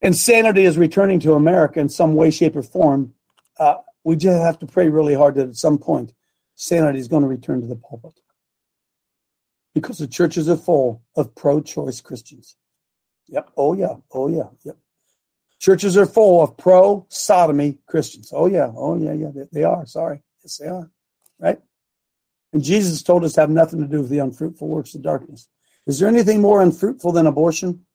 Insanity 0.01 0.65
is 0.65 0.77
returning 0.77 1.21
to 1.21 1.35
America 1.35 1.79
in 1.79 1.89
some 1.89 2.15
way, 2.15 2.33
shape, 2.33 2.57
or 2.57 2.63
form. 2.63 3.15
Uh, 3.59 3.77
we 4.03 4.17
just 4.17 4.43
have 4.43 4.59
to 4.59 4.67
pray 4.67 4.89
really 4.89 5.15
hard 5.15 5.37
that 5.37 5.49
at 5.49 5.57
some 5.57 5.79
point 5.79 6.13
sanity 6.57 6.99
is 6.99 7.07
going 7.07 7.23
to 7.23 7.29
return 7.29 7.61
to 7.61 7.69
the 7.69 7.77
pulpit 7.77 8.22
because 9.75 9.99
the 9.99 10.07
churches 10.07 10.49
are 10.49 10.57
full 10.57 11.03
of 11.17 11.35
pro-choice 11.35 12.01
Christians. 12.01 12.57
Yep. 13.29 13.51
Oh 13.57 13.75
yeah. 13.75 13.95
Oh 14.13 14.29
yeah. 14.29 14.49
Yep. 14.65 14.77
Churches 15.59 15.97
are 15.97 16.07
full 16.07 16.43
of 16.43 16.57
pro-sodomy 16.57 17.79
Christians. 17.87 18.33
Oh 18.35 18.47
yeah. 18.47 18.71
Oh 18.77 18.97
yeah. 18.97 19.13
Yeah. 19.13 19.31
They, 19.35 19.45
they 19.53 19.65
are. 19.65 19.87
Sorry. 19.87 20.23
Yes, 20.43 20.59
they 20.59 20.67
are. 20.67 20.91
Right. 21.39 21.59
And 22.53 22.63
Jesus 22.63 23.03
told 23.03 23.25
us 23.25 23.33
to 23.35 23.41
have 23.41 23.51
nothing 23.51 23.81
to 23.81 23.87
do 23.87 24.03
with 24.03 24.11
the 24.11 24.19
unfruitful 24.19 24.69
works 24.69 24.95
of 24.95 25.03
darkness. 25.03 25.49
Is 25.87 25.99
there 25.99 26.09
anything 26.09 26.41
more 26.41 26.61
unfruitful 26.63 27.13
than 27.13 27.27
abortion? 27.27 27.87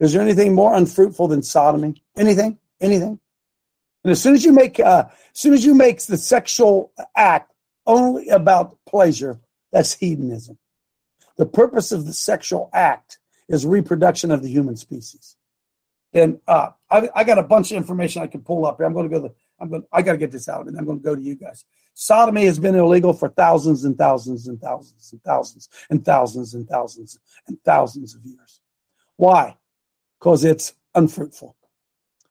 Is 0.00 0.12
there 0.12 0.22
anything 0.22 0.54
more 0.54 0.74
unfruitful 0.74 1.28
than 1.28 1.42
sodomy? 1.42 2.02
Anything? 2.16 2.58
Anything? 2.80 3.18
And 4.04 4.12
as 4.12 4.22
soon 4.22 4.34
as 4.34 4.44
you 4.44 4.52
make, 4.52 4.78
uh, 4.78 5.06
as 5.08 5.40
soon 5.40 5.52
as 5.52 5.64
you 5.64 5.74
make 5.74 6.00
the 6.02 6.16
sexual 6.16 6.92
act 7.16 7.52
only 7.84 8.28
about 8.28 8.78
pleasure, 8.86 9.40
that's 9.72 9.94
hedonism. 9.94 10.56
The 11.38 11.46
purpose 11.46 11.92
of 11.92 12.04
the 12.04 12.12
sexual 12.12 12.68
act 12.72 13.18
is 13.48 13.64
reproduction 13.64 14.30
of 14.30 14.42
the 14.42 14.50
human 14.50 14.76
species. 14.76 15.36
And 16.12 16.40
uh, 16.46 16.70
I, 16.90 17.08
I, 17.14 17.24
got 17.24 17.38
a 17.38 17.42
bunch 17.42 17.70
of 17.70 17.76
information 17.76 18.22
I 18.22 18.26
can 18.26 18.42
pull 18.42 18.66
up 18.66 18.78
here. 18.78 18.86
I'm 18.86 18.94
going 18.94 19.08
to 19.10 19.20
go. 19.20 19.28
To, 19.28 19.34
I'm 19.60 19.68
going. 19.68 19.84
I 19.92 20.02
got 20.02 20.12
to 20.12 20.18
get 20.18 20.32
this 20.32 20.48
out, 20.48 20.66
and 20.66 20.76
I'm 20.78 20.86
going 20.86 20.98
to 20.98 21.04
go 21.04 21.14
to 21.14 21.20
you 21.20 21.36
guys. 21.36 21.64
Sodomy 21.92 22.46
has 22.46 22.58
been 22.58 22.74
illegal 22.74 23.12
for 23.12 23.28
thousands 23.28 23.84
and 23.84 23.96
thousands 23.98 24.46
and 24.48 24.60
thousands 24.60 25.12
and 25.12 25.22
thousands 25.22 25.68
and 25.90 26.04
thousands 26.04 26.54
and 26.54 26.66
thousands 26.66 27.18
and 27.46 27.58
thousands 27.62 28.14
of 28.14 28.24
years. 28.24 28.60
Why? 29.16 29.56
Because 30.18 30.44
it's 30.44 30.74
unfruitful. 30.94 31.56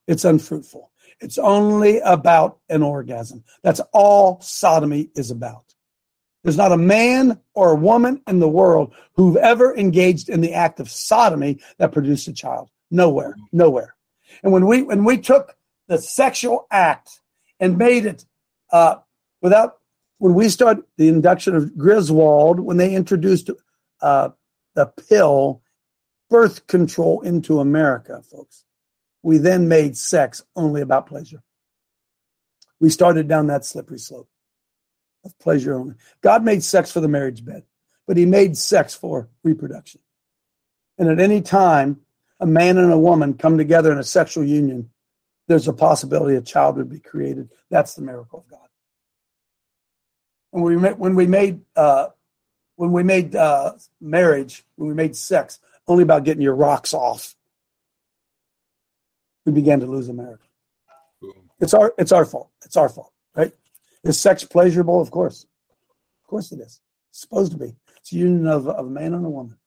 It's 0.08 0.26
unfruitful. 0.26 0.91
It's 1.20 1.38
only 1.38 2.00
about 2.00 2.60
an 2.70 2.82
orgasm. 2.82 3.43
That's 3.62 3.82
all 3.93 4.39
sodomy 4.41 5.10
is 5.15 5.32
about. 5.32 5.76
There's 6.48 6.56
not 6.56 6.72
a 6.72 6.78
man 6.78 7.42
or 7.56 7.72
a 7.72 7.76
woman 7.76 8.22
in 8.26 8.40
the 8.40 8.48
world 8.48 8.96
who've 9.18 9.36
ever 9.36 9.76
engaged 9.76 10.30
in 10.30 10.40
the 10.40 10.54
act 10.54 10.80
of 10.80 10.90
sodomy 10.90 11.60
that 11.78 11.92
produced 11.92 12.30
a 12.30 12.34
child. 12.34 12.70
Nowhere, 12.90 13.36
nowhere. 13.52 13.96
And 14.42 14.54
when 14.54 14.66
we 14.66 14.82
when 14.82 15.04
we 15.04 15.18
took 15.18 15.58
the 15.90 15.98
sexual 15.98 16.66
act 16.72 17.20
and 17.60 17.78
made 17.78 18.06
it 18.06 18.24
uh, 18.72 18.96
without 19.42 19.80
when 20.20 20.36
we 20.36 20.48
started 20.48 20.86
the 20.96 21.10
induction 21.10 21.54
of 21.54 21.78
Griswold, 21.78 22.62
when 22.62 22.78
they 22.78 22.96
introduced 22.96 23.50
uh, 24.02 24.30
the 24.74 24.86
pill 24.86 25.62
birth 26.30 26.66
control 26.68 27.20
into 27.24 27.60
America, 27.60 28.22
folks, 28.22 28.64
we 29.22 29.38
then 29.38 29.68
made 29.68 29.98
sex 29.98 30.46
only 30.56 30.80
about 30.80 31.08
pleasure. 31.08 31.44
We 32.80 32.90
started 32.90 33.28
down 33.28 33.48
that 33.48 33.66
slippery 33.66 34.00
slope 34.00 34.30
of 35.28 35.38
pleasure 35.40 35.76
only. 35.76 35.96
God 36.22 36.44
made 36.44 36.63
sex 36.63 36.92
for 36.92 37.00
the 37.00 37.08
marriage 37.08 37.46
bed, 37.46 37.63
but 38.08 38.18
He 38.18 38.26
made 38.26 38.58
sex 38.58 38.96
for 38.96 39.30
reproduction. 39.44 40.02
And 40.98 41.10
at 41.10 41.20
any 41.20 41.42
time, 41.42 42.02
a 42.40 42.46
man 42.46 42.78
and 42.78 42.92
a 42.92 42.98
woman 42.98 43.36
come 43.36 43.58
together 43.58 43.92
in 43.92 44.00
a 44.00 44.04
sexual 44.04 44.44
union, 44.44 44.90
there's 45.48 45.68
a 45.68 45.74
possibility 45.74 46.36
a 46.36 46.42
child 46.42 46.78
would 46.78 46.90
be 46.90 47.00
created. 47.00 47.50
That's 47.70 47.94
the 47.94 48.02
miracle 48.02 48.40
of 48.40 48.48
God. 48.50 48.68
And 50.54 50.63
we 50.63 50.76
when 50.76 51.16
we 51.16 51.28
made 51.28 51.62
uh, 51.76 52.08
when 52.76 52.92
we 52.92 53.04
made 53.04 53.36
uh, 53.36 53.74
marriage, 54.02 54.63
when 54.76 54.88
we 54.88 54.96
made 54.96 55.16
sex 55.16 55.60
only 55.88 56.04
about 56.04 56.24
getting 56.24 56.42
your 56.42 56.56
rocks 56.56 56.94
off, 56.94 57.36
we 59.46 59.52
began 59.52 59.80
to 59.82 59.86
lose 59.86 60.10
America. 60.10 60.44
It's 61.60 61.74
our 61.74 61.94
it's 61.98 62.12
our 62.12 62.26
fault. 62.26 62.50
It's 62.66 62.78
our 62.78 62.90
fault, 62.90 63.12
right? 63.36 63.52
Is 64.08 64.17
sex 64.17 64.46
pleasurable? 64.46 65.02
Of 65.02 65.12
course, 65.12 65.43
of 65.43 66.30
course 66.30 66.54
it 66.54 66.62
is. 66.62 66.80
It's 67.10 67.20
supposed 67.20 67.52
to 67.52 67.58
be. 67.58 67.76
It's 67.98 68.13
a 68.13 68.15
union 68.15 68.48
of, 68.48 68.65
of 68.65 68.86
a 68.86 68.89
man 68.89 69.13
and 69.13 69.26
a 69.26 69.30
woman, 69.30 69.58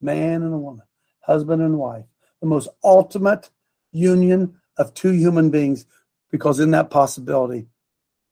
man 0.00 0.42
and 0.42 0.52
a 0.52 0.58
woman, 0.58 0.84
husband 1.20 1.62
and 1.62 1.78
wife, 1.78 2.04
the 2.40 2.48
most 2.48 2.68
ultimate 2.82 3.50
union 3.92 4.56
of 4.78 4.94
two 4.94 5.12
human 5.12 5.50
beings, 5.50 5.86
because 6.32 6.58
in 6.58 6.72
that 6.72 6.90
possibility, 6.90 7.68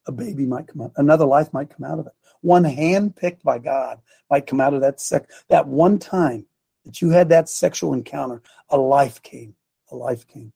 a 0.08 0.10
baby 0.10 0.46
might 0.46 0.66
come 0.66 0.82
out, 0.82 0.92
another 0.96 1.24
life 1.24 1.52
might 1.52 1.70
come 1.70 1.84
out 1.84 2.00
of 2.00 2.08
it. 2.08 2.12
One 2.40 2.64
hand 2.64 3.14
picked 3.14 3.44
by 3.44 3.60
God 3.60 4.00
might 4.28 4.48
come 4.48 4.60
out 4.60 4.74
of 4.74 4.80
that 4.80 5.00
sex. 5.00 5.32
That 5.48 5.68
one 5.68 6.00
time 6.00 6.46
that 6.84 7.00
you 7.00 7.10
had 7.10 7.28
that 7.28 7.48
sexual 7.48 7.92
encounter, 7.92 8.42
a 8.68 8.76
life 8.76 9.22
came. 9.22 9.54
A 9.92 9.96
life 9.96 10.26
came. 10.26 10.52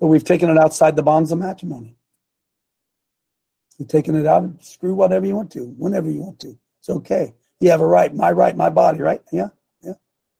But 0.00 0.08
we've 0.08 0.24
taken 0.24 0.50
it 0.50 0.58
outside 0.58 0.96
the 0.96 1.04
bonds 1.04 1.30
of 1.30 1.38
matrimony. 1.38 1.98
You've 3.78 3.88
taking 3.88 4.14
it 4.14 4.26
out 4.26 4.42
and 4.42 4.62
screw 4.62 4.94
whatever 4.94 5.26
you 5.26 5.34
want 5.36 5.50
to, 5.52 5.64
whenever 5.78 6.10
you 6.10 6.20
want 6.20 6.40
to. 6.40 6.56
It's 6.80 6.88
okay. 6.88 7.34
You 7.60 7.70
have 7.70 7.80
a 7.80 7.86
right, 7.86 8.14
my 8.14 8.30
right, 8.30 8.56
my 8.56 8.70
body, 8.70 9.00
right? 9.00 9.22
Yeah, 9.32 9.48
yeah. 9.82 9.94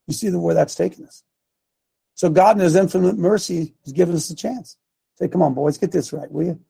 You 0.06 0.14
see 0.14 0.28
the 0.28 0.38
where 0.38 0.54
that's 0.54 0.74
taking 0.74 1.04
us. 1.06 1.24
So 2.14 2.30
God 2.30 2.56
in 2.56 2.62
his 2.62 2.76
infinite 2.76 3.18
mercy 3.18 3.74
has 3.84 3.92
given 3.92 4.14
us 4.14 4.30
a 4.30 4.36
chance. 4.36 4.76
Say, 5.16 5.28
come 5.28 5.42
on, 5.42 5.54
boys, 5.54 5.78
get 5.78 5.92
this 5.92 6.12
right, 6.12 6.30
will 6.30 6.44
you? 6.46 6.60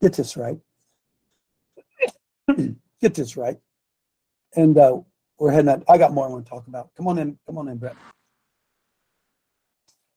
Get 0.00 0.14
this 0.14 0.36
right. 0.36 0.58
get 3.00 3.14
this 3.14 3.36
right. 3.36 3.58
And 4.54 4.78
uh, 4.78 5.00
we're 5.38 5.52
heading 5.52 5.70
out. 5.70 5.84
I 5.88 5.98
got 5.98 6.12
more 6.12 6.26
I 6.26 6.30
want 6.30 6.44
to 6.46 6.50
talk 6.50 6.66
about. 6.66 6.90
Come 6.96 7.08
on 7.08 7.18
in. 7.18 7.38
Come 7.46 7.58
on 7.58 7.68
in, 7.68 7.78
Brett. 7.78 7.96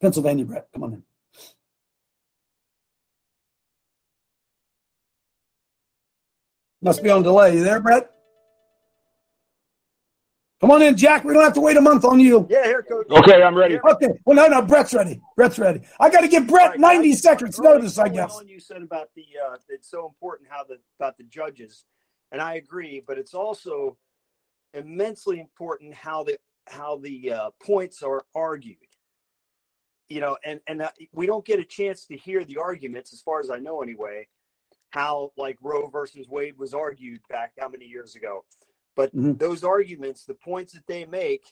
Pennsylvania, 0.01 0.45
Brett. 0.45 0.67
Come 0.73 0.83
on 0.83 0.93
in. 0.93 1.03
Must 6.81 7.03
be 7.03 7.09
on 7.09 7.23
delay. 7.23 7.55
You 7.55 7.63
there, 7.63 7.79
Brett? 7.81 8.09
Come 10.61 10.71
on 10.71 10.81
in, 10.81 10.97
Jack. 10.97 11.23
We 11.23 11.33
don't 11.33 11.43
have 11.43 11.53
to 11.53 11.61
wait 11.61 11.77
a 11.77 11.81
month 11.81 12.03
on 12.03 12.19
you. 12.19 12.45
Yeah, 12.49 12.65
here, 12.65 12.83
coach. 12.83 13.07
Okay, 13.09 13.41
I'm 13.41 13.55
ready. 13.55 13.79
Okay. 13.79 14.09
Well, 14.25 14.35
no, 14.35 14.47
no, 14.47 14.61
Brett's 14.61 14.93
ready. 14.93 15.21
Brett's 15.37 15.57
ready. 15.57 15.81
I 15.99 16.09
got 16.09 16.21
to 16.21 16.27
give 16.27 16.47
Brett 16.47 16.71
right, 16.71 16.79
90 16.79 17.13
seconds 17.13 17.59
notice, 17.59 17.97
I 17.97 18.09
guess. 18.09 18.41
You 18.45 18.59
said 18.59 18.81
about 18.81 19.09
the 19.15 19.25
uh, 19.45 19.55
it's 19.69 19.89
so 19.89 20.05
important 20.05 20.49
how 20.51 20.65
the 20.65 20.79
about 20.99 21.17
the 21.17 21.23
judges, 21.23 21.85
and 22.33 22.41
I 22.41 22.55
agree. 22.55 23.01
But 23.05 23.17
it's 23.17 23.33
also 23.33 23.97
immensely 24.73 25.39
important 25.39 25.93
how 25.93 26.23
the 26.23 26.37
how 26.67 26.97
the 26.97 27.31
uh, 27.31 27.49
points 27.65 28.03
are 28.03 28.25
argued. 28.35 28.77
You 30.09 30.19
know, 30.19 30.37
and 30.43 30.59
and 30.67 30.81
uh, 30.81 30.89
we 31.13 31.25
don't 31.25 31.45
get 31.45 31.59
a 31.59 31.65
chance 31.65 32.05
to 32.07 32.17
hear 32.17 32.43
the 32.43 32.57
arguments, 32.57 33.13
as 33.13 33.21
far 33.21 33.39
as 33.39 33.49
I 33.49 33.59
know, 33.59 33.81
anyway. 33.81 34.27
How 34.89 35.31
like 35.37 35.57
Roe 35.61 35.87
versus 35.87 36.27
Wade 36.27 36.57
was 36.57 36.73
argued 36.73 37.21
back 37.29 37.53
how 37.59 37.69
many 37.69 37.85
years 37.85 38.15
ago? 38.15 38.43
But 38.95 39.15
mm-hmm. 39.15 39.33
those 39.33 39.63
arguments, 39.63 40.25
the 40.25 40.33
points 40.33 40.73
that 40.73 40.87
they 40.87 41.05
make 41.05 41.43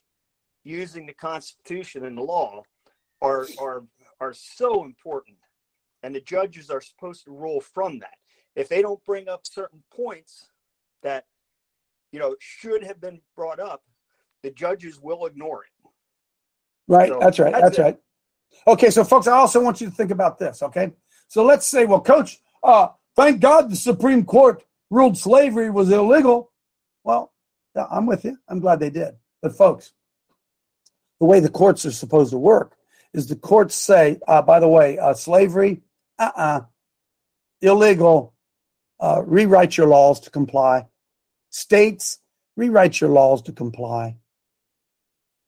using 0.63 1.05
the 1.05 1.13
Constitution 1.13 2.05
and 2.05 2.17
the 2.17 2.23
law 2.23 2.63
are 3.21 3.47
are 3.59 3.83
are 4.19 4.33
so 4.33 4.83
important. 4.85 5.37
And 6.03 6.13
the 6.13 6.21
judges 6.21 6.69
are 6.69 6.81
supposed 6.81 7.25
to 7.25 7.31
rule 7.31 7.59
from 7.59 7.99
that. 7.99 8.15
If 8.55 8.69
they 8.69 8.81
don't 8.81 9.03
bring 9.03 9.27
up 9.27 9.41
certain 9.45 9.83
points 9.93 10.49
that 11.03 11.25
you 12.11 12.19
know 12.19 12.35
should 12.39 12.83
have 12.83 12.99
been 12.99 13.21
brought 13.35 13.59
up, 13.59 13.83
the 14.43 14.51
judges 14.51 14.99
will 14.99 15.25
ignore 15.25 15.63
it. 15.63 15.89
Right. 16.87 17.09
So 17.09 17.19
that's 17.19 17.39
right. 17.39 17.51
That's, 17.51 17.63
that's 17.63 17.79
right. 17.79 17.97
Okay, 18.65 18.89
so 18.89 19.03
folks, 19.03 19.27
I 19.27 19.37
also 19.37 19.61
want 19.61 19.81
you 19.81 19.87
to 19.87 19.93
think 19.93 20.11
about 20.11 20.39
this. 20.39 20.63
Okay, 20.63 20.91
so 21.27 21.43
let's 21.43 21.67
say, 21.67 21.85
well, 21.85 22.01
Coach, 22.01 22.39
uh, 22.63 22.89
thank 23.17 23.41
God 23.41 23.69
the 23.69 23.75
Supreme 23.75 24.23
Court 24.23 24.63
ruled 24.89 25.17
slavery 25.17 25.69
was 25.69 25.91
illegal. 25.91 26.51
Well, 27.03 27.33
I'm 27.75 28.05
with 28.05 28.23
you. 28.23 28.37
I'm 28.47 28.59
glad 28.59 28.79
they 28.79 28.89
did. 28.89 29.15
But 29.41 29.55
folks, 29.55 29.91
the 31.19 31.25
way 31.25 31.39
the 31.39 31.49
courts 31.49 31.85
are 31.85 31.91
supposed 31.91 32.31
to 32.31 32.37
work 32.37 32.75
is 33.13 33.27
the 33.27 33.35
courts 33.35 33.75
say, 33.75 34.19
uh, 34.27 34.41
by 34.41 34.59
the 34.59 34.67
way, 34.67 34.97
uh, 34.97 35.13
slavery, 35.13 35.81
uh-uh, 36.19 36.61
illegal, 37.61 38.33
uh, 38.99 39.21
rewrite 39.25 39.77
your 39.77 39.87
laws 39.87 40.19
to 40.21 40.29
comply. 40.29 40.85
States, 41.49 42.19
rewrite 42.55 43.01
your 43.01 43.09
laws 43.09 43.41
to 43.43 43.51
comply. 43.51 44.17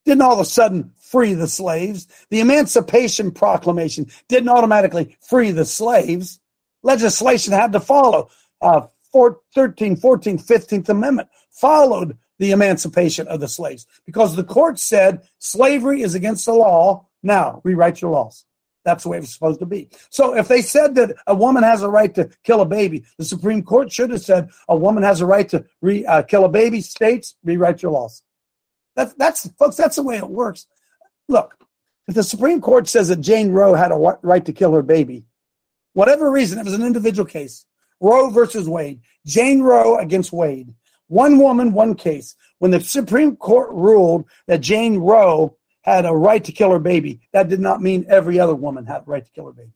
Didn't 0.06 0.22
all 0.22 0.34
of 0.34 0.40
a 0.40 0.46
sudden 0.46 0.94
free 0.98 1.34
the 1.34 1.48
slaves. 1.48 2.08
The 2.30 2.40
Emancipation 2.40 3.32
Proclamation 3.32 4.08
didn't 4.28 4.50
automatically 4.50 5.18
free 5.22 5.52
the 5.52 5.66
slaves. 5.66 6.40
Legislation 6.84 7.54
had 7.54 7.72
to 7.74 7.80
follow. 7.80 8.30
Uh, 8.62 8.88
13, 9.12 9.98
14th, 9.98 10.46
15th 10.46 10.90
Amendment 10.90 11.30
followed 11.52 12.18
the 12.38 12.52
emancipation 12.52 13.28
of 13.28 13.40
the 13.40 13.48
slaves 13.48 13.86
because 14.06 14.36
the 14.36 14.44
court 14.44 14.80
said 14.80 15.22
slavery 15.40 16.02
is 16.02 16.16
against 16.16 16.46
the 16.46 16.54
law. 16.54 17.06
Now 17.22 17.62
rewrite 17.64 18.02
your 18.02 18.12
laws. 18.12 18.46
That's 18.86 19.04
the 19.04 19.10
way 19.10 19.18
it's 19.18 19.34
supposed 19.34 19.60
to 19.60 19.66
be. 19.66 19.90
So 20.10 20.36
if 20.36 20.48
they 20.48 20.62
said 20.62 20.96
that 20.96 21.16
a 21.28 21.36
woman 21.36 21.64
has 21.64 21.84
a 21.84 21.90
right 21.90 22.14
to 22.16 22.30
kill 22.44 22.62
a 22.62 22.66
baby, 22.66 23.04
the 23.18 23.26
Supreme 23.26 23.62
Court 23.62 23.92
should 23.92 24.10
have 24.12 24.22
said 24.22 24.50
a 24.70 24.76
woman 24.76 25.04
has 25.04 25.22
a 25.22 25.26
right 25.26 25.48
to 25.50 25.66
re, 25.82 26.06
uh, 26.06 26.24
kill 26.24 26.46
a 26.46 26.50
baby. 26.50 26.82
States 26.82 27.36
rewrite 27.44 27.84
your 27.84 27.92
laws. 27.92 28.24
That's 28.96 29.14
that's 29.16 29.50
folks. 29.60 29.76
That's 29.76 29.98
the 29.98 30.04
way 30.04 30.18
it 30.18 30.30
works. 30.30 30.66
Look, 31.28 31.56
if 32.08 32.16
the 32.16 32.24
Supreme 32.24 32.62
Court 32.62 32.88
says 32.88 33.10
that 33.10 33.22
Jane 33.22 33.52
Roe 33.52 33.74
had 33.74 33.92
a 33.92 34.18
right 34.24 34.46
to 34.46 34.54
kill 34.54 34.74
her 34.74 34.82
baby, 34.82 35.26
whatever 35.94 36.32
reason, 36.32 36.60
it 36.60 36.66
was 36.66 36.74
an 36.74 36.86
individual 36.86 37.26
case. 37.26 37.66
Roe 38.00 38.30
versus 38.30 38.68
Wade. 38.68 39.02
Jane 39.26 39.62
Roe 39.62 39.98
against 39.98 40.32
Wade. 40.32 40.74
One 41.08 41.40
woman, 41.40 41.74
one 41.74 41.96
case. 41.96 42.36
When 42.60 42.72
the 42.72 42.82
Supreme 42.82 43.36
Court 43.36 43.70
ruled 43.72 44.26
that 44.48 44.62
Jane 44.62 44.98
Roe 44.98 45.58
had 45.82 46.06
a 46.06 46.14
right 46.14 46.44
to 46.44 46.52
kill 46.52 46.72
her 46.72 46.80
baby, 46.80 47.22
that 47.34 47.50
did 47.50 47.60
not 47.60 47.82
mean 47.82 48.06
every 48.10 48.40
other 48.40 48.56
woman 48.56 48.86
had 48.86 49.02
a 49.02 49.06
right 49.06 49.26
to 49.26 49.32
kill 49.32 49.46
her 49.48 49.54
baby. 49.54 49.72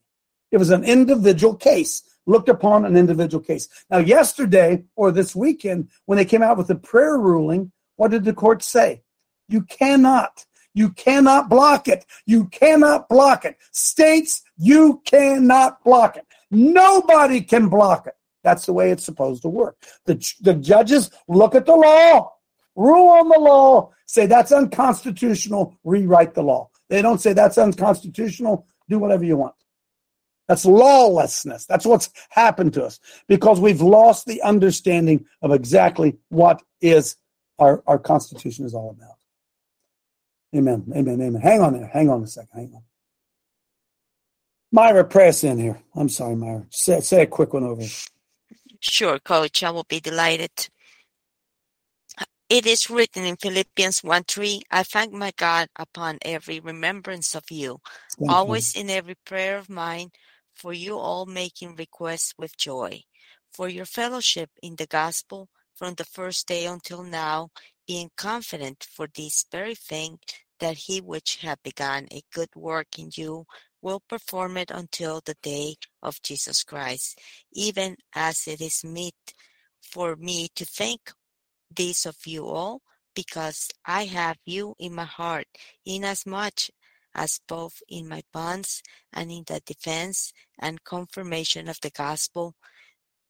It 0.52 0.58
was 0.58 0.70
an 0.70 0.84
individual 0.84 1.56
case, 1.56 2.04
looked 2.28 2.50
upon 2.50 2.86
an 2.86 2.96
individual 2.96 3.44
case. 3.44 3.68
Now, 3.90 3.98
yesterday 3.98 4.84
or 4.96 5.12
this 5.12 5.36
weekend, 5.36 5.90
when 6.06 6.18
they 6.18 6.26
came 6.26 6.44
out 6.44 6.58
with 6.58 6.68
the 6.68 6.76
prayer 6.76 7.18
ruling, 7.18 7.72
what 7.96 8.12
did 8.12 8.24
the 8.24 8.34
court 8.34 8.64
say? 8.64 9.02
You 9.50 9.62
cannot, 9.64 10.46
you 10.74 10.90
cannot 10.90 11.50
block 11.50 11.88
it. 11.88 12.06
You 12.26 12.46
cannot 12.46 13.08
block 13.10 13.46
it. 13.46 13.58
States, 13.72 14.42
you 14.58 15.02
cannot 15.06 15.84
block 15.84 16.18
it. 16.18 16.26
Nobody 16.50 17.42
can 17.42 17.70
block 17.70 18.08
it. 18.08 18.16
That's 18.44 18.66
the 18.66 18.74
way 18.74 18.92
it's 18.92 19.06
supposed 19.06 19.42
to 19.44 19.50
work. 19.50 19.78
The, 20.06 20.16
the 20.42 20.54
judges 20.54 21.10
look 21.28 21.56
at 21.56 21.66
the 21.66 21.76
law, 21.76 22.34
rule 22.76 23.08
on 23.10 23.30
the 23.30 23.40
law, 23.40 23.92
say 24.06 24.26
that's 24.26 24.52
unconstitutional, 24.52 25.78
rewrite 25.84 26.34
the 26.34 26.44
law. 26.44 26.70
They 26.90 27.02
don't 27.02 27.22
say 27.22 27.34
that's 27.34 27.58
unconstitutional, 27.58 28.68
do 28.90 29.00
whatever 29.00 29.24
you 29.24 29.38
want. 29.38 29.56
That's 30.48 30.66
lawlessness. 30.66 31.66
That's 31.66 31.86
what's 31.86 32.10
happened 32.30 32.74
to 32.74 32.84
us 32.84 33.00
because 33.28 33.62
we've 33.62 33.82
lost 33.82 34.26
the 34.26 34.42
understanding 34.42 35.26
of 35.42 35.52
exactly 35.52 36.18
what 36.30 36.62
is 36.82 37.16
our, 37.60 37.82
our 37.88 37.98
Constitution 37.98 38.66
is 38.66 38.74
all 38.74 38.90
about. 38.90 39.13
Amen. 40.56 40.86
Amen. 40.96 41.22
Amen. 41.22 41.42
Hang 41.42 41.62
on 41.62 41.74
there. 41.74 41.88
Hang 41.88 42.10
on 42.10 42.24
a 42.24 42.28
second. 42.28 42.50
Hang 42.54 42.74
on. 42.76 42.84
Myra, 44.72 45.04
pray 45.04 45.30
us 45.30 45.44
in 45.44 45.60
here. 45.60 45.80
I'm 45.96 46.10
sorry, 46.10 46.36
Myra. 46.36 46.66
Say, 46.70 47.02
say 47.02 47.24
a 47.24 47.28
quick 47.28 47.54
one 47.54 47.64
over. 47.64 47.84
Sure, 48.80 49.20
Coach. 49.20 49.64
I 49.64 49.72
will 49.72 49.86
be 49.86 50.00
delighted. 50.00 50.52
It 52.50 52.68
is 52.68 52.90
written 52.90 53.26
in 53.26 53.38
Philippians 53.38 54.04
1 54.04 54.24
3 54.26 54.62
I 54.72 54.84
thank 54.84 55.14
my 55.14 55.32
God 55.38 55.70
upon 55.76 56.20
every 56.22 56.60
remembrance 56.60 57.36
of 57.36 57.50
you, 57.50 57.80
Thank 58.20 58.32
always 58.32 58.76
in 58.76 58.90
every 58.92 59.16
prayer 59.26 59.58
of 59.58 59.70
mine, 59.70 60.12
for 60.54 60.74
you 60.74 60.98
all 61.00 61.26
making 61.26 61.76
requests 61.76 62.36
with 62.38 62.56
joy, 62.58 63.02
for 63.52 63.70
your 63.70 63.86
fellowship 63.86 64.52
in 64.62 64.76
the 64.76 64.86
gospel 64.86 65.50
from 65.76 65.96
the 65.96 66.06
first 66.06 66.48
day 66.48 66.68
until 66.68 67.04
now, 67.04 67.50
being 67.88 68.12
confident 68.16 68.86
for 68.90 69.08
this 69.14 69.46
very 69.52 69.76
thing 69.76 70.20
that 70.60 70.78
he 70.78 71.02
which 71.02 71.38
hath 71.38 71.62
begun 71.64 72.08
a 72.12 72.22
good 72.34 72.50
work 72.56 72.98
in 72.98 73.10
you 73.14 73.46
will 73.82 74.02
perform 74.08 74.58
it 74.58 74.72
until 74.72 75.22
the 75.26 75.36
day 75.42 75.76
of 76.02 76.22
Jesus 76.22 76.64
Christ, 76.64 77.20
even 77.52 77.98
as 78.16 78.48
it 78.48 78.62
is 78.62 78.84
meet 78.84 79.34
for 79.82 80.16
me 80.16 80.48
to 80.56 80.66
think 80.66 81.12
this 81.70 82.06
of 82.06 82.16
you 82.26 82.48
all, 82.48 82.82
because 83.14 83.70
I 83.86 84.06
have 84.06 84.38
you 84.46 84.76
in 84.80 84.96
my 84.96 85.04
heart, 85.04 85.48
inasmuch 85.86 86.70
as 87.14 87.42
both 87.48 87.82
in 87.90 88.08
my 88.08 88.24
bonds 88.32 88.82
and 89.12 89.32
in 89.32 89.44
the 89.46 89.62
defense 89.66 90.32
and 90.58 90.84
confirmation 90.84 91.68
of 91.68 91.80
the 91.82 91.92
gospel, 91.92 92.56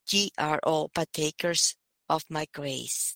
ye 0.10 0.32
are 0.38 0.60
all 0.64 0.90
partakers 0.90 1.76
of 2.08 2.24
my 2.30 2.46
grace. 2.54 3.16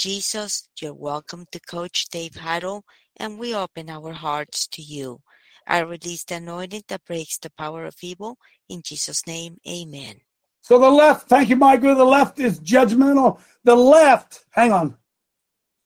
Jesus, 0.00 0.66
you're 0.80 0.94
welcome 0.94 1.44
to 1.52 1.60
Coach 1.60 2.06
Dave 2.08 2.34
Huddle, 2.36 2.86
and 3.18 3.38
we 3.38 3.54
open 3.54 3.90
our 3.90 4.14
hearts 4.14 4.66
to 4.68 4.80
you. 4.80 5.20
I 5.66 5.80
release 5.80 6.24
the 6.24 6.36
anointing 6.36 6.84
that 6.88 7.04
breaks 7.04 7.36
the 7.36 7.50
power 7.50 7.84
of 7.84 7.94
evil. 8.00 8.38
In 8.70 8.80
Jesus' 8.80 9.26
name, 9.26 9.58
amen. 9.68 10.22
So 10.62 10.78
the 10.78 10.88
left, 10.88 11.28
thank 11.28 11.50
you, 11.50 11.56
Michael. 11.56 11.94
The 11.94 12.02
left 12.02 12.38
is 12.38 12.60
judgmental. 12.60 13.40
The 13.64 13.74
left, 13.74 14.46
hang 14.52 14.72
on, 14.72 14.96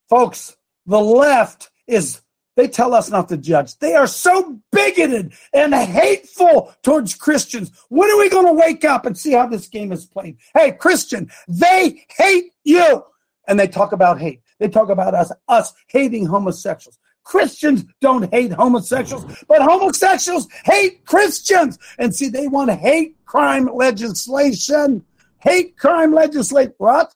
folks, 0.08 0.56
the 0.86 1.00
left 1.00 1.70
is, 1.88 2.20
they 2.54 2.68
tell 2.68 2.94
us 2.94 3.10
not 3.10 3.28
to 3.30 3.36
judge. 3.36 3.76
They 3.78 3.96
are 3.96 4.06
so 4.06 4.60
bigoted 4.70 5.32
and 5.52 5.74
hateful 5.74 6.72
towards 6.84 7.16
Christians. 7.16 7.72
When 7.88 8.08
are 8.08 8.18
we 8.18 8.30
going 8.30 8.46
to 8.46 8.52
wake 8.52 8.84
up 8.84 9.06
and 9.06 9.18
see 9.18 9.32
how 9.32 9.48
this 9.48 9.66
game 9.66 9.90
is 9.90 10.06
played? 10.06 10.36
Hey, 10.54 10.70
Christian, 10.70 11.32
they 11.48 12.06
hate 12.16 12.52
you. 12.62 13.06
And 13.46 13.58
they 13.58 13.68
talk 13.68 13.92
about 13.92 14.20
hate. 14.20 14.40
They 14.58 14.68
talk 14.68 14.88
about 14.88 15.14
us, 15.14 15.30
us 15.48 15.72
hating 15.88 16.26
homosexuals. 16.26 16.98
Christians 17.24 17.84
don't 18.00 18.30
hate 18.32 18.52
homosexuals, 18.52 19.24
but 19.48 19.62
homosexuals 19.62 20.46
hate 20.64 21.04
Christians. 21.06 21.78
And 21.98 22.14
see, 22.14 22.28
they 22.28 22.48
want 22.48 22.70
hate 22.70 23.16
crime 23.24 23.68
legislation. 23.74 25.04
Hate 25.38 25.76
crime 25.76 26.14
legislation. 26.14 26.74
What? 26.78 27.14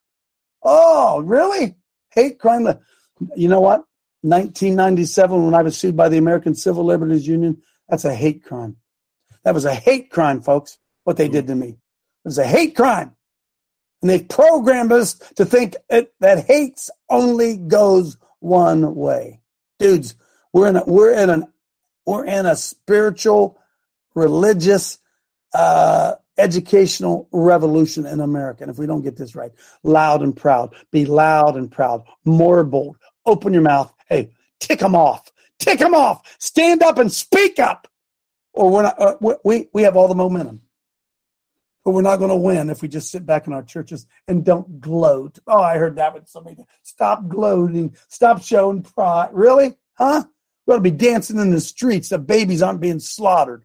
Oh, 0.62 1.20
really? 1.20 1.76
Hate 2.10 2.38
crime. 2.38 2.64
Le- 2.64 2.80
you 3.36 3.48
know 3.48 3.60
what? 3.60 3.84
1997, 4.22 5.44
when 5.44 5.54
I 5.54 5.62
was 5.62 5.76
sued 5.76 5.96
by 5.96 6.08
the 6.08 6.18
American 6.18 6.54
Civil 6.54 6.84
Liberties 6.84 7.26
Union, 7.26 7.62
that's 7.88 8.04
a 8.04 8.14
hate 8.14 8.44
crime. 8.44 8.76
That 9.44 9.54
was 9.54 9.64
a 9.64 9.74
hate 9.74 10.10
crime, 10.10 10.42
folks, 10.42 10.78
what 11.04 11.16
they 11.16 11.28
did 11.28 11.46
to 11.46 11.54
me. 11.54 11.68
It 11.68 11.76
was 12.24 12.38
a 12.38 12.46
hate 12.46 12.74
crime. 12.74 13.14
And 14.00 14.10
they've 14.10 14.28
programmed 14.28 14.92
us 14.92 15.14
to 15.36 15.44
think 15.44 15.76
it, 15.90 16.12
that 16.20 16.44
hates 16.46 16.90
only 17.08 17.56
goes 17.56 18.16
one 18.40 18.94
way. 18.94 19.40
Dudes, 19.78 20.14
we're 20.52 20.68
in 20.68 20.76
a, 20.76 20.84
we're 20.84 21.12
in 21.12 21.30
an 21.30 21.52
we're 22.06 22.24
in 22.24 22.46
a 22.46 22.56
spiritual, 22.56 23.58
religious, 24.14 24.98
uh, 25.52 26.14
educational 26.38 27.28
revolution 27.32 28.06
in 28.06 28.20
America. 28.20 28.62
And 28.62 28.70
if 28.70 28.78
we 28.78 28.86
don't 28.86 29.02
get 29.02 29.16
this 29.16 29.34
right, 29.34 29.52
loud 29.82 30.22
and 30.22 30.34
proud, 30.34 30.74
be 30.90 31.04
loud 31.04 31.56
and 31.56 31.70
proud, 31.70 32.04
more 32.24 32.64
bold, 32.64 32.96
open 33.26 33.52
your 33.52 33.62
mouth. 33.62 33.92
Hey, 34.08 34.30
tick 34.58 34.78
them 34.78 34.94
off, 34.94 35.30
tick 35.58 35.80
them 35.80 35.94
off, 35.94 36.36
stand 36.38 36.82
up 36.82 36.98
and 36.98 37.12
speak 37.12 37.58
up, 37.58 37.88
or 38.54 38.70
we're 38.70 38.82
not. 38.82 38.98
Uh, 38.98 39.36
we 39.44 39.68
we 39.74 39.82
have 39.82 39.96
all 39.96 40.08
the 40.08 40.14
momentum 40.14 40.62
but 41.88 41.94
we're 41.94 42.02
not 42.02 42.18
going 42.18 42.28
to 42.28 42.36
win 42.36 42.68
if 42.68 42.82
we 42.82 42.88
just 42.88 43.10
sit 43.10 43.24
back 43.24 43.46
in 43.46 43.54
our 43.54 43.62
churches 43.62 44.06
and 44.26 44.44
don't 44.44 44.78
gloat. 44.78 45.38
Oh, 45.46 45.62
I 45.62 45.78
heard 45.78 45.96
that 45.96 46.12
with 46.12 46.28
somebody. 46.28 46.58
Stop 46.82 47.26
gloating. 47.28 47.96
Stop 48.08 48.42
showing 48.42 48.82
pride. 48.82 49.30
Really? 49.32 49.74
Huh? 49.94 50.24
We 50.66 50.74
ought 50.74 50.76
to 50.76 50.82
be 50.82 50.90
dancing 50.90 51.38
in 51.38 51.50
the 51.50 51.62
streets 51.62 52.10
that 52.10 52.26
babies 52.26 52.60
aren't 52.60 52.82
being 52.82 53.00
slaughtered. 53.00 53.64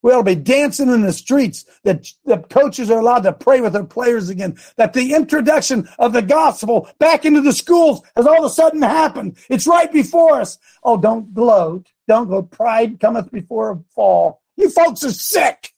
We 0.00 0.12
ought 0.12 0.24
to 0.24 0.34
be 0.34 0.34
dancing 0.34 0.88
in 0.88 1.02
the 1.02 1.12
streets 1.12 1.66
that 1.84 2.10
the 2.24 2.38
coaches 2.38 2.90
are 2.90 3.00
allowed 3.00 3.24
to 3.24 3.34
pray 3.34 3.60
with 3.60 3.74
their 3.74 3.84
players 3.84 4.30
again. 4.30 4.56
That 4.76 4.94
the 4.94 5.12
introduction 5.12 5.90
of 5.98 6.14
the 6.14 6.22
gospel 6.22 6.88
back 6.98 7.26
into 7.26 7.42
the 7.42 7.52
schools 7.52 8.00
has 8.16 8.26
all 8.26 8.46
of 8.46 8.50
a 8.50 8.54
sudden 8.54 8.80
happened. 8.80 9.36
It's 9.50 9.66
right 9.66 9.92
before 9.92 10.40
us. 10.40 10.56
Oh, 10.82 10.96
don't 10.96 11.34
gloat. 11.34 11.86
Don't 12.08 12.30
go. 12.30 12.44
Pride 12.44 12.98
cometh 12.98 13.30
before 13.30 13.72
a 13.72 13.78
fall. 13.94 14.40
You 14.56 14.70
folks 14.70 15.04
are 15.04 15.12
sick. 15.12 15.71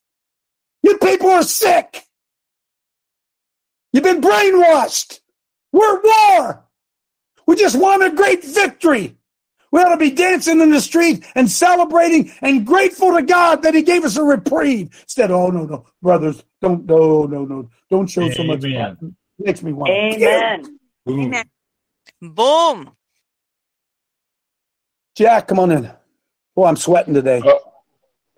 You 0.85 0.99
people 0.99 1.31
are 1.31 1.43
sick. 1.43 2.05
You've 3.95 4.05
been 4.05 4.21
brainwashed. 4.21 5.21
We're 5.73 5.97
at 5.97 6.05
war. 6.05 6.65
We 7.47 7.57
just 7.57 7.79
won 7.79 8.03
a 8.03 8.13
great 8.13 8.45
victory. 8.45 9.17
We 9.73 9.81
ought 9.81 9.89
to 9.89 9.97
be 9.97 10.11
dancing 10.11 10.61
in 10.61 10.71
the 10.71 10.83
street 10.83 11.25
and 11.35 11.51
celebrating 11.51 12.31
and 12.43 12.67
grateful 12.67 13.15
to 13.15 13.23
God 13.23 13.63
that 13.63 13.75
He 13.75 13.81
gave 13.81 14.05
us 14.05 14.19
a 14.19 14.23
reprieve. 14.23 14.95
Instead, 15.03 15.31
oh 15.31 15.49
no, 15.49 15.65
no, 15.65 15.87
brothers, 16.03 16.45
don't, 16.61 16.85
no, 16.85 17.25
no, 17.25 17.47
no, 17.47 17.71
don't 17.91 18.07
show 18.07 18.31
so 18.31 18.45
much. 18.45 18.63
Amen. 18.65 19.17
Makes 19.39 19.63
me 19.63 19.73
want. 19.73 19.91
Amen. 19.91 20.79
Amen. 21.09 21.45
Boom. 22.21 22.91
Jack, 25.17 25.49
come 25.49 25.61
on 25.61 25.73
in. 25.73 25.91
Oh, 26.57 26.65
I'm 26.65 26.77
sweating 26.77 27.15
today. 27.15 27.41
Uh, 27.41 27.55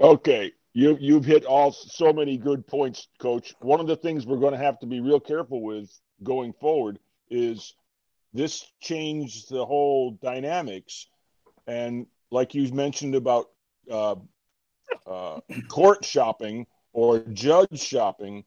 okay, 0.00 0.52
you 0.76 0.98
you've 1.00 1.24
hit 1.24 1.46
all 1.46 1.72
so 1.72 2.12
many 2.12 2.36
good 2.36 2.66
points, 2.66 3.08
Coach. 3.18 3.54
One 3.60 3.80
of 3.80 3.86
the 3.86 3.96
things 3.96 4.26
we're 4.26 4.36
going 4.36 4.52
to 4.52 4.58
have 4.58 4.78
to 4.80 4.86
be 4.86 5.00
real 5.00 5.18
careful 5.20 5.62
with 5.62 5.90
going 6.22 6.52
forward 6.52 6.98
is 7.30 7.74
this 8.34 8.70
changed 8.80 9.48
the 9.50 9.64
whole 9.64 10.10
dynamics, 10.22 11.06
and 11.66 12.06
like 12.30 12.54
you 12.54 12.70
mentioned 12.74 13.14
about 13.14 13.46
uh, 13.90 14.16
uh, 15.06 15.40
court 15.68 16.04
shopping 16.04 16.66
or 16.92 17.20
judge 17.32 17.78
shopping, 17.78 18.44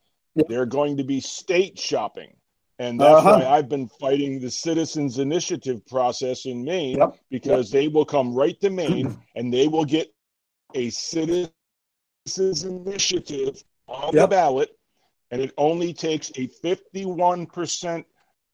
they're 0.47 0.67
going 0.67 0.97
to 0.97 1.03
be 1.03 1.19
state 1.21 1.79
shopping. 1.79 2.35
And 2.77 2.99
that's 2.99 3.21
Uh-huh. 3.21 3.39
why 3.39 3.45
I've 3.47 3.69
been 3.69 3.87
fighting 3.87 4.39
the 4.39 4.51
citizens 4.51 5.17
initiative 5.17 5.85
process 5.87 6.45
in 6.45 6.63
Maine 6.63 6.97
Yep. 6.97 7.15
because 7.31 7.71
they 7.71 7.87
will 7.87 8.05
come 8.05 8.35
right 8.35 8.57
to 8.61 8.69
Maine 8.69 9.17
and 9.35 9.51
they 9.51 9.67
will 9.67 9.85
get 9.85 10.13
a 10.75 10.89
citizens 12.25 12.87
initiative 12.87 13.63
on 13.87 14.15
the 14.15 14.27
ballot, 14.27 14.69
and 15.31 15.41
it 15.41 15.53
only 15.57 15.93
takes 15.93 16.29
a 16.31 16.47
51% 16.63 18.05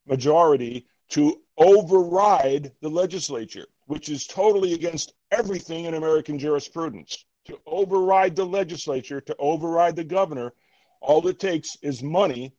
majority 0.07 0.87
to 1.09 1.41
override 1.57 2.71
the 2.81 2.89
legislature, 2.89 3.65
which 3.87 4.09
is 4.09 4.27
totally 4.27 4.73
against 4.73 5.13
everything 5.31 5.85
in 5.85 5.93
American 5.93 6.37
jurisprudence. 6.39 7.25
To 7.45 7.59
override 7.67 8.35
the 8.35 8.45
legislature, 8.45 9.21
to 9.21 9.35
override 9.37 9.95
the 9.95 10.03
governor, 10.03 10.53
all 10.99 11.27
it 11.27 11.39
takes 11.39 11.77
is 11.83 12.01
money 12.01 12.55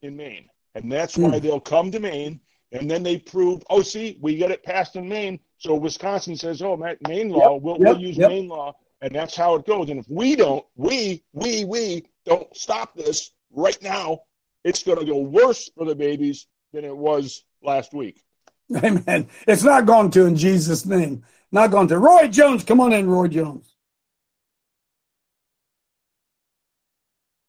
in 0.00 0.16
Maine. 0.16 0.48
And 0.74 0.90
that's 0.90 1.18
why 1.18 1.38
hmm. 1.38 1.46
they'll 1.46 1.60
come 1.60 1.90
to 1.90 2.00
Maine 2.00 2.40
and 2.72 2.90
then 2.90 3.02
they 3.02 3.18
prove, 3.18 3.62
oh, 3.68 3.82
see, 3.82 4.18
we 4.20 4.36
get 4.36 4.50
it 4.50 4.64
passed 4.64 4.96
in 4.96 5.06
Maine. 5.06 5.38
So 5.58 5.74
Wisconsin 5.74 6.36
says, 6.36 6.62
oh, 6.62 6.76
Maine 6.76 7.28
law, 7.28 7.54
Yep, 7.54 7.62
we'll, 7.62 7.78
yep, 7.78 7.80
we'll 7.80 8.00
use 8.00 8.16
yep. 8.16 8.30
Maine 8.30 8.48
law. 8.48 8.74
And 9.02 9.12
that's 9.12 9.36
how 9.36 9.56
it 9.56 9.66
goes. 9.66 9.90
And 9.90 9.98
if 9.98 10.08
we 10.08 10.36
don't, 10.36 10.64
we, 10.76 11.24
we, 11.32 11.64
we 11.64 12.06
don't 12.24 12.56
stop 12.56 12.94
this 12.94 13.32
right 13.50 13.76
now, 13.82 14.20
it's 14.64 14.84
going 14.84 15.00
to 15.00 15.04
go 15.04 15.18
worse 15.18 15.68
for 15.76 15.84
the 15.84 15.96
babies 15.96 16.46
than 16.72 16.84
it 16.84 16.96
was 16.96 17.44
last 17.62 17.92
week. 17.92 18.22
Amen. 18.76 19.28
It's 19.46 19.64
not 19.64 19.86
going 19.86 20.12
to 20.12 20.24
in 20.26 20.36
Jesus' 20.36 20.86
name. 20.86 21.24
Not 21.50 21.72
going 21.72 21.88
to. 21.88 21.98
Roy 21.98 22.28
Jones, 22.28 22.62
come 22.62 22.80
on 22.80 22.92
in, 22.92 23.10
Roy 23.10 23.26
Jones. 23.26 23.74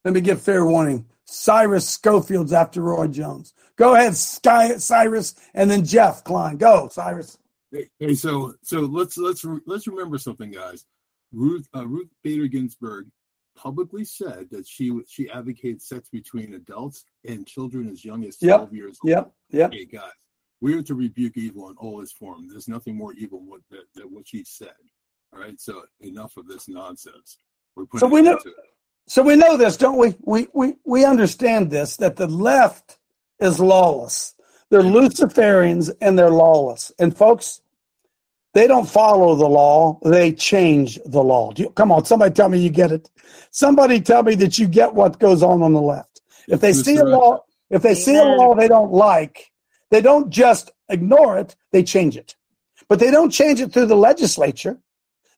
Let 0.03 0.15
me 0.15 0.21
give 0.21 0.41
fair 0.41 0.65
warning. 0.65 1.05
Cyrus 1.25 1.87
Schofield's 1.87 2.51
after 2.51 2.81
Roy 2.81 3.07
Jones. 3.07 3.53
Go 3.75 3.95
ahead, 3.95 4.17
Sky, 4.17 4.77
Cyrus, 4.77 5.35
and 5.53 5.69
then 5.69 5.85
Jeff 5.85 6.23
Klein. 6.23 6.57
Go, 6.57 6.89
Cyrus. 6.89 7.37
Hey, 7.71 7.89
hey, 7.99 8.13
so 8.13 8.53
so 8.61 8.81
let's 8.81 9.17
let's 9.17 9.45
let's 9.65 9.87
remember 9.87 10.17
something, 10.17 10.51
guys. 10.51 10.85
Ruth 11.33 11.67
uh, 11.75 11.85
Ruth 11.87 12.09
Bader 12.23 12.47
Ginsburg 12.47 13.07
publicly 13.55 14.05
said 14.05 14.47
that 14.51 14.67
she 14.67 14.97
she 15.07 15.29
advocates 15.29 15.89
sex 15.89 16.09
between 16.09 16.53
adults 16.53 17.05
and 17.25 17.45
children 17.45 17.89
as 17.89 18.05
young 18.05 18.23
as 18.23 18.37
Yep, 18.41 18.57
twelve 18.57 18.73
years 18.73 18.99
old. 19.03 19.09
yep, 19.09 19.31
yep. 19.49 19.73
Hey 19.73 19.85
guys, 19.85 20.11
we 20.61 20.73
are 20.75 20.83
to 20.83 20.95
rebuke 20.95 21.37
evil 21.37 21.69
in 21.69 21.75
all 21.77 22.01
its 22.01 22.11
form. 22.11 22.47
There's 22.49 22.67
nothing 22.67 22.95
more 22.95 23.13
evil 23.13 23.39
than 23.39 23.49
what, 23.49 23.61
than 23.95 24.05
what 24.13 24.27
she 24.27 24.43
said. 24.43 24.69
All 25.33 25.39
right, 25.39 25.59
so 25.59 25.83
enough 26.01 26.37
of 26.37 26.47
this 26.47 26.67
nonsense. 26.67 27.37
We're 27.75 27.85
So 27.97 28.07
we 28.07 28.21
know 28.21 28.33
end 28.33 28.41
to 28.43 28.49
it. 28.49 28.55
So 29.07 29.23
we 29.23 29.35
know 29.35 29.57
this, 29.57 29.77
don't 29.77 29.97
we? 29.97 30.15
We 30.21 30.47
we 30.53 30.75
we 30.85 31.05
understand 31.05 31.71
this 31.71 31.97
that 31.97 32.15
the 32.15 32.27
left 32.27 32.97
is 33.39 33.59
lawless. 33.59 34.35
They're 34.69 34.81
Luciferians 34.81 35.91
and 36.01 36.17
they're 36.17 36.31
lawless. 36.31 36.91
And 36.97 37.15
folks, 37.15 37.61
they 38.53 38.67
don't 38.67 38.87
follow 38.87 39.35
the 39.35 39.47
law; 39.47 39.99
they 40.03 40.31
change 40.31 40.99
the 41.05 41.23
law. 41.23 41.51
You, 41.55 41.69
come 41.71 41.91
on, 41.91 42.05
somebody 42.05 42.33
tell 42.33 42.49
me 42.49 42.59
you 42.59 42.69
get 42.69 42.91
it. 42.91 43.09
Somebody 43.51 43.99
tell 43.99 44.23
me 44.23 44.35
that 44.35 44.57
you 44.59 44.67
get 44.67 44.93
what 44.93 45.19
goes 45.19 45.41
on 45.43 45.61
on 45.63 45.73
the 45.73 45.81
left. 45.81 46.21
If 46.47 46.61
they 46.61 46.73
see 46.73 46.97
a 46.97 47.03
law, 47.03 47.43
if 47.69 47.81
they 47.81 47.95
see 47.95 48.15
a 48.15 48.23
law 48.23 48.55
they 48.55 48.67
don't 48.67 48.91
like, 48.91 49.51
they 49.89 50.01
don't 50.01 50.29
just 50.29 50.71
ignore 50.89 51.37
it; 51.37 51.55
they 51.71 51.83
change 51.83 52.15
it. 52.15 52.35
But 52.87 52.99
they 52.99 53.11
don't 53.11 53.31
change 53.31 53.59
it 53.59 53.73
through 53.73 53.87
the 53.87 53.95
legislature; 53.95 54.77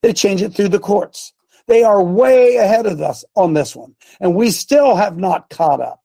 they 0.01 0.13
change 0.13 0.41
it 0.41 0.53
through 0.53 0.70
the 0.70 0.80
courts. 0.80 1.34
They 1.68 1.84
are 1.84 2.03
way 2.03 2.57
ahead 2.57 2.86
of 2.86 3.01
us 3.01 3.24
on 3.36 3.53
this 3.53 3.76
one, 3.76 3.95
and 4.20 4.36
we 4.36 4.51
still 4.51 4.95
have 4.95 5.18
not 5.18 5.49
caught 5.49 5.82
up. 5.82 6.01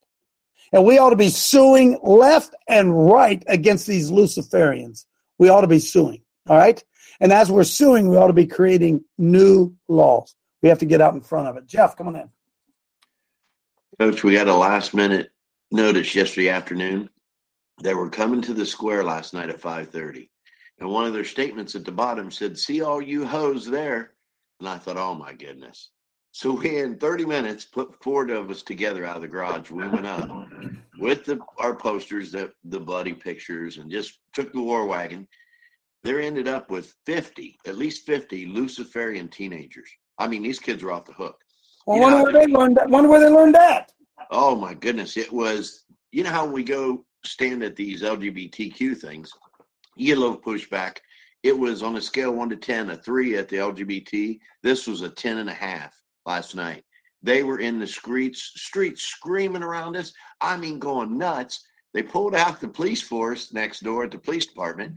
And 0.73 0.85
we 0.85 0.97
ought 0.97 1.09
to 1.09 1.17
be 1.17 1.29
suing 1.29 1.99
left 2.01 2.55
and 2.67 3.07
right 3.09 3.43
against 3.47 3.87
these 3.87 4.09
Luciferians. 4.09 5.05
We 5.37 5.49
ought 5.49 5.61
to 5.61 5.67
be 5.67 5.79
suing. 5.79 6.21
All 6.47 6.57
right. 6.57 6.81
And 7.21 7.31
as 7.31 7.51
we're 7.51 7.63
suing, 7.63 8.09
we 8.09 8.17
ought 8.17 8.27
to 8.27 8.33
be 8.33 8.47
creating 8.47 9.05
new 9.19 9.73
laws. 9.87 10.35
We 10.63 10.69
have 10.69 10.79
to 10.79 10.85
get 10.85 11.01
out 11.01 11.13
in 11.13 11.21
front 11.21 11.47
of 11.47 11.55
it. 11.55 11.67
Jeff, 11.67 11.95
come 11.95 12.07
on 12.07 12.15
in. 12.15 12.29
Coach, 13.99 14.23
we 14.23 14.33
got 14.33 14.47
a 14.47 14.55
last 14.55 14.95
minute 14.95 15.31
notice 15.69 16.15
yesterday 16.15 16.49
afternoon 16.49 17.09
that 17.83 17.95
we're 17.95 18.09
coming 18.09 18.41
to 18.41 18.55
the 18.55 18.65
square 18.65 19.03
last 19.03 19.35
night 19.35 19.49
at 19.49 19.61
5:30. 19.61 20.29
And 20.79 20.89
one 20.89 21.05
of 21.05 21.13
their 21.13 21.23
statements 21.23 21.75
at 21.75 21.85
the 21.85 21.91
bottom 21.91 22.31
said, 22.31 22.57
"See 22.57 22.81
all 22.81 22.99
you 22.99 23.25
hoes 23.25 23.67
there." 23.67 24.13
And 24.59 24.67
I 24.67 24.79
thought, 24.79 24.97
"Oh 24.97 25.13
my 25.13 25.33
goodness." 25.33 25.91
So 26.31 26.53
we 26.53 26.77
in 26.77 26.97
30 26.97 27.25
minutes 27.25 27.65
put 27.65 28.01
four 28.01 28.27
of 28.31 28.49
us 28.49 28.63
together 28.63 29.05
out 29.05 29.17
of 29.17 29.21
the 29.21 29.27
garage. 29.27 29.69
We 29.69 29.87
went 29.87 30.07
up 30.07 30.29
with 30.97 31.25
the 31.25 31.39
our 31.59 31.75
posters, 31.75 32.31
the 32.31 32.51
the 32.63 32.79
bloody 32.79 33.13
pictures, 33.13 33.77
and 33.77 33.91
just 33.91 34.19
took 34.33 34.51
the 34.51 34.61
war 34.61 34.87
wagon. 34.87 35.27
There 36.03 36.19
ended 36.19 36.47
up 36.47 36.71
with 36.71 36.95
50, 37.05 37.57
at 37.67 37.77
least 37.77 38.05
50 38.05 38.47
Luciferian 38.47 39.27
teenagers. 39.27 39.89
I 40.17 40.27
mean, 40.27 40.43
these 40.43 40.59
kids 40.59 40.83
were 40.83 40.91
off 40.91 41.05
the 41.05 41.13
hook. 41.13 41.37
Well, 41.85 41.97
you 41.97 42.01
wonder 42.03 42.23
where 42.23 42.33
they 42.33 42.51
learned 42.51 42.77
that. 42.77 42.89
Wonder 42.89 43.09
where 43.09 43.19
they 43.19 43.29
learned 43.29 43.55
that. 43.55 43.91
Oh 44.29 44.55
my 44.55 44.73
goodness! 44.73 45.17
It 45.17 45.31
was. 45.31 45.85
You 46.11 46.23
know 46.23 46.29
how 46.29 46.45
we 46.45 46.63
go 46.63 47.05
stand 47.25 47.63
at 47.63 47.75
these 47.75 48.01
LGBTQ 48.01 48.97
things, 48.97 49.31
you 49.95 50.07
get 50.07 50.17
a 50.17 50.21
little 50.21 50.39
pushback. 50.39 50.97
It 51.43 51.57
was 51.57 51.83
on 51.83 51.97
a 51.97 52.01
scale 52.01 52.33
one 52.33 52.49
to 52.49 52.55
ten, 52.55 52.89
a 52.91 52.97
three 52.97 53.35
at 53.35 53.49
the 53.49 53.57
LGBT. 53.57 54.39
This 54.63 54.87
was 54.87 55.01
a 55.01 55.09
ten 55.09 55.39
and 55.39 55.49
a 55.49 55.53
half 55.53 55.93
last 56.25 56.55
night. 56.55 56.83
They 57.23 57.43
were 57.43 57.59
in 57.59 57.79
the 57.79 57.87
streets, 57.87 58.51
streets 58.55 59.03
screaming 59.03 59.63
around 59.63 59.95
us. 59.95 60.13
I 60.39 60.57
mean, 60.57 60.79
going 60.79 61.17
nuts. 61.17 61.63
They 61.93 62.03
pulled 62.03 62.35
out 62.35 62.59
the 62.59 62.67
police 62.67 63.01
force 63.01 63.53
next 63.53 63.81
door 63.81 64.05
at 64.05 64.11
the 64.11 64.17
police 64.17 64.45
department. 64.45 64.93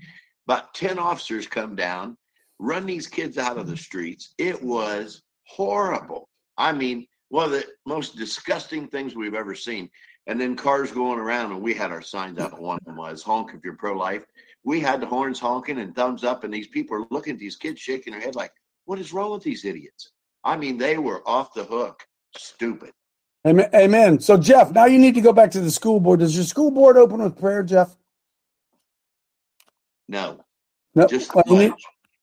About 0.46 0.74
10 0.74 0.98
officers 0.98 1.46
come 1.46 1.74
down, 1.74 2.16
run 2.58 2.86
these 2.86 3.06
kids 3.06 3.38
out 3.38 3.58
of 3.58 3.66
the 3.66 3.72
mm-hmm. 3.72 3.80
streets. 3.80 4.34
It 4.38 4.62
was 4.62 5.22
horrible. 5.46 6.28
I 6.56 6.72
mean, 6.72 7.06
one 7.28 7.46
of 7.46 7.50
the 7.52 7.64
most 7.86 8.16
disgusting 8.16 8.88
things 8.88 9.14
we've 9.14 9.34
ever 9.34 9.54
seen. 9.54 9.90
And 10.26 10.40
then 10.40 10.56
cars 10.56 10.90
going 10.90 11.18
around, 11.18 11.52
and 11.52 11.60
we 11.60 11.74
had 11.74 11.90
our 11.90 12.00
signs 12.00 12.38
up. 12.38 12.58
One 12.58 12.78
of 12.78 12.84
them 12.84 12.96
was 12.96 13.22
honk 13.22 13.50
if 13.54 13.62
you're 13.62 13.76
pro 13.76 13.96
life. 13.96 14.24
We 14.64 14.80
had 14.80 15.00
the 15.02 15.06
horns 15.06 15.38
honking 15.38 15.78
and 15.78 15.94
thumbs 15.94 16.24
up, 16.24 16.44
and 16.44 16.54
these 16.54 16.68
people 16.68 16.96
are 16.96 17.06
looking 17.10 17.34
at 17.34 17.38
these 17.38 17.56
kids 17.56 17.80
shaking 17.80 18.12
their 18.12 18.22
head 18.22 18.34
like, 18.34 18.52
what 18.86 18.98
is 18.98 19.12
wrong 19.12 19.32
with 19.32 19.42
these 19.42 19.64
idiots? 19.66 20.12
I 20.42 20.56
mean, 20.56 20.78
they 20.78 20.96
were 20.96 21.26
off 21.28 21.52
the 21.52 21.64
hook. 21.64 22.06
Stupid. 22.36 22.92
Amen. 23.46 23.68
Amen. 23.74 24.20
So, 24.20 24.38
Jeff, 24.38 24.72
now 24.72 24.86
you 24.86 24.98
need 24.98 25.14
to 25.14 25.20
go 25.20 25.32
back 25.32 25.50
to 25.52 25.60
the 25.60 25.70
school 25.70 26.00
board. 26.00 26.20
Does 26.20 26.34
your 26.34 26.44
school 26.44 26.70
board 26.70 26.96
open 26.96 27.22
with 27.22 27.38
prayer, 27.38 27.62
Jeff? 27.62 27.96
No. 30.08 30.40
No. 30.94 31.06
Just 31.06 31.34
well, 31.34 31.44
you 31.46 31.58
need, 31.58 31.74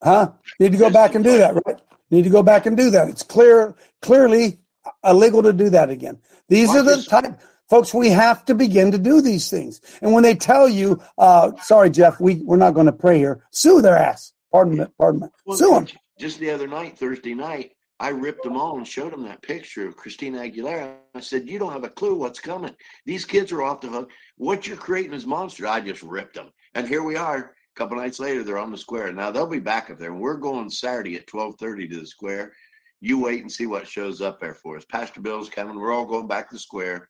huh? 0.04 0.32
You 0.60 0.66
need 0.66 0.72
to 0.74 0.78
go 0.78 0.86
Just 0.86 0.94
back 0.94 1.16
and 1.16 1.24
do 1.24 1.38
that, 1.38 1.56
right? 1.66 1.80
You 2.10 2.18
need 2.18 2.24
to 2.24 2.30
go 2.30 2.44
back 2.44 2.66
and 2.66 2.76
do 2.76 2.90
that. 2.92 3.10
It's 3.10 3.24
clear, 3.24 3.76
clearly 4.02 4.60
illegal 5.04 5.44
to 5.44 5.54
do 5.54 5.70
that 5.70 5.90
again. 5.90 6.20
These 6.48 6.70
are 6.76 6.84
the 6.84 7.02
type, 7.04 7.40
folks. 7.70 7.94
We 7.94 8.10
have 8.10 8.46
to 8.46 8.56
begin 8.56 8.92
to 8.92 8.98
do 8.98 9.22
these 9.22 9.50
things. 9.50 9.82
And 10.02 10.14
when 10.14 10.24
they 10.24 10.36
tell 10.36 10.68
you, 10.68 11.02
uh, 11.18 11.52
"Sorry, 11.62 11.90
Jeff, 11.90 12.20
we 12.20 12.36
we're 12.44 12.58
not 12.58 12.74
going 12.74 12.88
to 12.88 12.92
pray 12.92 13.18
here," 13.18 13.46
sue 13.52 13.82
their 13.82 13.98
ass. 13.98 14.34
Pardon 14.52 14.78
me. 14.78 14.86
Pardon 14.98 15.22
me. 15.22 15.28
Well, 15.46 15.58
sue 15.58 15.74
them. 15.74 15.88
Just 16.20 16.40
the 16.40 16.52
other 16.52 16.68
night, 16.68 17.00
Thursday 17.00 17.34
night, 17.34 17.72
I 18.02 18.10
ripped 18.10 18.44
them 18.44 18.58
all 18.58 18.78
and 18.78 18.88
showed 18.88 19.14
them 19.14 19.24
that 19.24 19.44
picture 19.44 19.88
of 19.88 19.96
Christina 19.96 20.40
Aguilera. 20.40 20.96
I 21.14 21.20
said, 21.20 21.48
You 21.48 21.60
don't 21.60 21.72
have 21.72 21.84
a 21.84 21.90
clue 21.90 22.16
what's 22.16 22.40
coming. 22.40 22.76
These 23.06 23.26
kids 23.26 23.52
are 23.52 23.62
off 23.62 23.82
the 23.82 23.90
hook. 23.90 24.12
What 24.38 24.68
you're 24.68 24.76
creating 24.76 25.14
is 25.14 25.26
monster. 25.26 25.68
I 25.68 25.82
just 25.82 26.02
ripped 26.02 26.36
them. 26.36 26.50
And 26.74 26.88
here 26.88 27.04
we 27.04 27.16
are. 27.16 27.54
A 27.76 27.80
couple 27.80 27.98
nights 27.98 28.20
later, 28.20 28.44
they're 28.44 28.58
on 28.58 28.72
the 28.72 28.78
square. 28.78 29.12
Now 29.14 29.32
they'll 29.32 29.48
be 29.48 29.60
back 29.60 29.90
up 29.90 29.98
there. 29.98 30.12
And 30.12 30.20
we're 30.20 30.36
going 30.36 30.70
Saturday 30.70 31.16
at 31.16 31.32
1230 31.34 31.88
to 31.90 32.00
the 32.02 32.08
square. 32.08 32.54
You 33.00 33.20
wait 33.20 33.42
and 33.42 33.52
see 33.52 33.66
what 33.66 33.88
shows 33.88 34.22
up 34.22 34.40
there 34.40 34.54
for 34.54 34.78
us. 34.78 34.86
Pastor 34.86 35.22
Bill's 35.22 35.50
coming. 35.50 35.80
We're 35.80 35.94
all 35.94 36.06
going 36.06 36.28
back 36.28 36.50
to 36.50 36.56
the 36.56 36.60
square 36.60 37.10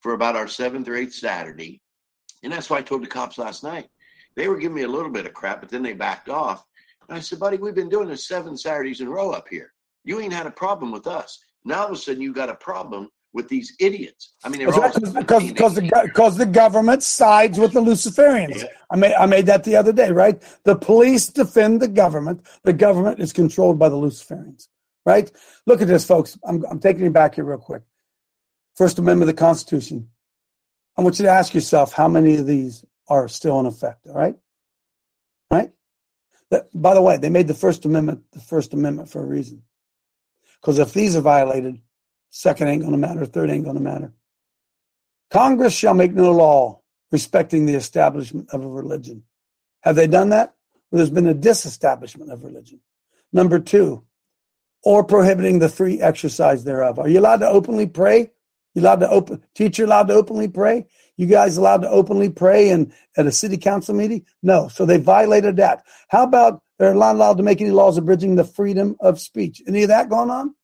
for 0.00 0.14
about 0.14 0.36
our 0.36 0.48
seventh 0.48 0.88
or 0.88 0.96
eighth 0.96 1.14
Saturday. 1.14 1.80
And 2.42 2.52
that's 2.52 2.68
why 2.68 2.78
I 2.78 2.82
told 2.82 3.02
the 3.02 3.08
cops 3.08 3.38
last 3.38 3.62
night. 3.62 3.88
They 4.34 4.48
were 4.48 4.58
giving 4.58 4.74
me 4.74 4.82
a 4.82 4.88
little 4.88 5.10
bit 5.10 5.26
of 5.26 5.34
crap, 5.34 5.60
but 5.60 5.70
then 5.70 5.82
they 5.82 5.92
backed 5.92 6.28
off. 6.28 6.64
And 7.08 7.16
I 7.16 7.20
said, 7.20 7.38
buddy, 7.38 7.56
we've 7.56 7.74
been 7.74 7.88
doing 7.88 8.08
this 8.08 8.26
seven 8.26 8.56
Saturdays 8.56 9.00
in 9.00 9.06
a 9.06 9.10
row 9.10 9.30
up 9.30 9.46
here. 9.48 9.72
You 10.04 10.20
ain't 10.20 10.32
had 10.32 10.46
a 10.46 10.50
problem 10.50 10.90
with 10.90 11.06
us. 11.06 11.38
Now 11.64 11.82
all 11.82 11.86
of 11.86 11.92
a 11.92 11.96
sudden 11.96 12.22
you 12.22 12.32
got 12.32 12.48
a 12.48 12.54
problem 12.56 13.08
with 13.32 13.48
these 13.48 13.74
idiots. 13.78 14.32
I 14.44 14.48
mean, 14.48 14.66
because 14.66 14.98
because 14.98 15.48
because 15.48 15.74
the 15.74 16.02
because 16.04 16.36
the 16.36 16.46
government 16.46 17.02
sides 17.02 17.58
with 17.58 17.72
the 17.72 17.80
Luciferians. 17.80 18.62
Yeah. 18.62 18.68
I 18.90 18.96
made 18.96 19.14
I 19.14 19.26
made 19.26 19.46
that 19.46 19.64
the 19.64 19.76
other 19.76 19.92
day, 19.92 20.10
right? 20.10 20.40
The 20.64 20.76
police 20.76 21.28
defend 21.28 21.80
the 21.80 21.88
government. 21.88 22.46
The 22.64 22.72
government 22.72 23.20
is 23.20 23.32
controlled 23.32 23.78
by 23.78 23.88
the 23.88 23.96
Luciferians, 23.96 24.68
right? 25.06 25.30
Look 25.66 25.80
at 25.80 25.88
this, 25.88 26.04
folks. 26.04 26.38
I'm 26.44 26.64
I'm 26.70 26.78
taking 26.78 27.04
you 27.04 27.10
back 27.10 27.36
here 27.36 27.44
real 27.44 27.58
quick. 27.58 27.82
First 28.76 28.98
Amendment 28.98 29.30
of 29.30 29.36
the 29.36 29.40
Constitution. 29.40 30.08
I 30.96 31.02
want 31.02 31.18
you 31.18 31.24
to 31.24 31.30
ask 31.30 31.54
yourself 31.54 31.92
how 31.92 32.08
many 32.08 32.36
of 32.36 32.46
these 32.46 32.84
are 33.08 33.28
still 33.28 33.58
in 33.60 33.66
effect. 33.66 34.06
All 34.06 34.14
right, 34.14 34.36
right. 35.50 35.70
That, 36.50 36.68
by 36.74 36.92
the 36.92 37.00
way, 37.00 37.16
they 37.16 37.30
made 37.30 37.48
the 37.48 37.54
First 37.54 37.86
Amendment 37.86 38.24
the 38.32 38.40
First 38.40 38.74
Amendment 38.74 39.08
for 39.08 39.22
a 39.22 39.26
reason. 39.26 39.62
Because 40.60 40.78
if 40.78 40.92
these 40.92 41.16
are 41.16 41.22
violated, 41.22 41.80
second 42.32 42.68
ain't 42.68 42.80
going 42.80 42.92
to 42.92 42.98
matter, 42.98 43.24
third 43.24 43.50
ain't 43.50 43.64
going 43.64 43.76
to 43.76 43.82
matter. 43.82 44.12
Congress 45.30 45.74
shall 45.74 45.94
make 45.94 46.12
no 46.12 46.32
law 46.32 46.80
respecting 47.12 47.66
the 47.66 47.74
establishment 47.74 48.48
of 48.50 48.64
a 48.64 48.68
religion. 48.68 49.22
Have 49.82 49.96
they 49.96 50.06
done 50.06 50.30
that? 50.30 50.54
Well, 50.90 50.98
there's 50.98 51.10
been 51.10 51.26
a 51.26 51.34
disestablishment 51.34 52.32
of 52.32 52.42
religion. 52.42 52.80
Number 53.32 53.58
two, 53.58 54.04
or 54.82 55.04
prohibiting 55.04 55.58
the 55.58 55.68
free 55.68 56.00
exercise 56.00 56.64
thereof. 56.64 56.98
Are 56.98 57.08
you 57.08 57.20
allowed 57.20 57.40
to 57.40 57.48
openly 57.48 57.86
pray? 57.86 58.30
You 58.74 58.82
allowed 58.82 59.00
to 59.00 59.10
open 59.10 59.42
teacher 59.54 59.84
allowed 59.84 60.08
to 60.08 60.14
openly 60.14 60.48
pray? 60.48 60.86
You 61.16 61.26
guys 61.26 61.56
allowed 61.56 61.82
to 61.82 61.90
openly 61.90 62.30
pray 62.30 62.70
in 62.70 62.92
at 63.16 63.26
a 63.26 63.32
city 63.32 63.58
council 63.58 63.94
meeting? 63.94 64.24
No. 64.42 64.68
So 64.68 64.86
they 64.86 64.96
violated 64.96 65.56
that. 65.56 65.84
How 66.08 66.24
about 66.24 66.62
they're 66.78 66.94
not 66.94 67.14
allowed 67.14 67.36
to 67.36 67.42
make 67.42 67.60
any 67.60 67.70
laws 67.70 67.98
abridging 67.98 68.34
the 68.36 68.44
freedom 68.44 68.96
of 69.00 69.20
speech? 69.20 69.62
Any 69.68 69.82
of 69.82 69.88
that 69.88 70.08
going 70.08 70.30
on? 70.30 70.54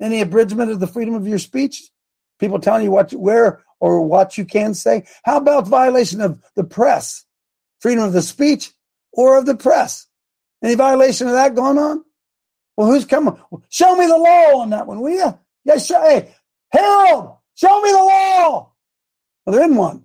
Any 0.00 0.20
abridgment 0.20 0.70
of 0.70 0.80
the 0.80 0.86
freedom 0.86 1.14
of 1.14 1.26
your 1.26 1.38
speech? 1.38 1.90
People 2.38 2.58
telling 2.58 2.84
you 2.84 2.90
what, 2.90 3.12
where, 3.12 3.62
or 3.80 4.02
what 4.02 4.36
you 4.36 4.44
can 4.44 4.74
say? 4.74 5.06
How 5.24 5.38
about 5.38 5.66
violation 5.66 6.20
of 6.20 6.42
the 6.54 6.64
press, 6.64 7.24
freedom 7.80 8.04
of 8.04 8.12
the 8.12 8.22
speech, 8.22 8.72
or 9.12 9.38
of 9.38 9.46
the 9.46 9.56
press? 9.56 10.06
Any 10.62 10.74
violation 10.74 11.28
of 11.28 11.34
that 11.34 11.54
going 11.54 11.78
on? 11.78 12.04
Well, 12.76 12.88
who's 12.88 13.06
coming? 13.06 13.38
Show 13.70 13.96
me 13.96 14.06
the 14.06 14.18
law 14.18 14.60
on 14.60 14.70
that 14.70 14.86
one, 14.86 15.00
will 15.00 15.10
you? 15.10 15.38
Yes, 15.64 15.86
show, 15.86 16.00
hey, 16.02 16.34
Harold, 16.70 17.38
show 17.54 17.80
me 17.80 17.90
the 17.90 17.96
law. 17.96 18.72
Well, 19.44 19.56
there 19.56 19.64
isn't 19.64 19.76
one. 19.76 20.04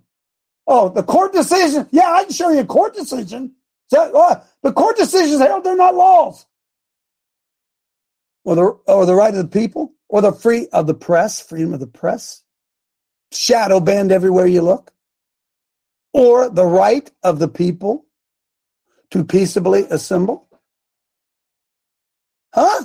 Oh, 0.66 0.88
the 0.88 1.02
court 1.02 1.32
decision. 1.32 1.88
Yeah, 1.90 2.10
I 2.10 2.24
can 2.24 2.32
show 2.32 2.50
you 2.50 2.60
a 2.60 2.64
court 2.64 2.94
decision. 2.94 3.56
So, 3.88 4.10
uh, 4.16 4.42
the 4.62 4.72
court 4.72 4.96
decisions, 4.96 5.40
Harold, 5.40 5.64
they're 5.64 5.76
not 5.76 5.94
laws 5.94 6.46
or 8.44 8.54
the 8.54 8.62
or 8.62 9.06
the 9.06 9.14
right 9.14 9.34
of 9.34 9.50
the 9.50 9.60
people 9.60 9.94
or 10.08 10.20
the 10.20 10.32
free 10.32 10.68
of 10.72 10.86
the 10.86 10.94
press, 10.94 11.40
freedom 11.40 11.72
of 11.72 11.80
the 11.80 11.86
press, 11.86 12.42
shadow 13.32 13.80
banned 13.80 14.12
everywhere 14.12 14.46
you 14.46 14.62
look, 14.62 14.92
or 16.12 16.48
the 16.50 16.66
right 16.66 17.10
of 17.22 17.38
the 17.38 17.48
people 17.48 18.06
to 19.10 19.24
peaceably 19.24 19.84
assemble? 19.84 20.48
Huh? 22.54 22.84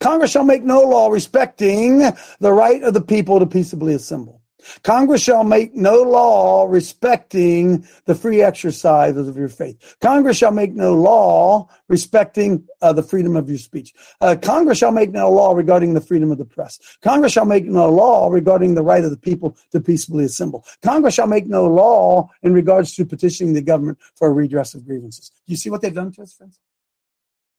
Congress 0.00 0.30
shall 0.30 0.44
make 0.44 0.62
no 0.62 0.82
law 0.82 1.08
respecting 1.08 1.98
the 2.40 2.52
right 2.52 2.82
of 2.82 2.94
the 2.94 3.00
people 3.00 3.38
to 3.38 3.46
peaceably 3.46 3.94
assemble. 3.94 4.42
Congress 4.82 5.22
shall 5.22 5.44
make 5.44 5.74
no 5.74 6.02
law 6.02 6.66
respecting 6.68 7.86
the 8.06 8.14
free 8.14 8.42
exercise 8.42 9.16
of 9.16 9.36
your 9.36 9.48
faith. 9.48 9.96
Congress 10.00 10.36
shall 10.36 10.50
make 10.50 10.72
no 10.74 10.94
law 10.94 11.68
respecting 11.88 12.66
uh, 12.82 12.92
the 12.92 13.02
freedom 13.02 13.36
of 13.36 13.48
your 13.48 13.58
speech. 13.58 13.92
Uh, 14.20 14.36
Congress 14.40 14.78
shall 14.78 14.92
make 14.92 15.10
no 15.10 15.30
law 15.30 15.52
regarding 15.52 15.94
the 15.94 16.00
freedom 16.00 16.32
of 16.32 16.38
the 16.38 16.44
press. 16.44 16.78
Congress 17.02 17.32
shall 17.32 17.44
make 17.44 17.64
no 17.64 17.88
law 17.88 18.28
regarding 18.28 18.74
the 18.74 18.82
right 18.82 19.04
of 19.04 19.10
the 19.10 19.16
people 19.16 19.56
to 19.70 19.80
peaceably 19.80 20.24
assemble. 20.24 20.64
Congress 20.82 21.14
shall 21.14 21.26
make 21.26 21.46
no 21.46 21.66
law 21.66 22.28
in 22.42 22.52
regards 22.52 22.94
to 22.94 23.04
petitioning 23.04 23.54
the 23.54 23.62
government 23.62 23.98
for 24.14 24.28
a 24.28 24.32
redress 24.32 24.74
of 24.74 24.86
grievances. 24.86 25.30
Do 25.46 25.52
you 25.52 25.56
see 25.56 25.70
what 25.70 25.82
they've 25.82 25.94
done 25.94 26.12
to 26.12 26.22
us, 26.22 26.32
friends? 26.32 26.58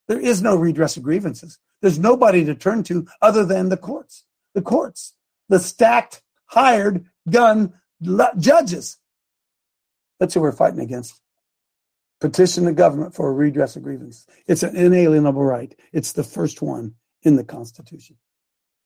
There 0.08 0.20
is 0.20 0.42
no 0.42 0.56
redress 0.56 0.98
of 0.98 1.04
grievances. 1.04 1.60
There's 1.82 2.00
nobody 2.00 2.46
to 2.46 2.56
turn 2.56 2.84
to 2.84 3.06
other 3.22 3.46
than 3.46 3.70
the 3.70 3.78
courts. 3.78 4.24
The 4.54 4.62
courts. 4.62 5.14
The 5.50 5.60
stacked 5.60 6.22
hired 6.48 7.06
gun 7.30 7.74
judges. 8.38 8.98
That's 10.20 10.34
who 10.34 10.42
we're 10.42 10.52
fighting 10.52 10.80
against. 10.80 11.20
Petition 12.20 12.66
the 12.66 12.74
government 12.74 13.14
for 13.14 13.30
a 13.30 13.34
redress 13.34 13.76
of 13.76 13.84
grievances. 13.84 14.26
It's 14.48 14.64
an 14.64 14.76
inalienable 14.76 15.44
right. 15.44 15.78
It's 15.94 16.14
the 16.14 16.24
first 16.24 16.62
one 16.62 16.96
in 17.22 17.36
the 17.36 17.44
Constitution. 17.44 18.18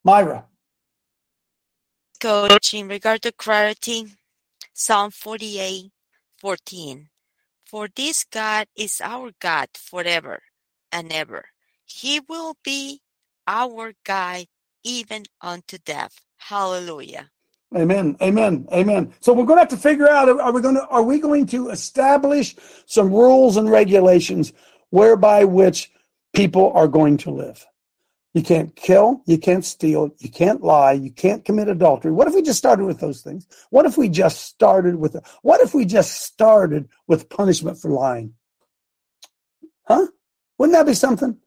Myra. 0.03 0.45
Coach, 2.19 2.73
in 2.73 2.87
regard 2.87 3.21
to 3.21 3.31
clarity, 3.31 4.17
Psalm 4.73 5.11
48 5.11 5.91
14. 6.39 7.09
For 7.65 7.87
this 7.95 8.25
God 8.25 8.67
is 8.75 8.99
our 9.01 9.31
God 9.39 9.69
forever 9.75 10.41
and 10.91 11.13
ever. 11.13 11.45
He 11.85 12.19
will 12.19 12.57
be 12.63 13.01
our 13.47 13.93
guide 14.03 14.47
even 14.83 15.23
unto 15.39 15.77
death. 15.77 16.19
Hallelujah. 16.37 17.29
Amen. 17.75 18.17
Amen. 18.21 18.67
Amen. 18.73 19.13
So 19.21 19.31
we're 19.31 19.45
going 19.45 19.57
to 19.57 19.61
have 19.61 19.69
to 19.69 19.77
figure 19.77 20.09
out 20.09 20.27
are 20.27 20.51
we 20.51 20.61
going 20.61 20.75
to 20.75 20.85
are 20.87 21.03
we 21.03 21.19
going 21.19 21.45
to 21.47 21.69
establish 21.69 22.55
some 22.85 23.09
rules 23.11 23.55
and 23.55 23.69
regulations 23.69 24.51
whereby 24.89 25.45
which 25.45 25.91
people 26.33 26.71
are 26.73 26.87
going 26.87 27.17
to 27.17 27.31
live? 27.31 27.65
You 28.33 28.43
can't 28.43 28.73
kill, 28.75 29.21
you 29.25 29.37
can't 29.37 29.63
steal, 29.63 30.15
you 30.19 30.29
can't 30.29 30.61
lie, 30.61 30.93
you 30.93 31.11
can't 31.11 31.43
commit 31.43 31.67
adultery. 31.67 32.11
What 32.11 32.27
if 32.27 32.33
we 32.33 32.41
just 32.41 32.59
started 32.59 32.85
with 32.85 32.99
those 32.99 33.21
things? 33.21 33.45
What 33.71 33.85
if 33.85 33.97
we 33.97 34.07
just 34.09 34.41
started 34.41 34.95
with 34.95 35.15
what 35.41 35.61
if 35.61 35.73
we 35.73 35.85
just 35.85 36.21
started 36.23 36.89
with 37.07 37.29
punishment 37.29 37.77
for 37.77 37.89
lying? 37.89 38.33
Huh? 39.85 40.07
Wouldn't 40.57 40.77
that 40.77 40.85
be 40.85 40.93
something? 40.93 41.37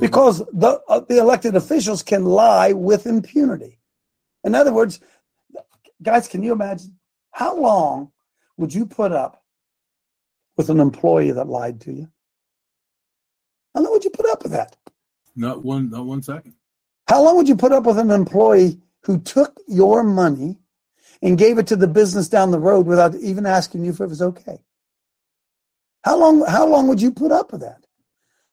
Because 0.00 0.38
the 0.52 0.80
uh, 0.88 1.00
the 1.08 1.18
elected 1.18 1.54
officials 1.54 2.02
can 2.02 2.24
lie 2.24 2.72
with 2.72 3.06
impunity. 3.06 3.78
In 4.44 4.54
other 4.54 4.72
words, 4.72 5.00
guys, 6.02 6.28
can 6.28 6.42
you 6.42 6.52
imagine 6.52 6.96
how 7.30 7.56
long 7.56 8.12
would 8.56 8.74
you 8.74 8.86
put 8.86 9.12
up 9.12 9.42
with 10.56 10.68
an 10.68 10.80
employee 10.80 11.32
that 11.32 11.48
lied 11.48 11.80
to 11.82 11.92
you? 11.92 12.08
How 13.74 13.82
long 13.82 13.92
would 13.92 14.04
you 14.04 14.10
put 14.10 14.28
up 14.28 14.42
with 14.42 14.52
that? 14.52 14.76
Not 15.34 15.64
one, 15.64 15.90
not 15.90 16.04
one 16.04 16.22
second. 16.22 16.54
How 17.08 17.22
long 17.22 17.36
would 17.36 17.48
you 17.48 17.56
put 17.56 17.72
up 17.72 17.84
with 17.84 17.98
an 17.98 18.10
employee 18.10 18.80
who 19.04 19.18
took 19.18 19.58
your 19.66 20.02
money 20.02 20.58
and 21.22 21.38
gave 21.38 21.58
it 21.58 21.66
to 21.68 21.76
the 21.76 21.88
business 21.88 22.28
down 22.28 22.50
the 22.50 22.58
road 22.58 22.86
without 22.86 23.14
even 23.14 23.46
asking 23.46 23.84
you 23.84 23.92
if 23.92 24.00
it 24.00 24.08
was 24.08 24.22
okay? 24.22 24.58
How 26.04 26.18
long? 26.18 26.44
How 26.46 26.66
long 26.66 26.88
would 26.88 27.00
you 27.00 27.12
put 27.12 27.32
up 27.32 27.52
with 27.52 27.60
that? 27.62 27.81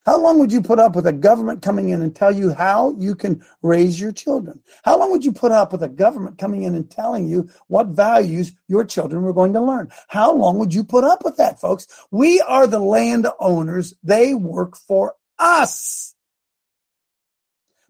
How 0.10 0.18
long 0.18 0.40
would 0.40 0.52
you 0.52 0.60
put 0.60 0.80
up 0.80 0.96
with 0.96 1.06
a 1.06 1.14
government 1.14 1.62
coming 1.62 1.90
in 1.90 2.02
and 2.02 2.16
tell 2.16 2.36
you 2.36 2.52
how 2.52 2.96
you 2.98 3.14
can 3.14 3.46
raise 3.62 4.02
your 4.02 4.12
children? 4.12 4.60
How 4.84 4.98
long 4.98 5.12
would 5.12 5.24
you 5.24 5.32
put 5.32 5.52
up 5.52 5.72
with 5.72 5.84
a 5.84 5.88
government 5.88 6.40
coming 6.40 6.64
in 6.64 6.74
and 6.74 6.90
telling 6.90 7.28
you 7.28 7.48
what 7.68 7.90
values 7.90 8.52
your 8.68 8.84
children 8.84 9.22
were 9.22 9.34
going 9.34 9.54
to 9.54 9.62
learn? 9.62 9.92
How 10.08 10.34
long 10.34 10.58
would 10.58 10.74
you 10.74 10.84
put 10.84 11.04
up 11.04 11.24
with 11.24 11.38
that, 11.38 11.62
folks? 11.62 11.86
We 12.10 12.42
are 12.42 12.66
the 12.66 12.80
landowners. 12.80 13.94
They 14.02 14.34
work 14.34 14.78
for 14.78 15.14
us. 15.38 16.16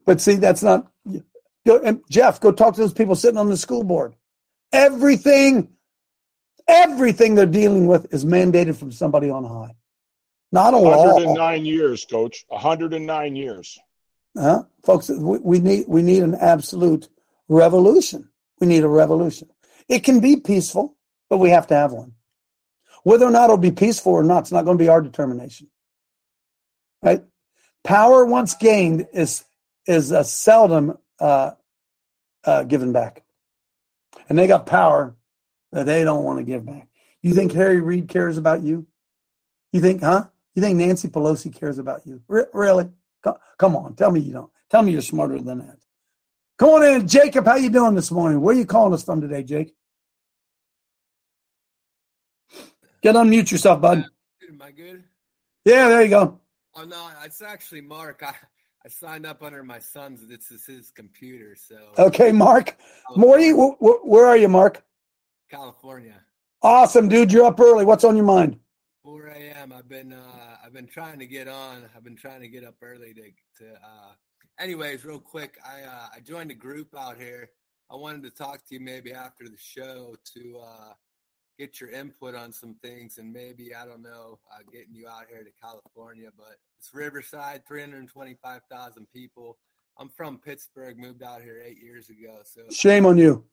But 0.05 0.20
see, 0.20 0.36
that's 0.36 0.61
not. 0.61 0.91
Jeff, 2.09 2.41
go 2.41 2.51
talk 2.51 2.76
to 2.76 2.82
those 2.82 2.91
people 2.91 3.15
sitting 3.15 3.38
on 3.38 3.47
the 3.47 3.55
school 3.55 3.86
board. 3.86 4.13
Everything, 4.74 5.70
everything 6.67 7.36
they're 7.36 7.45
dealing 7.45 7.88
with 7.88 8.13
is 8.13 8.26
mandated 8.26 8.76
from 8.76 8.91
somebody 8.91 9.30
on 9.30 9.45
high. 9.45 9.74
Not 10.52 10.74
a 10.74 10.78
law. 10.78 11.14
109 11.14 11.66
years, 11.66 12.06
coach. 12.06 12.45
109 12.47 13.36
years. 13.36 13.80
Huh? 14.38 14.64
Folks, 14.84 15.10
we, 15.10 15.38
we 15.39 15.60
need 15.60 15.86
we 15.88 16.02
need 16.02 16.24
an 16.24 16.36
absolute 16.36 17.10
revolution. 17.47 18.30
We 18.60 18.68
need 18.68 18.84
a 18.84 18.88
revolution. 18.88 19.50
It 19.88 20.04
can 20.04 20.20
be 20.20 20.38
peaceful, 20.38 20.95
but 21.30 21.38
we 21.38 21.50
have 21.50 21.68
to 21.68 21.76
have 21.76 21.91
one. 21.91 22.14
Whether 23.04 23.26
or 23.26 23.32
not 23.32 23.45
it'll 23.45 23.58
be 23.58 23.72
peaceful 23.72 24.14
or 24.14 24.24
not, 24.24 24.39
it's 24.39 24.52
not 24.52 24.66
going 24.66 24.78
to 24.78 24.84
be 24.84 24.89
our 24.89 25.02
determination. 25.02 25.68
Right? 27.02 27.24
Power 27.84 28.26
once 28.26 28.56
gained 28.56 29.08
is 29.14 29.45
is 29.86 30.12
uh, 30.12 30.24
seldom 30.24 30.97
uh, 31.20 31.52
uh, 32.43 32.64
given 32.64 32.91
back, 32.91 33.24
and 34.28 34.38
they 34.38 34.47
got 34.47 34.66
power 34.66 35.16
that 35.72 35.86
they 35.86 36.04
don't 36.04 36.24
want 36.24 36.39
to 36.39 36.43
give 36.43 36.66
back. 36.66 36.88
You 37.22 37.34
think 37.34 37.52
Harry 37.54 37.82
Reid 37.82 38.08
cares 38.08 38.38
about 38.38 38.62
you? 38.64 38.88
You 39.72 39.82
think, 39.82 40.02
huh? 40.02 40.26
You 40.56 40.62
think 40.62 40.78
Nancy 40.78 41.08
Pelosi 41.08 41.54
cares 41.54 41.78
about 41.78 42.06
you? 42.06 42.22
R- 42.30 42.50
really? 42.54 42.89
Come 43.58 43.76
on, 43.76 43.95
tell 43.95 44.12
me 44.12 44.22
you 44.22 44.34
don't. 44.34 44.52
Tell 44.70 44.82
me 44.82 44.91
you're 44.91 45.02
smarter 45.02 45.39
than 45.39 45.60
that. 45.60 45.78
Come 46.58 46.70
on 46.70 46.84
in, 46.84 47.08
Jacob. 47.08 47.45
How 47.45 47.56
you 47.56 47.70
doing 47.70 47.95
this 47.95 48.12
morning? 48.12 48.41
Where 48.41 48.56
are 48.56 48.58
you 48.58 48.66
calling 48.66 48.93
us 48.93 49.04
from 49.04 49.22
today, 49.22 49.43
Jake? 49.43 49.74
Get 53.02 53.16
unmute 53.16 53.52
yourself, 53.52 53.82
bud. 53.82 54.06
Am 54.50 54.62
I 54.62 54.72
good? 54.72 55.04
Yeah, 55.66 55.88
there 55.89 56.02
you 56.04 56.10
go. 56.10 56.39
Oh 56.76 56.84
no, 56.84 57.10
it's 57.24 57.41
actually 57.41 57.82
Mark. 57.82 58.24
I, 58.26 58.34
I 58.86 58.89
signed 58.89 59.26
up 59.26 59.41
under 59.43 59.64
my 59.64 59.80
son's. 59.80 60.28
This 60.28 60.52
is 60.52 60.66
his 60.66 60.91
computer. 60.91 61.56
So 61.56 61.78
okay, 61.97 62.32
Mark. 62.32 62.78
Morty, 63.16 63.52
wh- 63.52 64.06
where 64.06 64.26
are 64.28 64.38
you, 64.38 64.47
Mark? 64.50 64.84
California. 65.50 66.16
Awesome, 66.62 67.08
dude. 67.08 67.32
You're 67.32 67.45
up 67.45 67.60
early. 67.60 67.86
What's 67.86 68.04
on 68.04 68.16
your 68.16 68.26
mind? 68.26 68.60
4 69.10 69.26
a.m. 69.26 69.74
I've 69.76 69.89
been 69.89 70.14
uh, 70.14 70.57
I've 70.64 70.72
been 70.72 70.86
trying 70.86 71.18
to 71.18 71.26
get 71.26 71.47
on. 71.47 71.84
I've 71.95 72.03
been 72.03 72.16
trying 72.16 72.41
to 72.41 72.47
get 72.47 72.64
up 72.64 72.76
early 72.80 73.12
to 73.16 73.24
to. 73.57 73.74
Uh, 73.74 74.12
anyways, 74.60 75.03
real 75.03 75.20
quick, 75.20 75.57
I 75.66 75.82
uh, 75.82 76.07
I 76.16 76.20
joined 76.20 76.51
a 76.51 76.53
group 76.55 76.89
out 76.95 77.18
here. 77.18 77.49
I 77.89 77.95
wanted 77.95 78.22
to 78.22 78.30
talk 78.30 78.68
to 78.68 78.76
you 78.76 78.80
maybe 78.80 79.12
after 79.12 79.45
the 79.45 79.57
show 79.57 80.16
to 80.36 80.60
uh, 80.64 80.93
get 81.57 81.82
your 81.82 81.89
input 81.89 82.36
on 82.36 82.53
some 82.53 82.76
things 82.84 83.18
and 83.18 83.34
maybe 83.34 83.74
I 83.74 83.84
don't 83.88 84.03
know 84.03 84.38
uh, 84.53 84.60
getting 84.72 84.93
you 84.93 85.07
out 85.07 85.24
here 85.28 85.43
to 85.43 85.49
California. 85.60 86.30
But 86.38 86.57
it's 86.78 86.93
Riverside, 86.93 87.64
325,000 87.68 89.07
people. 89.12 89.57
I'm 89.97 90.10
from 90.10 90.38
Pittsburgh, 90.38 90.99
moved 90.99 91.24
out 91.24 91.41
here 91.41 91.64
eight 91.66 91.82
years 91.82 92.12
ago. 92.12 92.41
So 92.43 92.62
shame 92.72 93.07
on 93.07 93.18
you. 93.18 93.43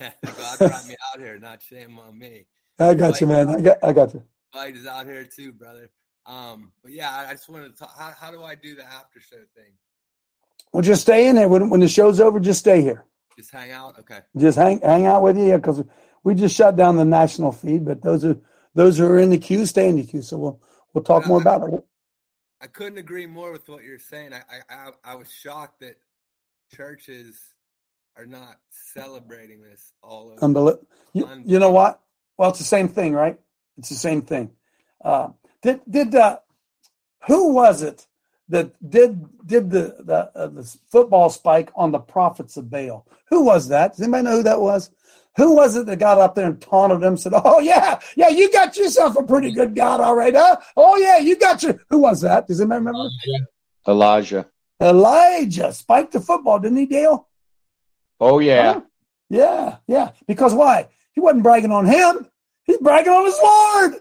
God 0.00 0.58
brought 0.58 0.88
me 0.88 0.96
out 1.14 1.20
here, 1.20 1.38
not 1.38 1.62
shame 1.62 1.96
on 2.00 2.18
me. 2.18 2.46
I 2.80 2.94
got 2.94 3.20
you, 3.20 3.28
man. 3.28 3.48
I 3.50 3.60
got 3.60 3.78
I 3.84 3.92
got 3.92 4.14
you 4.14 4.24
fight 4.52 4.76
is 4.76 4.86
out 4.86 5.06
here 5.06 5.24
too, 5.24 5.52
brother. 5.52 5.90
Um, 6.26 6.72
but 6.82 6.92
yeah, 6.92 7.26
I 7.28 7.32
just 7.32 7.48
wanted 7.48 7.72
to 7.72 7.76
talk. 7.76 7.96
How, 7.98 8.12
how 8.18 8.30
do 8.30 8.42
I 8.42 8.54
do 8.54 8.74
the 8.74 8.84
after 8.84 9.20
show 9.20 9.38
thing? 9.54 9.72
Well, 10.72 10.82
just 10.82 11.02
stay 11.02 11.28
in 11.28 11.36
there. 11.36 11.48
When, 11.48 11.70
when 11.70 11.80
the 11.80 11.88
show's 11.88 12.20
over, 12.20 12.38
just 12.38 12.60
stay 12.60 12.82
here. 12.82 13.04
Just 13.36 13.50
hang 13.50 13.70
out. 13.70 13.98
Okay. 14.00 14.20
Just 14.36 14.58
hang 14.58 14.80
hang 14.80 15.06
out 15.06 15.22
with 15.22 15.38
you 15.38 15.56
because 15.56 15.82
we 16.24 16.34
just 16.34 16.54
shut 16.54 16.76
down 16.76 16.96
the 16.96 17.04
national 17.04 17.52
feed. 17.52 17.84
But 17.84 18.02
those 18.02 18.24
are 18.24 18.36
those 18.74 18.98
who 18.98 19.06
are 19.06 19.18
in 19.18 19.30
the 19.30 19.38
queue 19.38 19.64
stay 19.64 19.88
in 19.88 19.96
the 19.96 20.04
queue. 20.04 20.22
So 20.22 20.36
we'll 20.36 20.60
we'll 20.92 21.04
talk 21.04 21.26
more 21.26 21.40
about 21.40 21.72
it. 21.72 21.84
I 22.60 22.66
couldn't 22.66 22.98
agree 22.98 23.26
more 23.26 23.52
with 23.52 23.68
what 23.68 23.84
you're 23.84 23.98
saying. 23.98 24.32
I 24.34 24.42
I 24.68 24.90
I 25.04 25.14
was 25.14 25.30
shocked 25.30 25.80
that 25.80 25.96
churches 26.74 27.38
are 28.16 28.26
not 28.26 28.56
celebrating 28.70 29.62
this 29.62 29.92
all 30.02 30.30
over. 30.32 30.44
Unbelievable. 30.44 30.86
You, 31.12 31.28
you 31.44 31.58
know 31.58 31.70
what? 31.70 32.00
Well, 32.36 32.50
it's 32.50 32.58
the 32.58 32.64
same 32.64 32.88
thing, 32.88 33.14
right? 33.14 33.38
It's 33.78 33.88
the 33.88 33.94
same 33.94 34.22
thing. 34.22 34.50
Uh, 35.02 35.28
did 35.62 35.80
did 35.88 36.14
uh, 36.14 36.38
who 37.26 37.52
was 37.52 37.82
it 37.82 38.06
that 38.48 38.72
did 38.90 39.24
did 39.46 39.70
the 39.70 39.96
the, 40.00 40.30
uh, 40.34 40.48
the 40.48 40.76
football 40.90 41.30
spike 41.30 41.70
on 41.76 41.92
the 41.92 41.98
prophets 42.00 42.56
of 42.56 42.70
Baal? 42.70 43.06
Who 43.30 43.44
was 43.44 43.68
that? 43.68 43.92
Does 43.92 44.02
anybody 44.02 44.24
know 44.24 44.36
who 44.38 44.42
that 44.42 44.60
was? 44.60 44.90
Who 45.36 45.54
was 45.54 45.76
it 45.76 45.86
that 45.86 46.00
got 46.00 46.18
up 46.18 46.34
there 46.34 46.46
and 46.46 46.60
taunted 46.60 47.00
them? 47.00 47.16
Said, 47.16 47.32
"Oh 47.34 47.60
yeah, 47.60 48.00
yeah, 48.16 48.28
you 48.28 48.50
got 48.50 48.76
yourself 48.76 49.16
a 49.16 49.22
pretty 49.22 49.52
good 49.52 49.76
God, 49.76 50.00
all 50.00 50.16
right, 50.16 50.34
huh? 50.34 50.56
Oh 50.76 50.96
yeah, 50.96 51.18
you 51.18 51.38
got 51.38 51.62
your." 51.62 51.78
Who 51.90 51.98
was 51.98 52.20
that? 52.22 52.48
Does 52.48 52.60
anybody 52.60 52.80
remember? 52.80 52.98
Elijah. 52.98 53.46
Elijah 54.80 55.72
spiked 55.72 56.12
the 56.12 56.20
football, 56.20 56.58
didn't 56.58 56.78
he, 56.78 56.86
Dale? 56.86 57.28
Oh 58.18 58.40
yeah. 58.40 58.72
Huh? 58.72 58.80
Yeah, 59.30 59.76
yeah. 59.86 60.10
Because 60.26 60.54
why? 60.54 60.88
He 61.12 61.20
wasn't 61.20 61.42
bragging 61.44 61.72
on 61.72 61.86
him. 61.86 62.26
He's 62.68 62.78
bragging 62.78 63.12
on 63.12 63.24
his 63.24 63.38
Lord. 63.42 63.94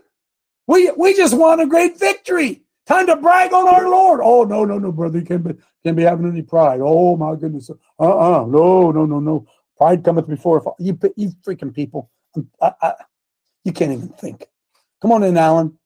We 0.67 0.91
we 0.91 1.15
just 1.15 1.35
won 1.35 1.59
a 1.61 1.65
great 1.65 1.97
victory. 1.97 2.61
Time 2.85 3.07
to 3.07 3.15
brag 3.15 3.53
on 3.53 3.67
our 3.67 3.89
Lord. 3.89 4.19
Oh 4.23 4.43
no, 4.43 4.65
no, 4.65 4.77
no, 4.77 4.91
brother. 4.91 5.19
You 5.19 5.25
can't 5.25 5.43
be 5.43 5.53
can't 5.83 5.97
be 5.97 6.03
having 6.03 6.27
any 6.27 6.43
pride. 6.43 6.81
Oh 6.83 7.15
my 7.17 7.35
goodness. 7.35 7.69
Uh-uh. 7.99 8.45
No, 8.45 8.91
no, 8.91 9.05
no, 9.05 9.19
no. 9.19 9.47
Pride 9.77 10.03
cometh 10.03 10.27
before 10.27 10.61
fall. 10.61 10.75
You, 10.79 10.99
you 11.15 11.31
freaking 11.45 11.73
people. 11.73 12.11
I, 12.61 12.73
I, 12.81 12.93
you 13.63 13.71
can't 13.71 13.93
even 13.93 14.09
think. 14.09 14.45
Come 15.01 15.11
on 15.13 15.23
in, 15.23 15.37
Alan. 15.37 15.77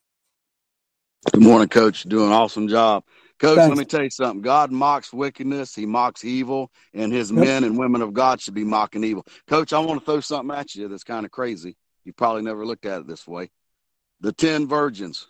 Good 1.34 1.44
morning, 1.44 1.70
Coach. 1.70 2.04
Doing 2.04 2.28
an 2.28 2.34
awesome 2.34 2.68
job. 2.68 3.04
Coach, 3.40 3.58
Thanks. 3.58 3.70
let 3.70 3.78
me 3.78 3.86
tell 3.86 4.04
you 4.04 4.10
something. 4.10 4.42
God 4.42 4.72
mocks 4.72 5.12
wickedness, 5.14 5.76
He 5.76 5.86
mocks 5.86 6.24
evil, 6.24 6.72
and 6.94 7.12
His 7.12 7.32
Yep. 7.32 7.44
men 7.44 7.64
and 7.64 7.78
women 7.78 8.02
of 8.02 8.14
God 8.14 8.40
should 8.40 8.54
be 8.54 8.64
mocking 8.64 9.04
evil. 9.04 9.26
Coach, 9.48 9.74
I 9.74 9.80
want 9.80 10.00
to 10.00 10.06
throw 10.06 10.20
something 10.20 10.56
at 10.56 10.76
you 10.76 10.88
that's 10.88 11.04
kind 11.04 11.26
of 11.26 11.32
crazy. 11.32 11.76
You 12.06 12.14
probably 12.14 12.42
never 12.42 12.66
looked 12.66 12.86
at 12.86 13.02
it 13.02 13.08
this 13.08 13.28
way. 13.28 13.50
The 14.22 14.32
10 14.32 14.68
virgins, 14.68 15.28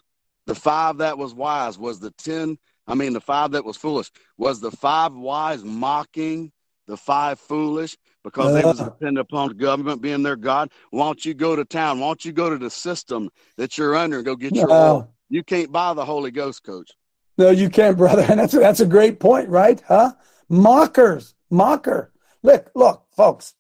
the 0.48 0.56
five 0.56 0.98
that 0.98 1.18
was 1.18 1.34
wise, 1.34 1.78
was 1.78 2.00
the 2.00 2.12
10, 2.12 2.58
I 2.88 2.96
mean, 2.96 3.14
the 3.14 3.22
five 3.22 3.52
that 3.52 3.64
was 3.66 3.78
foolish, 3.78 4.12
was 4.38 4.60
the 4.60 4.72
five 4.72 5.14
wise 5.14 5.64
mocking 5.64 6.52
the 6.88 6.98
five 6.98 7.40
foolish 7.40 7.96
because 8.24 8.54
they 8.54 8.66
was 8.66 8.82
Uh. 8.82 8.86
dependent 8.86 9.20
upon 9.20 9.50
government 9.56 10.02
being 10.02 10.24
their 10.24 10.36
God? 10.36 10.72
Why 10.90 11.06
don't 11.06 11.24
you 11.26 11.34
go 11.34 11.56
to 11.56 11.64
town? 11.64 12.00
Why 12.00 12.08
don't 12.08 12.26
you 12.26 12.34
go 12.34 12.50
to 12.50 12.58
the 12.58 12.70
system 12.70 13.30
that 13.58 13.78
you're 13.78 13.96
under 13.96 14.18
and 14.18 14.26
go 14.26 14.36
get 14.36 14.54
your 14.54 14.68
No. 14.68 14.74
oil? 14.76 15.14
You 15.30 15.44
can't 15.44 15.72
buy 15.72 15.94
the 15.94 16.04
Holy 16.04 16.32
Ghost, 16.32 16.64
Coach. 16.64 16.92
No, 17.38 17.50
you 17.50 17.70
can't, 17.70 17.98
brother. 17.98 18.26
And 18.30 18.40
that's 18.40 18.54
that's 18.54 18.82
a 18.82 18.86
great 18.86 19.20
point, 19.20 19.48
right? 19.48 19.82
Huh? 19.88 20.12
Mockers, 20.50 21.34
mocker. 21.50 22.12
Look, 22.44 22.70
look, 22.76 23.06
folks. 23.16 23.54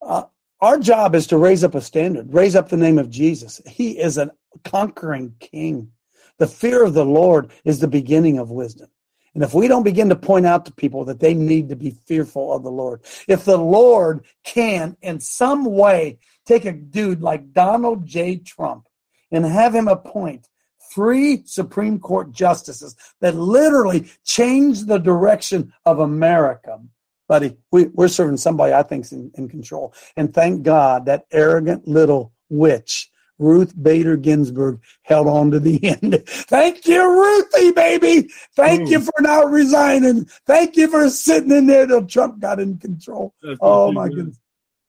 Uh, 0.00 0.24
our 0.60 0.78
job 0.78 1.14
is 1.14 1.26
to 1.28 1.38
raise 1.38 1.62
up 1.62 1.74
a 1.74 1.80
standard, 1.80 2.32
raise 2.32 2.56
up 2.56 2.68
the 2.68 2.76
name 2.76 2.98
of 2.98 3.10
Jesus. 3.10 3.60
He 3.66 3.98
is 3.98 4.18
a 4.18 4.32
conquering 4.64 5.34
king. 5.38 5.92
The 6.38 6.46
fear 6.46 6.84
of 6.84 6.94
the 6.94 7.04
Lord 7.04 7.50
is 7.64 7.80
the 7.80 7.88
beginning 7.88 8.38
of 8.38 8.50
wisdom. 8.50 8.88
And 9.34 9.44
if 9.44 9.54
we 9.54 9.68
don't 9.68 9.84
begin 9.84 10.08
to 10.08 10.16
point 10.16 10.46
out 10.46 10.64
to 10.64 10.72
people 10.72 11.04
that 11.04 11.20
they 11.20 11.34
need 11.34 11.68
to 11.68 11.76
be 11.76 11.90
fearful 11.90 12.52
of 12.52 12.62
the 12.64 12.70
Lord, 12.70 13.02
if 13.28 13.44
the 13.44 13.58
Lord 13.58 14.24
can, 14.44 14.96
in 15.00 15.20
some 15.20 15.64
way, 15.64 16.18
take 16.44 16.64
a 16.64 16.72
dude 16.72 17.22
like 17.22 17.52
Donald 17.52 18.06
J. 18.06 18.36
Trump 18.38 18.88
and 19.30 19.44
have 19.44 19.74
him 19.74 19.86
appoint 19.86 20.48
three 20.92 21.42
Supreme 21.44 22.00
Court 22.00 22.32
justices 22.32 22.96
that 23.20 23.36
literally 23.36 24.10
change 24.24 24.86
the 24.86 24.98
direction 24.98 25.72
of 25.84 26.00
America. 26.00 26.80
Buddy, 27.28 27.56
we, 27.70 27.84
we're 27.88 28.08
serving 28.08 28.38
somebody 28.38 28.72
I 28.72 28.82
think's 28.82 29.12
in, 29.12 29.30
in 29.34 29.48
control. 29.48 29.92
And 30.16 30.32
thank 30.32 30.62
God 30.62 31.04
that 31.06 31.26
arrogant 31.30 31.86
little 31.86 32.32
witch, 32.48 33.10
Ruth 33.38 33.74
Bader 33.80 34.16
Ginsburg, 34.16 34.80
held 35.02 35.28
on 35.28 35.50
to 35.50 35.60
the 35.60 35.78
end. 36.02 36.22
Thank 36.26 36.86
you, 36.88 37.02
Ruthie, 37.06 37.72
baby. 37.72 38.30
Thank 38.56 38.88
you 38.88 39.00
for 39.00 39.12
not 39.20 39.50
resigning. 39.50 40.24
Thank 40.46 40.76
you 40.76 40.88
for 40.88 41.08
sitting 41.10 41.52
in 41.52 41.66
there 41.66 41.86
till 41.86 42.06
Trump 42.06 42.40
got 42.40 42.60
in 42.60 42.78
control. 42.78 43.34
That's 43.42 43.58
Oh, 43.60 43.92
my 43.92 44.08
goodness. 44.08 44.40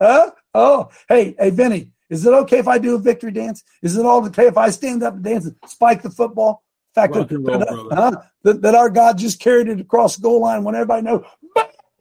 Huh? 0.02 0.32
Oh, 0.54 0.90
hey, 1.10 1.36
hey, 1.38 1.50
Vinny, 1.50 1.92
is 2.10 2.26
it 2.26 2.34
okay 2.34 2.60
if 2.60 2.70
I 2.70 2.78
do 2.78 2.96
a 2.96 3.00
victory 3.00 3.32
dance? 3.32 3.64
Is 3.84 3.98
it 3.98 4.06
all 4.06 4.26
okay 4.28 4.48
if 4.48 4.58
I 4.58 4.70
stand 4.70 5.04
up 5.04 5.16
and 5.16 5.24
dance 5.24 5.46
and 5.46 5.56
spike 5.68 6.02
the 6.02 6.10
football? 6.10 6.64
In 6.96 7.02
fact, 7.02 7.14
that, 7.14 7.32
roll, 7.32 7.60
that- 7.60 7.96
huh? 7.96 8.22
that, 8.44 8.62
that 8.62 8.76
our 8.76 8.90
God 8.90 9.18
just 9.18 9.40
carried 9.40 9.68
it 9.68 9.80
across 9.80 10.16
the 10.16 10.22
goal 10.24 10.42
line 10.42 10.64
when 10.64 10.74
everybody 10.74 11.04
knows, 11.04 11.24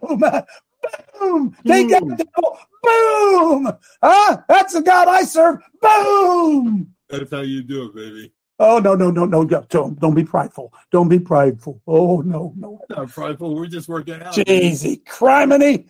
boom, 0.01 0.21
boom, 1.21 1.57
they 1.65 1.85
got 1.85 2.03
hmm. 2.03 2.11
the 2.11 2.17
devil, 2.17 2.59
boom, 2.83 3.73
huh? 4.03 4.39
That's 4.49 4.75
the 4.75 4.83
God 4.83 5.09
I 5.09 5.23
serve, 5.23 5.59
boom. 5.81 6.95
That's 7.09 7.31
how 7.31 7.41
you 7.41 7.63
do 7.63 7.87
it, 7.87 7.95
baby. 7.95 8.33
Oh, 8.61 8.81
no, 8.81 8.95
no, 8.95 9.11
no, 9.11 9.25
no, 9.25 9.45
no, 9.45 9.61
don't, 9.69 10.01
don't 10.01 10.15
be 10.15 10.25
prideful. 10.25 10.73
Don't 10.91 11.09
be 11.09 11.21
prideful. 11.21 11.81
Oh, 11.87 12.21
no, 12.23 12.53
no. 12.57 12.81
Not 12.91 13.09
prideful. 13.09 13.55
We're 13.55 13.69
just 13.69 13.89
working 13.89 14.21
out. 14.21 14.35
Jeezy, 14.35 15.05
criminy. 15.05 15.87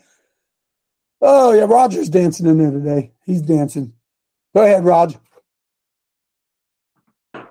Oh, 1.21 1.53
yeah, 1.53 1.65
Roger's 1.65 2.11
dancing 2.11 2.47
in 2.47 2.59
there 2.59 2.71
today. 2.71 3.13
He's 3.25 3.41
dancing. 3.41 3.95
Go 4.55 4.63
ahead, 4.63 4.85
Roger. 4.85 5.19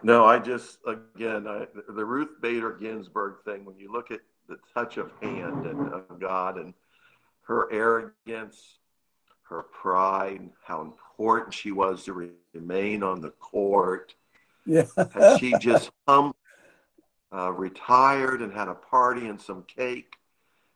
No, 0.04 0.26
I 0.26 0.40
just 0.40 0.78
again 0.86 1.48
I, 1.48 1.68
the 1.90 2.06
Ruth 2.06 2.42
Bader 2.42 2.78
Ginsburg 2.80 3.44
thing. 3.46 3.66
When 3.66 3.78
you 3.78 3.92
look 3.92 4.12
at 4.12 4.20
the 4.48 4.58
touch 4.74 4.98
of 4.98 5.12
hand 5.22 5.66
and 5.66 5.94
of 5.94 6.20
God 6.20 6.58
and 6.58 6.74
her 7.44 7.72
arrogance, 7.72 8.80
her 9.44 9.64
pride, 9.64 10.50
how 10.64 10.82
important 10.82 11.54
she 11.54 11.72
was 11.72 12.04
to 12.06 12.32
remain 12.54 13.04
on 13.04 13.22
the 13.22 13.32
court. 13.32 14.14
Yeah. 14.66 14.86
Had 15.14 15.40
she 15.40 15.54
just 15.60 15.92
um, 16.08 16.34
uh, 17.34 17.52
retired 17.52 18.42
and 18.42 18.52
had 18.52 18.68
a 18.68 18.76
party 18.76 19.28
and 19.28 19.40
some 19.40 19.64
cake, 19.64 20.14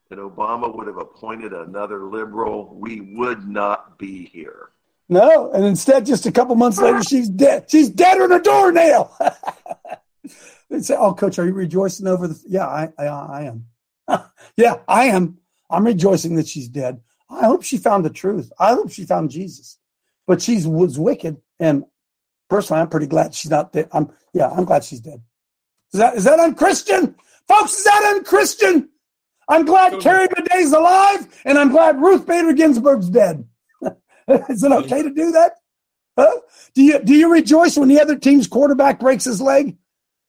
and 0.10 0.20
Obama 0.20 0.74
would 0.76 0.88
have 0.88 0.98
appointed 0.98 1.54
another 1.54 2.04
liberal, 2.06 2.74
we 2.76 3.16
would 3.16 3.48
not 3.48 3.98
be 3.98 4.26
here. 4.26 4.70
No, 5.10 5.52
and 5.52 5.66
instead, 5.66 6.06
just 6.06 6.26
a 6.26 6.32
couple 6.32 6.56
months 6.56 6.80
later, 6.80 7.04
she's 7.04 7.28
dead. 7.28 7.70
She's 7.70 7.90
dead 7.90 8.22
on 8.22 8.32
a 8.32 8.42
doornail. 8.42 9.14
they 10.72 10.82
say, 10.82 10.96
"Oh, 10.98 11.14
coach, 11.14 11.38
are 11.38 11.46
you 11.46 11.54
rejoicing 11.54 12.08
over 12.08 12.28
the?" 12.28 12.42
Yeah, 12.48 12.66
I, 12.66 12.90
I, 12.98 13.06
I 13.06 13.42
am. 13.44 13.66
yeah, 14.58 14.78
I 14.88 15.06
am. 15.06 15.38
I'm 15.70 15.86
rejoicing 15.86 16.36
that 16.36 16.48
she's 16.48 16.68
dead. 16.68 17.02
I 17.30 17.46
hope 17.46 17.64
she 17.64 17.78
found 17.78 18.06
the 18.06 18.10
truth. 18.10 18.52
I 18.60 18.74
hope 18.74 18.92
she 18.92 19.06
found 19.06 19.30
Jesus. 19.30 19.78
But 20.28 20.42
she 20.42 20.66
was 20.66 20.98
wicked, 20.98 21.38
and 21.60 21.84
personally, 22.50 22.82
I'm 22.82 22.90
pretty 22.90 23.08
glad 23.08 23.36
she's 23.36 23.52
not 23.52 23.74
dead. 23.74 23.90
I'm 23.92 24.12
yeah, 24.34 24.50
I'm 24.50 24.66
glad 24.66 24.84
she's 24.84 25.02
dead. 25.02 25.22
Is 25.94 26.00
that 26.00 26.16
is 26.16 26.24
that 26.24 26.40
unchristian, 26.40 27.16
folks? 27.48 27.78
Is 27.78 27.84
that 27.84 28.14
unchristian? 28.16 28.90
I'm 29.50 29.66
glad 29.66 30.00
Carrie 30.00 30.30
Madej's 30.30 30.72
alive, 30.72 31.28
and 31.44 31.58
I'm 31.58 31.72
glad 31.72 32.00
Ruth 32.02 32.26
Bader 32.26 32.54
Ginsburg's 32.54 33.10
dead. 33.10 33.46
Is 34.50 34.64
it 34.64 34.72
okay 34.72 35.04
to 35.04 35.10
do 35.10 35.32
that? 35.32 35.54
Huh? 36.18 36.40
Do 36.74 36.84
you 36.84 37.00
do 37.00 37.14
you 37.14 37.30
rejoice 37.32 37.78
when 37.78 37.90
the 37.90 38.00
other 38.00 38.16
team's 38.16 38.48
quarterback 38.48 39.00
breaks 39.00 39.26
his 39.26 39.42
leg? 39.42 39.76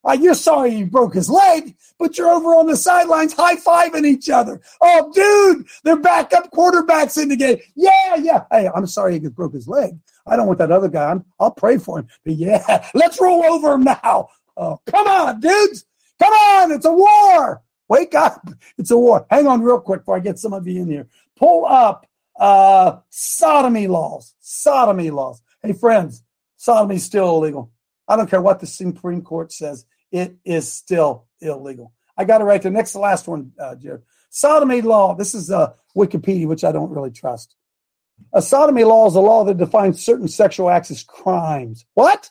Uh, 0.05 0.17
you're 0.21 0.35
sorry 0.35 0.73
he 0.73 0.85
broke 0.85 1.15
his 1.15 1.31
leg, 1.31 1.77
but 1.99 2.19
you're 2.19 2.29
over 2.29 2.55
on 2.55 2.67
the 2.67 2.77
sidelines 2.77 3.33
high 3.33 3.55
fiving 3.57 4.05
each 4.05 4.29
other. 4.29 4.61
Oh, 4.81 5.13
dude, 5.15 5.67
they're 5.85 5.97
backup 5.97 6.51
quarterbacks 6.51 7.21
in 7.23 7.29
the 7.29 7.37
game. 7.37 7.59
Yeah, 7.77 8.17
yeah. 8.17 8.45
Hey, 8.51 8.69
I'm 8.75 8.87
sorry 8.87 9.19
he 9.19 9.29
broke 9.29 9.55
his 9.55 9.69
leg. 9.69 9.99
I 10.27 10.37
don't 10.37 10.47
want 10.47 10.59
that 10.59 10.73
other 10.73 10.89
guy. 10.89 11.11
I'm, 11.11 11.25
I'll 11.39 11.53
pray 11.53 11.79
for 11.79 12.01
him. 12.01 12.09
But 12.25 12.35
yeah, 12.35 12.89
let's 12.95 13.21
roll 13.21 13.45
over 13.45 13.75
him 13.75 13.85
now. 13.85 14.29
Oh, 14.57 14.81
come 14.87 15.07
on, 15.07 15.41
dudes. 15.41 15.85
Come 16.19 16.33
on. 16.33 16.73
It's 16.73 16.87
a 16.87 16.93
war. 16.93 17.63
Wake 17.89 18.15
up. 18.15 18.49
It's 18.79 18.91
a 18.91 18.99
war. 18.99 19.27
Hang 19.31 19.47
on 19.47 19.63
real 19.63 19.81
quick 19.81 20.01
before 20.01 20.17
I 20.17 20.21
get 20.21 20.39
some 20.39 20.53
of 20.53 20.67
you 20.67 20.83
in 20.83 20.91
here. 20.91 21.09
Pull 21.37 21.67
up 21.67 22.07
uh, 22.39 22.99
sodomy 23.11 23.87
laws. 23.87 24.35
Sodomy 24.41 25.11
laws. 25.11 25.43
Hey, 25.63 25.73
friends, 25.73 26.23
sodomy 26.57 26.97
is 26.97 27.05
still 27.05 27.37
illegal. 27.37 27.71
I 28.09 28.17
don't 28.17 28.29
care 28.29 28.43
what 28.43 28.61
the 28.61 28.67
Supreme 28.67 29.23
Court 29.23 29.53
says. 29.53 29.87
It 30.13 30.37
is 30.45 30.71
still 30.71 31.27
illegal. 31.41 31.93
I 32.17 32.25
got 32.25 32.43
it 32.43 32.45
right 32.45 32.61
there. 32.63 32.71
Next 32.71 32.93
to 32.93 32.99
the 32.99 33.03
last 33.03 33.27
one, 33.27 33.53
uh, 33.59 33.75
Jared. 33.75 34.03
Sodomy 34.31 34.83
law. 34.83 35.15
This 35.15 35.35
is 35.35 35.51
uh, 35.51 35.73
Wikipedia, 35.97 36.47
which 36.47 36.65
I 36.65 36.71
don't 36.71 36.91
really 36.91 37.11
trust. 37.11 37.57
A 38.33 38.43
sodomy 38.43 38.85
law 38.85 39.09
is 39.09 39.15
a 39.15 39.21
law 39.21 39.45
that 39.45 39.57
defines 39.57 40.05
certain 40.05 40.29
sexual 40.29 40.71
acts 40.71 40.91
as 40.91 41.03
crimes. 41.03 41.85
What? 41.95 42.31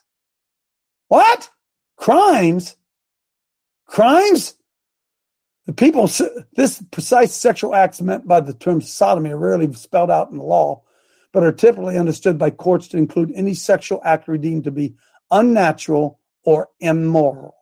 What? 1.09 1.49
Crimes? 1.97 2.77
Crimes? 3.85 4.55
The 5.65 5.73
people, 5.73 6.09
this 6.55 6.83
precise 6.91 7.33
sexual 7.33 7.75
acts 7.75 8.01
meant 8.01 8.27
by 8.27 8.39
the 8.39 8.53
term 8.53 8.81
sodomy 8.81 9.31
are 9.31 9.37
rarely 9.37 9.71
spelled 9.73 10.09
out 10.09 10.31
in 10.31 10.37
the 10.37 10.43
law, 10.43 10.83
but 11.33 11.43
are 11.43 11.51
typically 11.51 11.97
understood 11.97 12.37
by 12.37 12.49
courts 12.49 12.87
to 12.89 12.97
include 12.97 13.31
any 13.35 13.53
sexual 13.53 14.01
act 14.03 14.29
deemed 14.41 14.63
to 14.63 14.71
be 14.71 14.95
unnatural 15.29 16.19
or 16.43 16.69
immoral. 16.79 17.60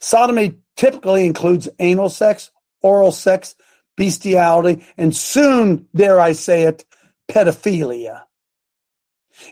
Sodomy 0.00 0.58
typically 0.76 1.26
includes 1.26 1.68
anal 1.78 2.08
sex, 2.08 2.50
oral 2.82 3.12
sex, 3.12 3.54
bestiality, 3.96 4.84
and 4.96 5.14
soon, 5.14 5.86
dare 5.94 6.20
I 6.20 6.32
say 6.32 6.62
it, 6.62 6.84
pedophilia. 7.28 8.22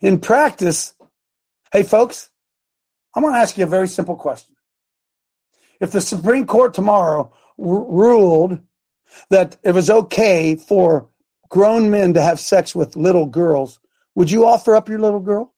In 0.03 0.21
practice, 0.21 0.95
hey 1.73 1.83
folks, 1.83 2.31
I'm 3.15 3.23
going 3.23 3.35
to 3.35 3.41
ask 3.41 3.57
you 3.57 3.65
a 3.65 3.69
very 3.69 3.89
simple 3.89 4.17
question. 4.17 4.55
If 5.81 5.93
the 5.93 6.01
Supreme 6.01 6.47
Court 6.47 6.75
tomorrow 6.75 7.33
r- 7.59 7.85
ruled 7.85 8.61
that 9.31 9.57
it 9.63 9.73
was 9.73 9.91
okay 9.91 10.57
for 10.57 11.09
grown 11.49 11.91
men 11.91 12.15
to 12.15 12.23
have 12.23 12.41
sex 12.41 12.75
with 12.75 12.97
little 12.97 13.27
girls, 13.27 13.81
would 14.15 14.31
you 14.31 14.47
offer 14.47 14.77
up 14.77 14.89
your 14.89 14.99
little 14.99 15.21
girl? 15.21 15.55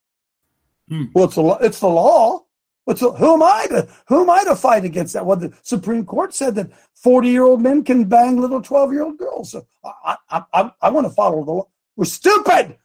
Hmm. 0.88 1.04
Well, 1.14 1.24
it's 1.24 1.36
law. 1.36 1.58
It's 1.58 1.80
the 1.80 1.88
law. 1.88 2.44
What's 2.90 3.02
the, 3.02 3.12
who 3.12 3.34
am 3.34 3.42
I 3.44 3.66
to 3.68 3.88
who 4.08 4.22
am 4.22 4.30
I 4.30 4.42
to 4.42 4.56
fight 4.56 4.84
against 4.84 5.12
that? 5.12 5.24
Well, 5.24 5.36
the 5.36 5.56
Supreme 5.62 6.04
Court 6.04 6.34
said 6.34 6.56
that 6.56 6.72
forty 6.92 7.28
year 7.28 7.44
old 7.44 7.62
men 7.62 7.84
can 7.84 8.02
bang 8.02 8.40
little 8.40 8.60
twelve 8.60 8.92
year 8.92 9.04
old 9.04 9.16
girls. 9.16 9.52
So 9.52 9.64
I 9.84 10.16
I, 10.28 10.42
I, 10.52 10.72
I 10.82 10.90
want 10.90 11.06
to 11.06 11.12
follow 11.12 11.44
the 11.44 11.52
law. 11.52 11.68
We're 11.94 12.06
stupid. 12.06 12.78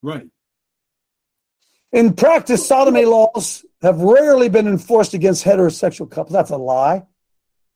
Right. 0.00 0.26
In 1.92 2.14
practice, 2.14 2.66
sodomy 2.66 3.04
laws 3.04 3.66
have 3.82 4.00
rarely 4.00 4.48
been 4.48 4.66
enforced 4.66 5.12
against 5.12 5.44
heterosexual 5.44 6.10
couples. 6.10 6.32
That's 6.32 6.48
a 6.48 6.56
lie. 6.56 7.04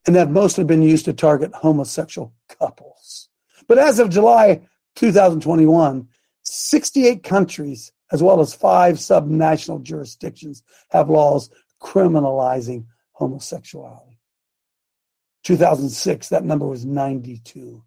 And 0.07 0.17
have 0.17 0.31
mostly 0.31 0.65
been 0.65 0.81
used 0.81 1.05
to 1.05 1.13
target 1.13 1.53
homosexual 1.53 2.33
couples. 2.59 3.29
But 3.69 3.77
as 3.77 3.99
of 3.99 4.09
July 4.09 4.63
2021, 4.95 6.09
68 6.45 7.23
countries, 7.23 7.93
as 8.11 8.23
well 8.23 8.41
as 8.41 8.55
five 8.55 8.97
subnational 8.97 9.83
jurisdictions, 9.83 10.63
have 10.91 11.11
laws 11.11 11.51
criminalizing 11.85 12.87
homosexuality. 13.13 14.19
2006, 15.45 16.31
that 16.31 16.45
number 16.45 16.67
was 16.67 16.85
92. 16.85 17.85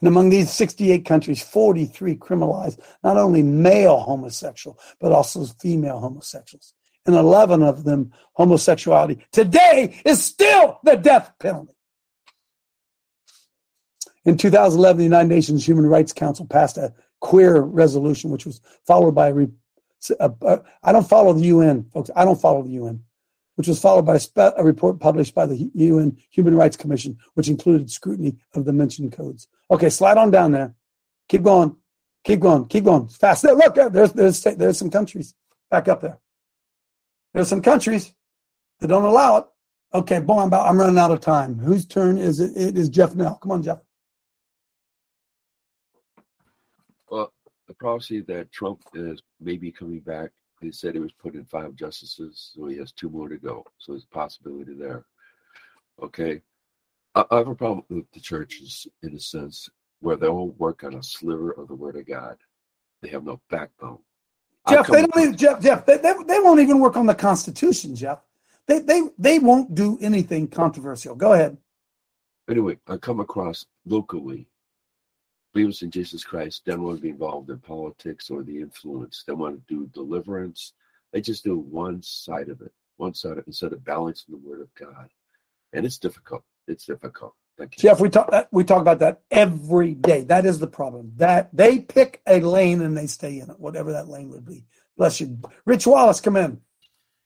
And 0.00 0.08
among 0.08 0.28
these 0.28 0.52
68 0.52 1.04
countries, 1.04 1.42
43 1.42 2.16
criminalize 2.16 2.78
not 3.02 3.16
only 3.16 3.42
male 3.42 3.98
homosexual, 3.98 4.78
but 5.00 5.12
also 5.12 5.44
female 5.60 5.98
homosexuals. 5.98 6.74
In 7.06 7.14
11 7.14 7.62
of 7.62 7.84
them, 7.84 8.12
homosexuality 8.34 9.24
today 9.32 10.00
is 10.04 10.22
still 10.22 10.78
the 10.84 10.96
death 10.96 11.32
penalty. 11.38 11.72
In 14.24 14.38
2011, 14.38 14.98
the 14.98 15.04
United 15.04 15.28
Nations 15.28 15.66
Human 15.66 15.86
Rights 15.86 16.12
Council 16.12 16.46
passed 16.46 16.78
a 16.78 16.94
queer 17.20 17.60
resolution, 17.60 18.30
which 18.30 18.46
was 18.46 18.60
followed 18.86 19.14
by 19.14 19.28
a, 19.28 19.46
a 20.10 20.24
uh, 20.24 20.32
uh, 20.42 20.58
I 20.82 20.92
don't 20.92 21.08
follow 21.08 21.32
the 21.32 21.46
UN, 21.46 21.84
folks. 21.92 22.10
I 22.14 22.24
don't 22.24 22.40
follow 22.40 22.62
the 22.62 22.70
UN 22.70 23.02
which 23.56 23.68
was 23.68 23.80
followed 23.80 24.04
by 24.04 24.16
a, 24.16 24.52
a, 24.56 24.64
report 24.64 24.98
published 24.98 25.34
by 25.34 25.46
the 25.46 25.70
UN 25.74 26.16
Human 26.30 26.54
Rights 26.54 26.76
Commission, 26.76 27.18
which 27.34 27.48
included 27.48 27.90
scrutiny 27.90 28.36
of 28.54 28.64
the 28.64 28.72
mentioned 28.72 29.12
codes. 29.12 29.48
Okay, 29.70 29.90
slide 29.90 30.18
on 30.18 30.30
down 30.30 30.52
there. 30.52 30.74
Keep 31.28 31.42
going. 31.42 31.76
Keep 32.24 32.40
going. 32.40 32.66
Keep 32.66 32.84
going. 32.84 33.08
Fast. 33.08 33.42
There, 33.42 33.54
look, 33.54 33.74
there's, 33.74 34.12
there's, 34.12 34.42
there's 34.42 34.78
some 34.78 34.90
countries. 34.90 35.34
Back 35.70 35.88
up 35.88 36.00
there. 36.00 36.18
There's 37.32 37.48
some 37.48 37.62
countries 37.62 38.12
that 38.80 38.88
don't 38.88 39.04
allow 39.04 39.38
it. 39.38 39.44
Okay, 39.92 40.18
boy, 40.18 40.40
I'm, 40.40 40.48
about, 40.48 40.66
I'm 40.66 40.78
running 40.78 40.98
out 40.98 41.12
of 41.12 41.20
time. 41.20 41.58
Whose 41.58 41.86
turn 41.86 42.18
is 42.18 42.40
it? 42.40 42.56
It 42.56 42.76
is 42.76 42.88
Jeff 42.88 43.14
now. 43.14 43.34
Come 43.34 43.52
on, 43.52 43.62
Jeff. 43.62 43.78
Well, 47.08 47.32
the 47.68 47.73
prophecy 47.84 48.20
that 48.22 48.50
Trump 48.50 48.80
is 48.94 49.22
maybe 49.40 49.70
coming 49.70 50.00
back 50.00 50.30
he 50.64 50.72
said 50.72 50.94
he 50.94 51.00
was 51.00 51.12
put 51.12 51.34
in 51.34 51.44
five 51.44 51.74
justices, 51.74 52.52
so 52.54 52.66
he 52.66 52.78
has 52.78 52.92
two 52.92 53.10
more 53.10 53.28
to 53.28 53.36
go. 53.36 53.64
So 53.78 53.92
there's 53.92 54.04
a 54.04 54.14
possibility 54.14 54.74
there. 54.74 55.04
Okay. 56.02 56.40
I, 57.14 57.24
I 57.30 57.36
have 57.38 57.48
a 57.48 57.54
problem 57.54 57.84
with 57.90 58.10
the 58.12 58.20
churches 58.20 58.86
in 59.02 59.14
a 59.14 59.20
sense 59.20 59.68
where 60.00 60.16
they 60.16 60.26
all 60.26 60.50
work 60.58 60.84
on 60.84 60.94
a 60.94 61.02
sliver 61.02 61.52
of 61.52 61.68
the 61.68 61.74
word 61.74 61.96
of 61.96 62.06
God. 62.06 62.36
They 63.02 63.08
have 63.10 63.24
no 63.24 63.40
backbone. 63.50 63.98
Jeff, 64.68 64.86
they 64.86 65.02
don't 65.02 65.18
even, 65.18 65.36
Jeff, 65.36 65.60
Jeff, 65.60 65.84
they, 65.84 65.98
they, 65.98 66.14
they 66.26 66.40
won't 66.40 66.60
even 66.60 66.80
work 66.80 66.96
on 66.96 67.04
the 67.04 67.14
Constitution, 67.14 67.94
Jeff. 67.94 68.20
They, 68.66 68.78
they, 68.78 69.02
they 69.18 69.38
won't 69.38 69.74
do 69.74 69.98
anything 70.00 70.48
controversial. 70.48 71.14
Go 71.14 71.34
ahead. 71.34 71.58
Anyway, 72.48 72.78
I 72.88 72.96
come 72.96 73.20
across 73.20 73.66
locally 73.84 74.46
believers 75.54 75.82
in 75.82 75.90
Jesus 75.90 76.24
Christ 76.24 76.64
don't 76.66 76.82
want 76.82 76.98
to 76.98 77.02
be 77.02 77.10
involved 77.10 77.48
in 77.48 77.58
politics 77.58 78.28
or 78.28 78.42
the 78.42 78.58
influence. 78.58 79.24
They 79.26 79.32
want 79.32 79.56
to 79.56 79.74
do 79.74 79.86
deliverance. 79.94 80.72
They 81.12 81.20
just 81.20 81.44
do 81.44 81.56
one 81.56 82.02
side 82.02 82.48
of 82.48 82.60
it, 82.60 82.72
one 82.96 83.14
side 83.14 83.38
of 83.38 83.46
instead 83.46 83.72
of 83.72 83.84
balancing 83.84 84.34
the 84.34 84.48
Word 84.48 84.60
of 84.60 84.74
God. 84.74 85.08
And 85.72 85.86
it's 85.86 85.98
difficult. 85.98 86.42
It's 86.66 86.84
difficult. 86.84 87.34
Jeff, 87.70 88.00
we 88.00 88.10
talk 88.10 88.32
that 88.32 88.48
we 88.50 88.64
talk 88.64 88.80
about 88.80 88.98
that 88.98 89.20
every 89.30 89.94
day. 89.94 90.22
That 90.22 90.44
is 90.44 90.58
the 90.58 90.66
problem. 90.66 91.12
That 91.16 91.50
they 91.52 91.78
pick 91.78 92.20
a 92.26 92.40
lane 92.40 92.82
and 92.82 92.96
they 92.96 93.06
stay 93.06 93.38
in 93.38 93.48
it, 93.48 93.60
whatever 93.60 93.92
that 93.92 94.08
lane 94.08 94.28
would 94.30 94.44
be. 94.44 94.64
Bless 94.96 95.20
you, 95.20 95.38
Rich 95.64 95.86
Wallace. 95.86 96.20
Come 96.20 96.36
in. 96.36 96.60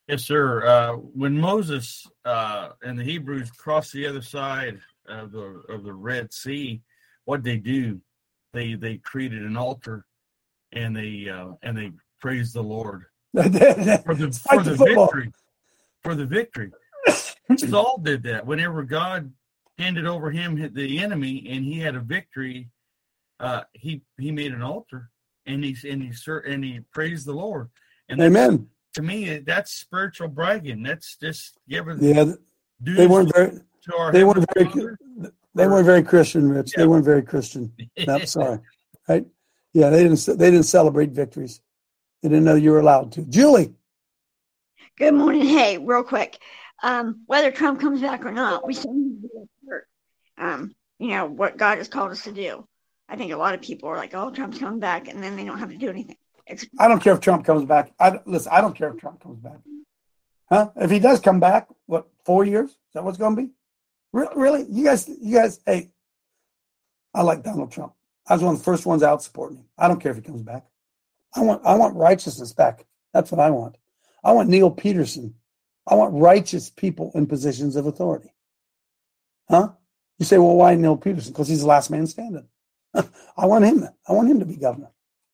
Yes, 0.06 0.24
sir. 0.24 0.66
Uh, 0.66 0.92
when 0.92 1.38
Moses 1.38 2.06
uh, 2.26 2.70
and 2.82 2.98
the 2.98 3.04
Hebrews 3.04 3.50
crossed 3.52 3.92
the 3.92 4.06
other 4.06 4.20
side 4.20 4.80
of 5.06 5.32
the 5.32 5.62
of 5.70 5.82
the 5.82 5.94
Red 5.94 6.30
Sea, 6.30 6.82
what 7.24 7.42
did 7.42 7.44
they 7.44 7.58
do? 7.58 8.00
They 8.52 8.74
they 8.74 8.98
created 8.98 9.42
an 9.42 9.56
altar 9.56 10.04
and 10.72 10.96
they 10.96 11.28
uh, 11.28 11.52
and 11.62 11.76
they 11.76 11.92
praised 12.20 12.54
the 12.54 12.62
Lord 12.62 13.04
for 13.34 13.42
the, 13.42 14.40
for 14.50 14.62
the 14.62 14.74
victory. 14.74 15.32
For 16.02 16.14
the 16.14 16.26
victory. 16.26 16.72
Saul 17.56 17.98
did 18.02 18.22
that. 18.24 18.46
Whenever 18.46 18.82
God 18.82 19.32
handed 19.78 20.06
over 20.06 20.30
him 20.30 20.70
the 20.74 20.98
enemy 20.98 21.46
and 21.50 21.64
he 21.64 21.78
had 21.78 21.94
a 21.94 22.00
victory, 22.00 22.68
uh, 23.40 23.62
he 23.72 24.02
he 24.18 24.30
made 24.30 24.52
an 24.52 24.62
altar 24.62 25.10
and 25.46 25.64
he 25.64 25.76
and 25.88 26.02
he 26.02 26.12
and 26.46 26.64
he 26.64 26.80
praised 26.92 27.26
the 27.26 27.32
Lord. 27.32 27.68
And 28.08 28.20
Amen. 28.20 28.68
To 28.94 29.02
me, 29.02 29.38
that's 29.38 29.72
spiritual 29.72 30.28
bragging. 30.28 30.82
That's 30.82 31.16
just 31.16 31.58
giving. 31.68 32.02
Yeah, 32.02 32.32
they 32.80 33.06
weren't 33.06 33.32
very. 33.34 33.58
they 34.12 34.24
weren't 34.24 34.46
very. 34.54 34.68
Father. 34.68 34.98
They 35.58 35.66
weren't 35.66 35.86
very 35.86 36.04
Christian, 36.04 36.48
Rich. 36.48 36.72
Yeah. 36.76 36.82
They 36.82 36.86
weren't 36.86 37.04
very 37.04 37.22
Christian. 37.22 37.72
No, 38.06 38.18
sorry. 38.24 38.60
Right? 39.08 39.26
Yeah, 39.72 39.90
they 39.90 40.04
didn't. 40.04 40.24
They 40.24 40.50
didn't 40.52 40.66
celebrate 40.66 41.10
victories. 41.10 41.60
They 42.22 42.28
didn't 42.28 42.44
know 42.44 42.54
you 42.54 42.70
were 42.70 42.78
allowed 42.78 43.12
to. 43.12 43.24
Julie. 43.24 43.74
Good 44.96 45.14
morning. 45.14 45.44
Hey, 45.44 45.78
real 45.78 46.04
quick. 46.04 46.38
Um, 46.82 47.22
whether 47.26 47.50
Trump 47.50 47.80
comes 47.80 48.00
back 48.00 48.24
or 48.24 48.30
not, 48.32 48.66
we 48.66 48.74
still 48.74 48.92
need 48.94 49.20
to 49.22 49.28
do 49.28 49.48
work. 49.64 49.86
Um, 50.36 50.74
you 51.00 51.08
know 51.08 51.26
what 51.26 51.56
God 51.56 51.78
has 51.78 51.88
called 51.88 52.12
us 52.12 52.22
to 52.24 52.32
do. 52.32 52.66
I 53.08 53.16
think 53.16 53.32
a 53.32 53.36
lot 53.36 53.54
of 53.54 53.60
people 53.60 53.88
are 53.88 53.96
like, 53.96 54.14
"Oh, 54.14 54.30
Trump's 54.30 54.58
coming 54.58 54.78
back," 54.78 55.08
and 55.08 55.20
then 55.22 55.36
they 55.36 55.44
don't 55.44 55.58
have 55.58 55.70
to 55.70 55.76
do 55.76 55.88
anything. 55.88 56.16
It's- 56.46 56.66
I 56.78 56.86
don't 56.86 57.00
care 57.02 57.14
if 57.14 57.20
Trump 57.20 57.44
comes 57.44 57.64
back. 57.64 57.92
I 57.98 58.20
listen. 58.26 58.52
I 58.52 58.60
don't 58.60 58.76
care 58.76 58.90
if 58.90 58.98
Trump 59.00 59.20
comes 59.20 59.40
back. 59.40 59.58
Huh? 60.50 60.70
If 60.76 60.90
he 60.90 61.00
does 61.00 61.20
come 61.20 61.40
back, 61.40 61.68
what 61.86 62.06
four 62.24 62.44
years? 62.44 62.70
Is 62.70 62.76
that 62.94 63.02
what's 63.04 63.18
going 63.18 63.34
to 63.36 63.42
be? 63.42 63.50
Really? 64.34 64.66
You 64.68 64.84
guys, 64.84 65.08
you 65.08 65.36
guys, 65.36 65.60
hey, 65.66 65.90
I 67.14 67.22
like 67.22 67.42
Donald 67.42 67.72
Trump. 67.72 67.92
I 68.26 68.34
was 68.34 68.42
one 68.42 68.54
of 68.54 68.60
the 68.60 68.64
first 68.64 68.86
ones 68.86 69.02
out 69.02 69.22
supporting 69.22 69.58
him. 69.58 69.64
I 69.78 69.88
don't 69.88 70.00
care 70.00 70.12
if 70.12 70.18
he 70.18 70.22
comes 70.22 70.42
back. 70.42 70.64
I 71.34 71.40
want 71.40 71.64
I 71.64 71.74
want 71.74 71.96
righteousness 71.96 72.52
back. 72.52 72.86
That's 73.12 73.30
what 73.30 73.40
I 73.40 73.50
want. 73.50 73.76
I 74.24 74.32
want 74.32 74.48
Neil 74.48 74.70
Peterson. 74.70 75.34
I 75.86 75.94
want 75.94 76.14
righteous 76.14 76.70
people 76.70 77.12
in 77.14 77.26
positions 77.26 77.76
of 77.76 77.86
authority. 77.86 78.34
Huh? 79.48 79.70
You 80.18 80.26
say, 80.26 80.36
well, 80.36 80.56
why 80.56 80.74
Neil 80.74 80.96
Peterson? 80.96 81.32
Because 81.32 81.48
he's 81.48 81.60
the 81.60 81.66
last 81.66 81.90
man 81.90 82.06
standing. 82.06 82.46
I 82.94 83.46
want 83.46 83.64
him. 83.64 83.88
I 84.06 84.12
want 84.12 84.28
him 84.28 84.40
to 84.40 84.46
be 84.46 84.56
governor. 84.56 84.90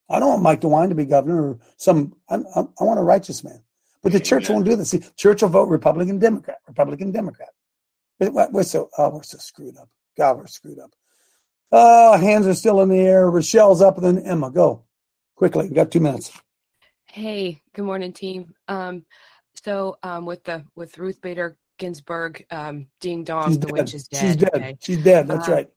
I 0.09 0.19
don't 0.19 0.29
want 0.29 0.43
Mike 0.43 0.61
DeWine 0.61 0.89
to 0.89 0.95
be 0.95 1.05
governor 1.05 1.49
or 1.49 1.59
some. 1.77 2.15
I, 2.29 2.35
I, 2.35 2.61
I 2.79 2.83
want 2.83 2.99
a 2.99 3.03
righteous 3.03 3.43
man. 3.43 3.61
But 4.03 4.11
the 4.11 4.19
church 4.19 4.49
won't 4.49 4.65
do 4.65 4.75
this. 4.75 4.91
See, 4.91 5.01
church 5.17 5.41
will 5.41 5.49
vote 5.49 5.67
Republican, 5.67 6.19
Democrat, 6.19 6.59
Republican, 6.67 7.11
Democrat. 7.11 7.49
We're 8.19 8.63
so 8.63 8.89
oh, 8.97 9.09
we're 9.09 9.23
so 9.23 9.37
screwed 9.37 9.77
up. 9.77 9.89
God, 10.17 10.37
we're 10.37 10.47
screwed 10.47 10.79
up. 10.79 10.91
Oh, 11.71 12.17
hands 12.17 12.47
are 12.47 12.53
still 12.53 12.81
in 12.81 12.89
the 12.89 12.99
air. 12.99 13.29
Rochelle's 13.29 13.81
up, 13.81 13.97
and 13.97 14.05
then 14.17 14.25
Emma. 14.25 14.49
Go 14.51 14.83
quickly. 15.35 15.67
We 15.67 15.75
got 15.75 15.91
two 15.91 15.99
minutes. 15.99 16.31
Hey, 17.07 17.61
good 17.73 17.85
morning, 17.85 18.13
team. 18.13 18.53
Um, 18.67 19.05
so 19.63 19.97
um, 20.03 20.25
with 20.25 20.43
the 20.43 20.63
with 20.75 20.97
Ruth 20.97 21.19
Bader 21.21 21.57
Ginsburg, 21.77 22.45
um, 22.51 22.87
Ding 23.01 23.23
Dong, 23.23 23.49
She's 23.49 23.59
the 23.59 23.67
dead. 23.67 23.73
witch 23.73 23.93
is 23.93 24.07
dead. 24.07 24.21
She's 24.21 24.35
dead. 24.37 24.55
okay? 24.55 24.77
She's 24.81 25.03
dead. 25.03 25.27
That's 25.27 25.49
Uh, 25.49 25.51
right. 25.51 25.69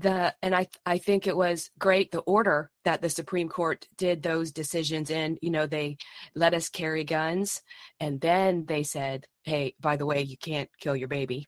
The 0.00 0.34
and 0.42 0.54
I 0.54 0.66
I 0.86 0.98
think 0.98 1.26
it 1.26 1.36
was 1.36 1.70
great 1.78 2.10
the 2.10 2.20
order 2.20 2.70
that 2.84 3.02
the 3.02 3.10
Supreme 3.10 3.48
Court 3.48 3.86
did 3.96 4.22
those 4.22 4.52
decisions 4.52 5.10
in. 5.10 5.38
You 5.42 5.50
know, 5.50 5.66
they 5.66 5.98
let 6.34 6.54
us 6.54 6.68
carry 6.68 7.04
guns, 7.04 7.62
and 7.98 8.20
then 8.20 8.64
they 8.66 8.82
said, 8.82 9.26
"Hey, 9.42 9.74
by 9.80 9.96
the 9.96 10.06
way, 10.06 10.22
you 10.22 10.36
can't 10.36 10.70
kill 10.80 10.96
your 10.96 11.08
baby." 11.08 11.46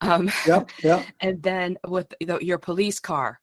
Um, 0.00 0.30
Yep. 0.46 0.70
Yep. 0.82 1.06
and 1.20 1.42
then 1.42 1.78
with 1.86 2.12
the, 2.20 2.38
your 2.40 2.58
police 2.58 3.00
car, 3.00 3.40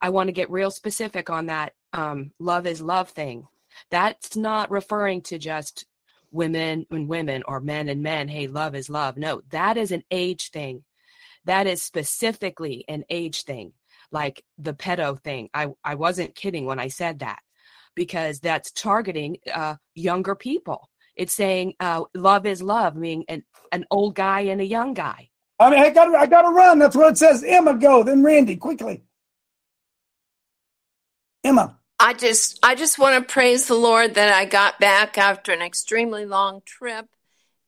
I 0.00 0.10
want 0.10 0.28
to 0.28 0.32
get 0.32 0.50
real 0.50 0.70
specific 0.70 1.28
on 1.30 1.46
that 1.46 1.72
um, 1.92 2.30
"love 2.38 2.66
is 2.66 2.80
love" 2.80 3.10
thing. 3.10 3.46
That's 3.90 4.36
not 4.36 4.70
referring 4.70 5.22
to 5.22 5.38
just 5.38 5.86
women 6.30 6.86
and 6.90 7.08
women 7.08 7.42
or 7.46 7.60
men 7.60 7.88
and 7.88 8.02
men. 8.02 8.28
Hey, 8.28 8.46
love 8.46 8.74
is 8.74 8.88
love. 8.88 9.16
No, 9.16 9.42
that 9.50 9.76
is 9.76 9.90
an 9.90 10.04
age 10.10 10.50
thing. 10.50 10.84
That 11.44 11.66
is 11.66 11.82
specifically 11.82 12.84
an 12.88 13.04
age 13.08 13.44
thing 13.44 13.72
like 14.12 14.42
the 14.58 14.74
pedo 14.74 15.20
thing. 15.20 15.48
I, 15.52 15.68
I 15.84 15.94
wasn't 15.94 16.34
kidding 16.34 16.66
when 16.66 16.78
I 16.78 16.88
said 16.88 17.20
that 17.20 17.40
because 17.94 18.40
that's 18.40 18.70
targeting 18.72 19.38
uh, 19.52 19.76
younger 19.94 20.34
people. 20.34 20.88
It's 21.16 21.32
saying 21.32 21.74
uh, 21.80 22.04
love 22.14 22.46
is 22.46 22.62
love, 22.62 22.94
meaning 22.94 23.24
an, 23.28 23.44
an 23.72 23.86
old 23.90 24.14
guy 24.14 24.40
and 24.40 24.60
a 24.60 24.66
young 24.66 24.94
guy. 24.94 25.30
I 25.58 25.70
mean, 25.70 25.80
I 25.80 25.90
got 25.90 26.14
I 26.14 26.26
got 26.26 26.42
to 26.42 26.50
run. 26.50 26.78
That's 26.78 26.94
what 26.94 27.12
it 27.12 27.18
says. 27.18 27.42
Emma, 27.42 27.74
go. 27.74 28.02
Then 28.02 28.22
Randy, 28.22 28.56
quickly. 28.56 29.02
Emma. 31.42 31.78
I 31.98 32.12
just 32.12 32.58
I 32.62 32.74
just 32.74 32.98
want 32.98 33.26
to 33.26 33.32
praise 33.32 33.66
the 33.66 33.74
Lord 33.74 34.14
that 34.14 34.34
I 34.34 34.44
got 34.44 34.78
back 34.78 35.16
after 35.16 35.52
an 35.52 35.62
extremely 35.62 36.26
long 36.26 36.60
trip. 36.66 37.06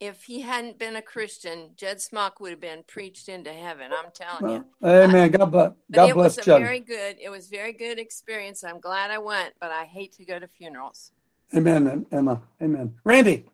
If 0.01 0.25
he 0.25 0.43
hadn't 0.43 0.79
been 0.79 0.95
a 0.95 1.03
Christian, 1.03 1.71
Jed 1.77 2.01
Smock 2.01 2.39
would 2.39 2.51
have 2.51 2.61
been 2.61 2.85
preached 2.87 3.29
into 3.29 3.53
heaven. 3.53 3.91
I'm 3.93 4.13
telling 4.13 4.55
you. 4.55 4.65
Amen. 4.89 5.31
God 5.33 5.47
bless. 5.47 5.73
But 5.91 5.97
God 5.97 6.11
it 6.11 6.15
bless 6.15 6.37
was 6.37 6.39
a 6.39 6.43
Judd. 6.43 6.63
very 6.63 6.81
good. 6.81 7.17
It 7.21 7.31
was 7.31 7.49
very 7.49 7.73
good 7.73 7.99
experience. 7.99 8.63
I'm 8.63 8.79
glad 8.79 9.11
I 9.11 9.19
went, 9.19 9.55
but 9.61 9.73
I 9.73 9.85
hate 9.85 10.13
to 10.15 10.25
go 10.25 10.39
to 10.39 10.47
funerals. 10.47 11.11
Amen, 11.57 12.07
Emma. 12.13 12.41
Amen. 12.63 12.95
Randy. 13.05 13.47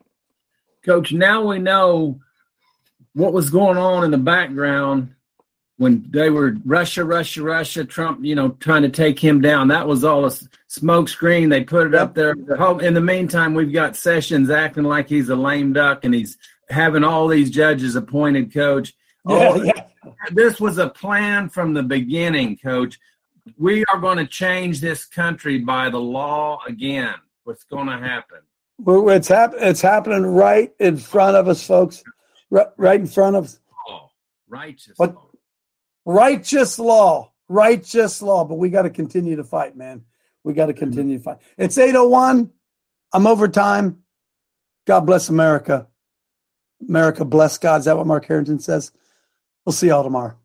Coach, 0.85 1.13
now 1.13 1.47
we 1.47 1.59
know 1.59 2.21
what 3.15 3.33
was 3.33 3.49
going 3.49 3.79
on 3.79 4.05
in 4.05 4.11
the 4.11 4.19
background 4.19 5.15
when 5.77 6.07
they 6.11 6.31
were 6.31 6.57
Russia, 6.65 7.05
Russia, 7.05 7.43
Russia, 7.43 7.85
Trump, 7.85 8.25
you 8.25 8.35
know, 8.35 8.51
trying 8.61 8.83
to 8.83 8.89
take 8.89 9.19
him 9.19 9.41
down. 9.41 9.69
That 9.69 9.89
was 9.89 10.05
all 10.05 10.25
a 10.25 10.33
smoke 10.69 11.09
screen. 11.09 11.49
They 11.49 11.65
put 11.65 11.89
it 11.89 11.95
up 11.95 12.15
there. 12.15 12.33
In 12.81 12.95
the 12.95 13.01
meantime, 13.01 13.55
we've 13.55 13.73
got 13.73 13.97
Sessions 13.97 14.51
acting 14.51 14.85
like 14.85 15.09
he's 15.09 15.31
a 15.31 15.37
lame 15.37 15.73
duck 15.73 16.05
and 16.05 16.15
he's 16.15 16.39
having 16.71 17.03
all 17.03 17.27
these 17.27 17.51
judges 17.51 17.97
appointed, 17.97 18.53
coach. 18.53 18.95
Oh, 19.27 19.63
yeah. 19.63 19.87
This 20.33 20.61
was 20.61 20.77
a 20.77 20.91
plan 20.91 21.49
from 21.49 21.73
the 21.73 21.83
beginning, 21.83 22.59
coach. 22.59 22.99
We 23.57 23.83
are 23.87 23.99
going 23.99 24.19
to 24.19 24.27
change 24.27 24.83
this 24.83 25.07
country 25.07 25.61
by 25.61 25.89
the 25.89 25.99
law 25.99 26.61
again. 26.69 27.15
What's 27.45 27.65
going 27.65 27.87
to 27.87 27.97
happen? 27.97 28.41
Well, 28.79 29.09
it's 29.09 29.29
hap- 29.29 29.55
It's 29.57 29.81
happening 29.81 30.27
right 30.27 30.75
in 30.79 30.99
front 30.99 31.39
of 31.39 31.49
us, 31.49 31.67
folks. 31.67 32.05
Right, 32.51 32.67
right 32.77 33.01
in 33.01 33.07
front 33.07 33.37
of 33.37 33.45
us. 33.45 33.61
Oh, 33.89 34.11
righteous. 34.47 34.93
But 34.99 35.17
righteous 36.05 36.79
law, 36.79 37.33
righteous 37.49 38.23
law. 38.23 38.45
But 38.45 38.57
we 38.57 38.71
got 38.71 38.83
to 38.83 38.91
continue 38.91 39.37
to 39.37 39.45
fight, 39.45 39.77
man. 39.77 40.05
We 40.43 40.53
got 40.53 40.67
to 40.67 40.73
mm-hmm. 40.73 40.81
continue 40.81 41.19
to 41.19 41.25
fight. 41.25 41.39
It's 41.57 41.79
801. 41.79 42.51
I'm 43.13 43.27
over 43.27 43.49
time. 43.49 44.03
God 44.87 45.01
bless 45.01 45.29
America. 45.29 45.89
America 46.87 47.25
bless 47.25 47.59
God. 47.59 47.81
Is 47.81 47.85
that 47.87 47.97
what 47.97 48.07
Mark 48.07 48.27
Harrington 48.27 48.59
says? 48.59 48.93
We'll 49.65 49.73
see 49.73 49.89
y'all 49.89 50.03
tomorrow. 50.03 50.37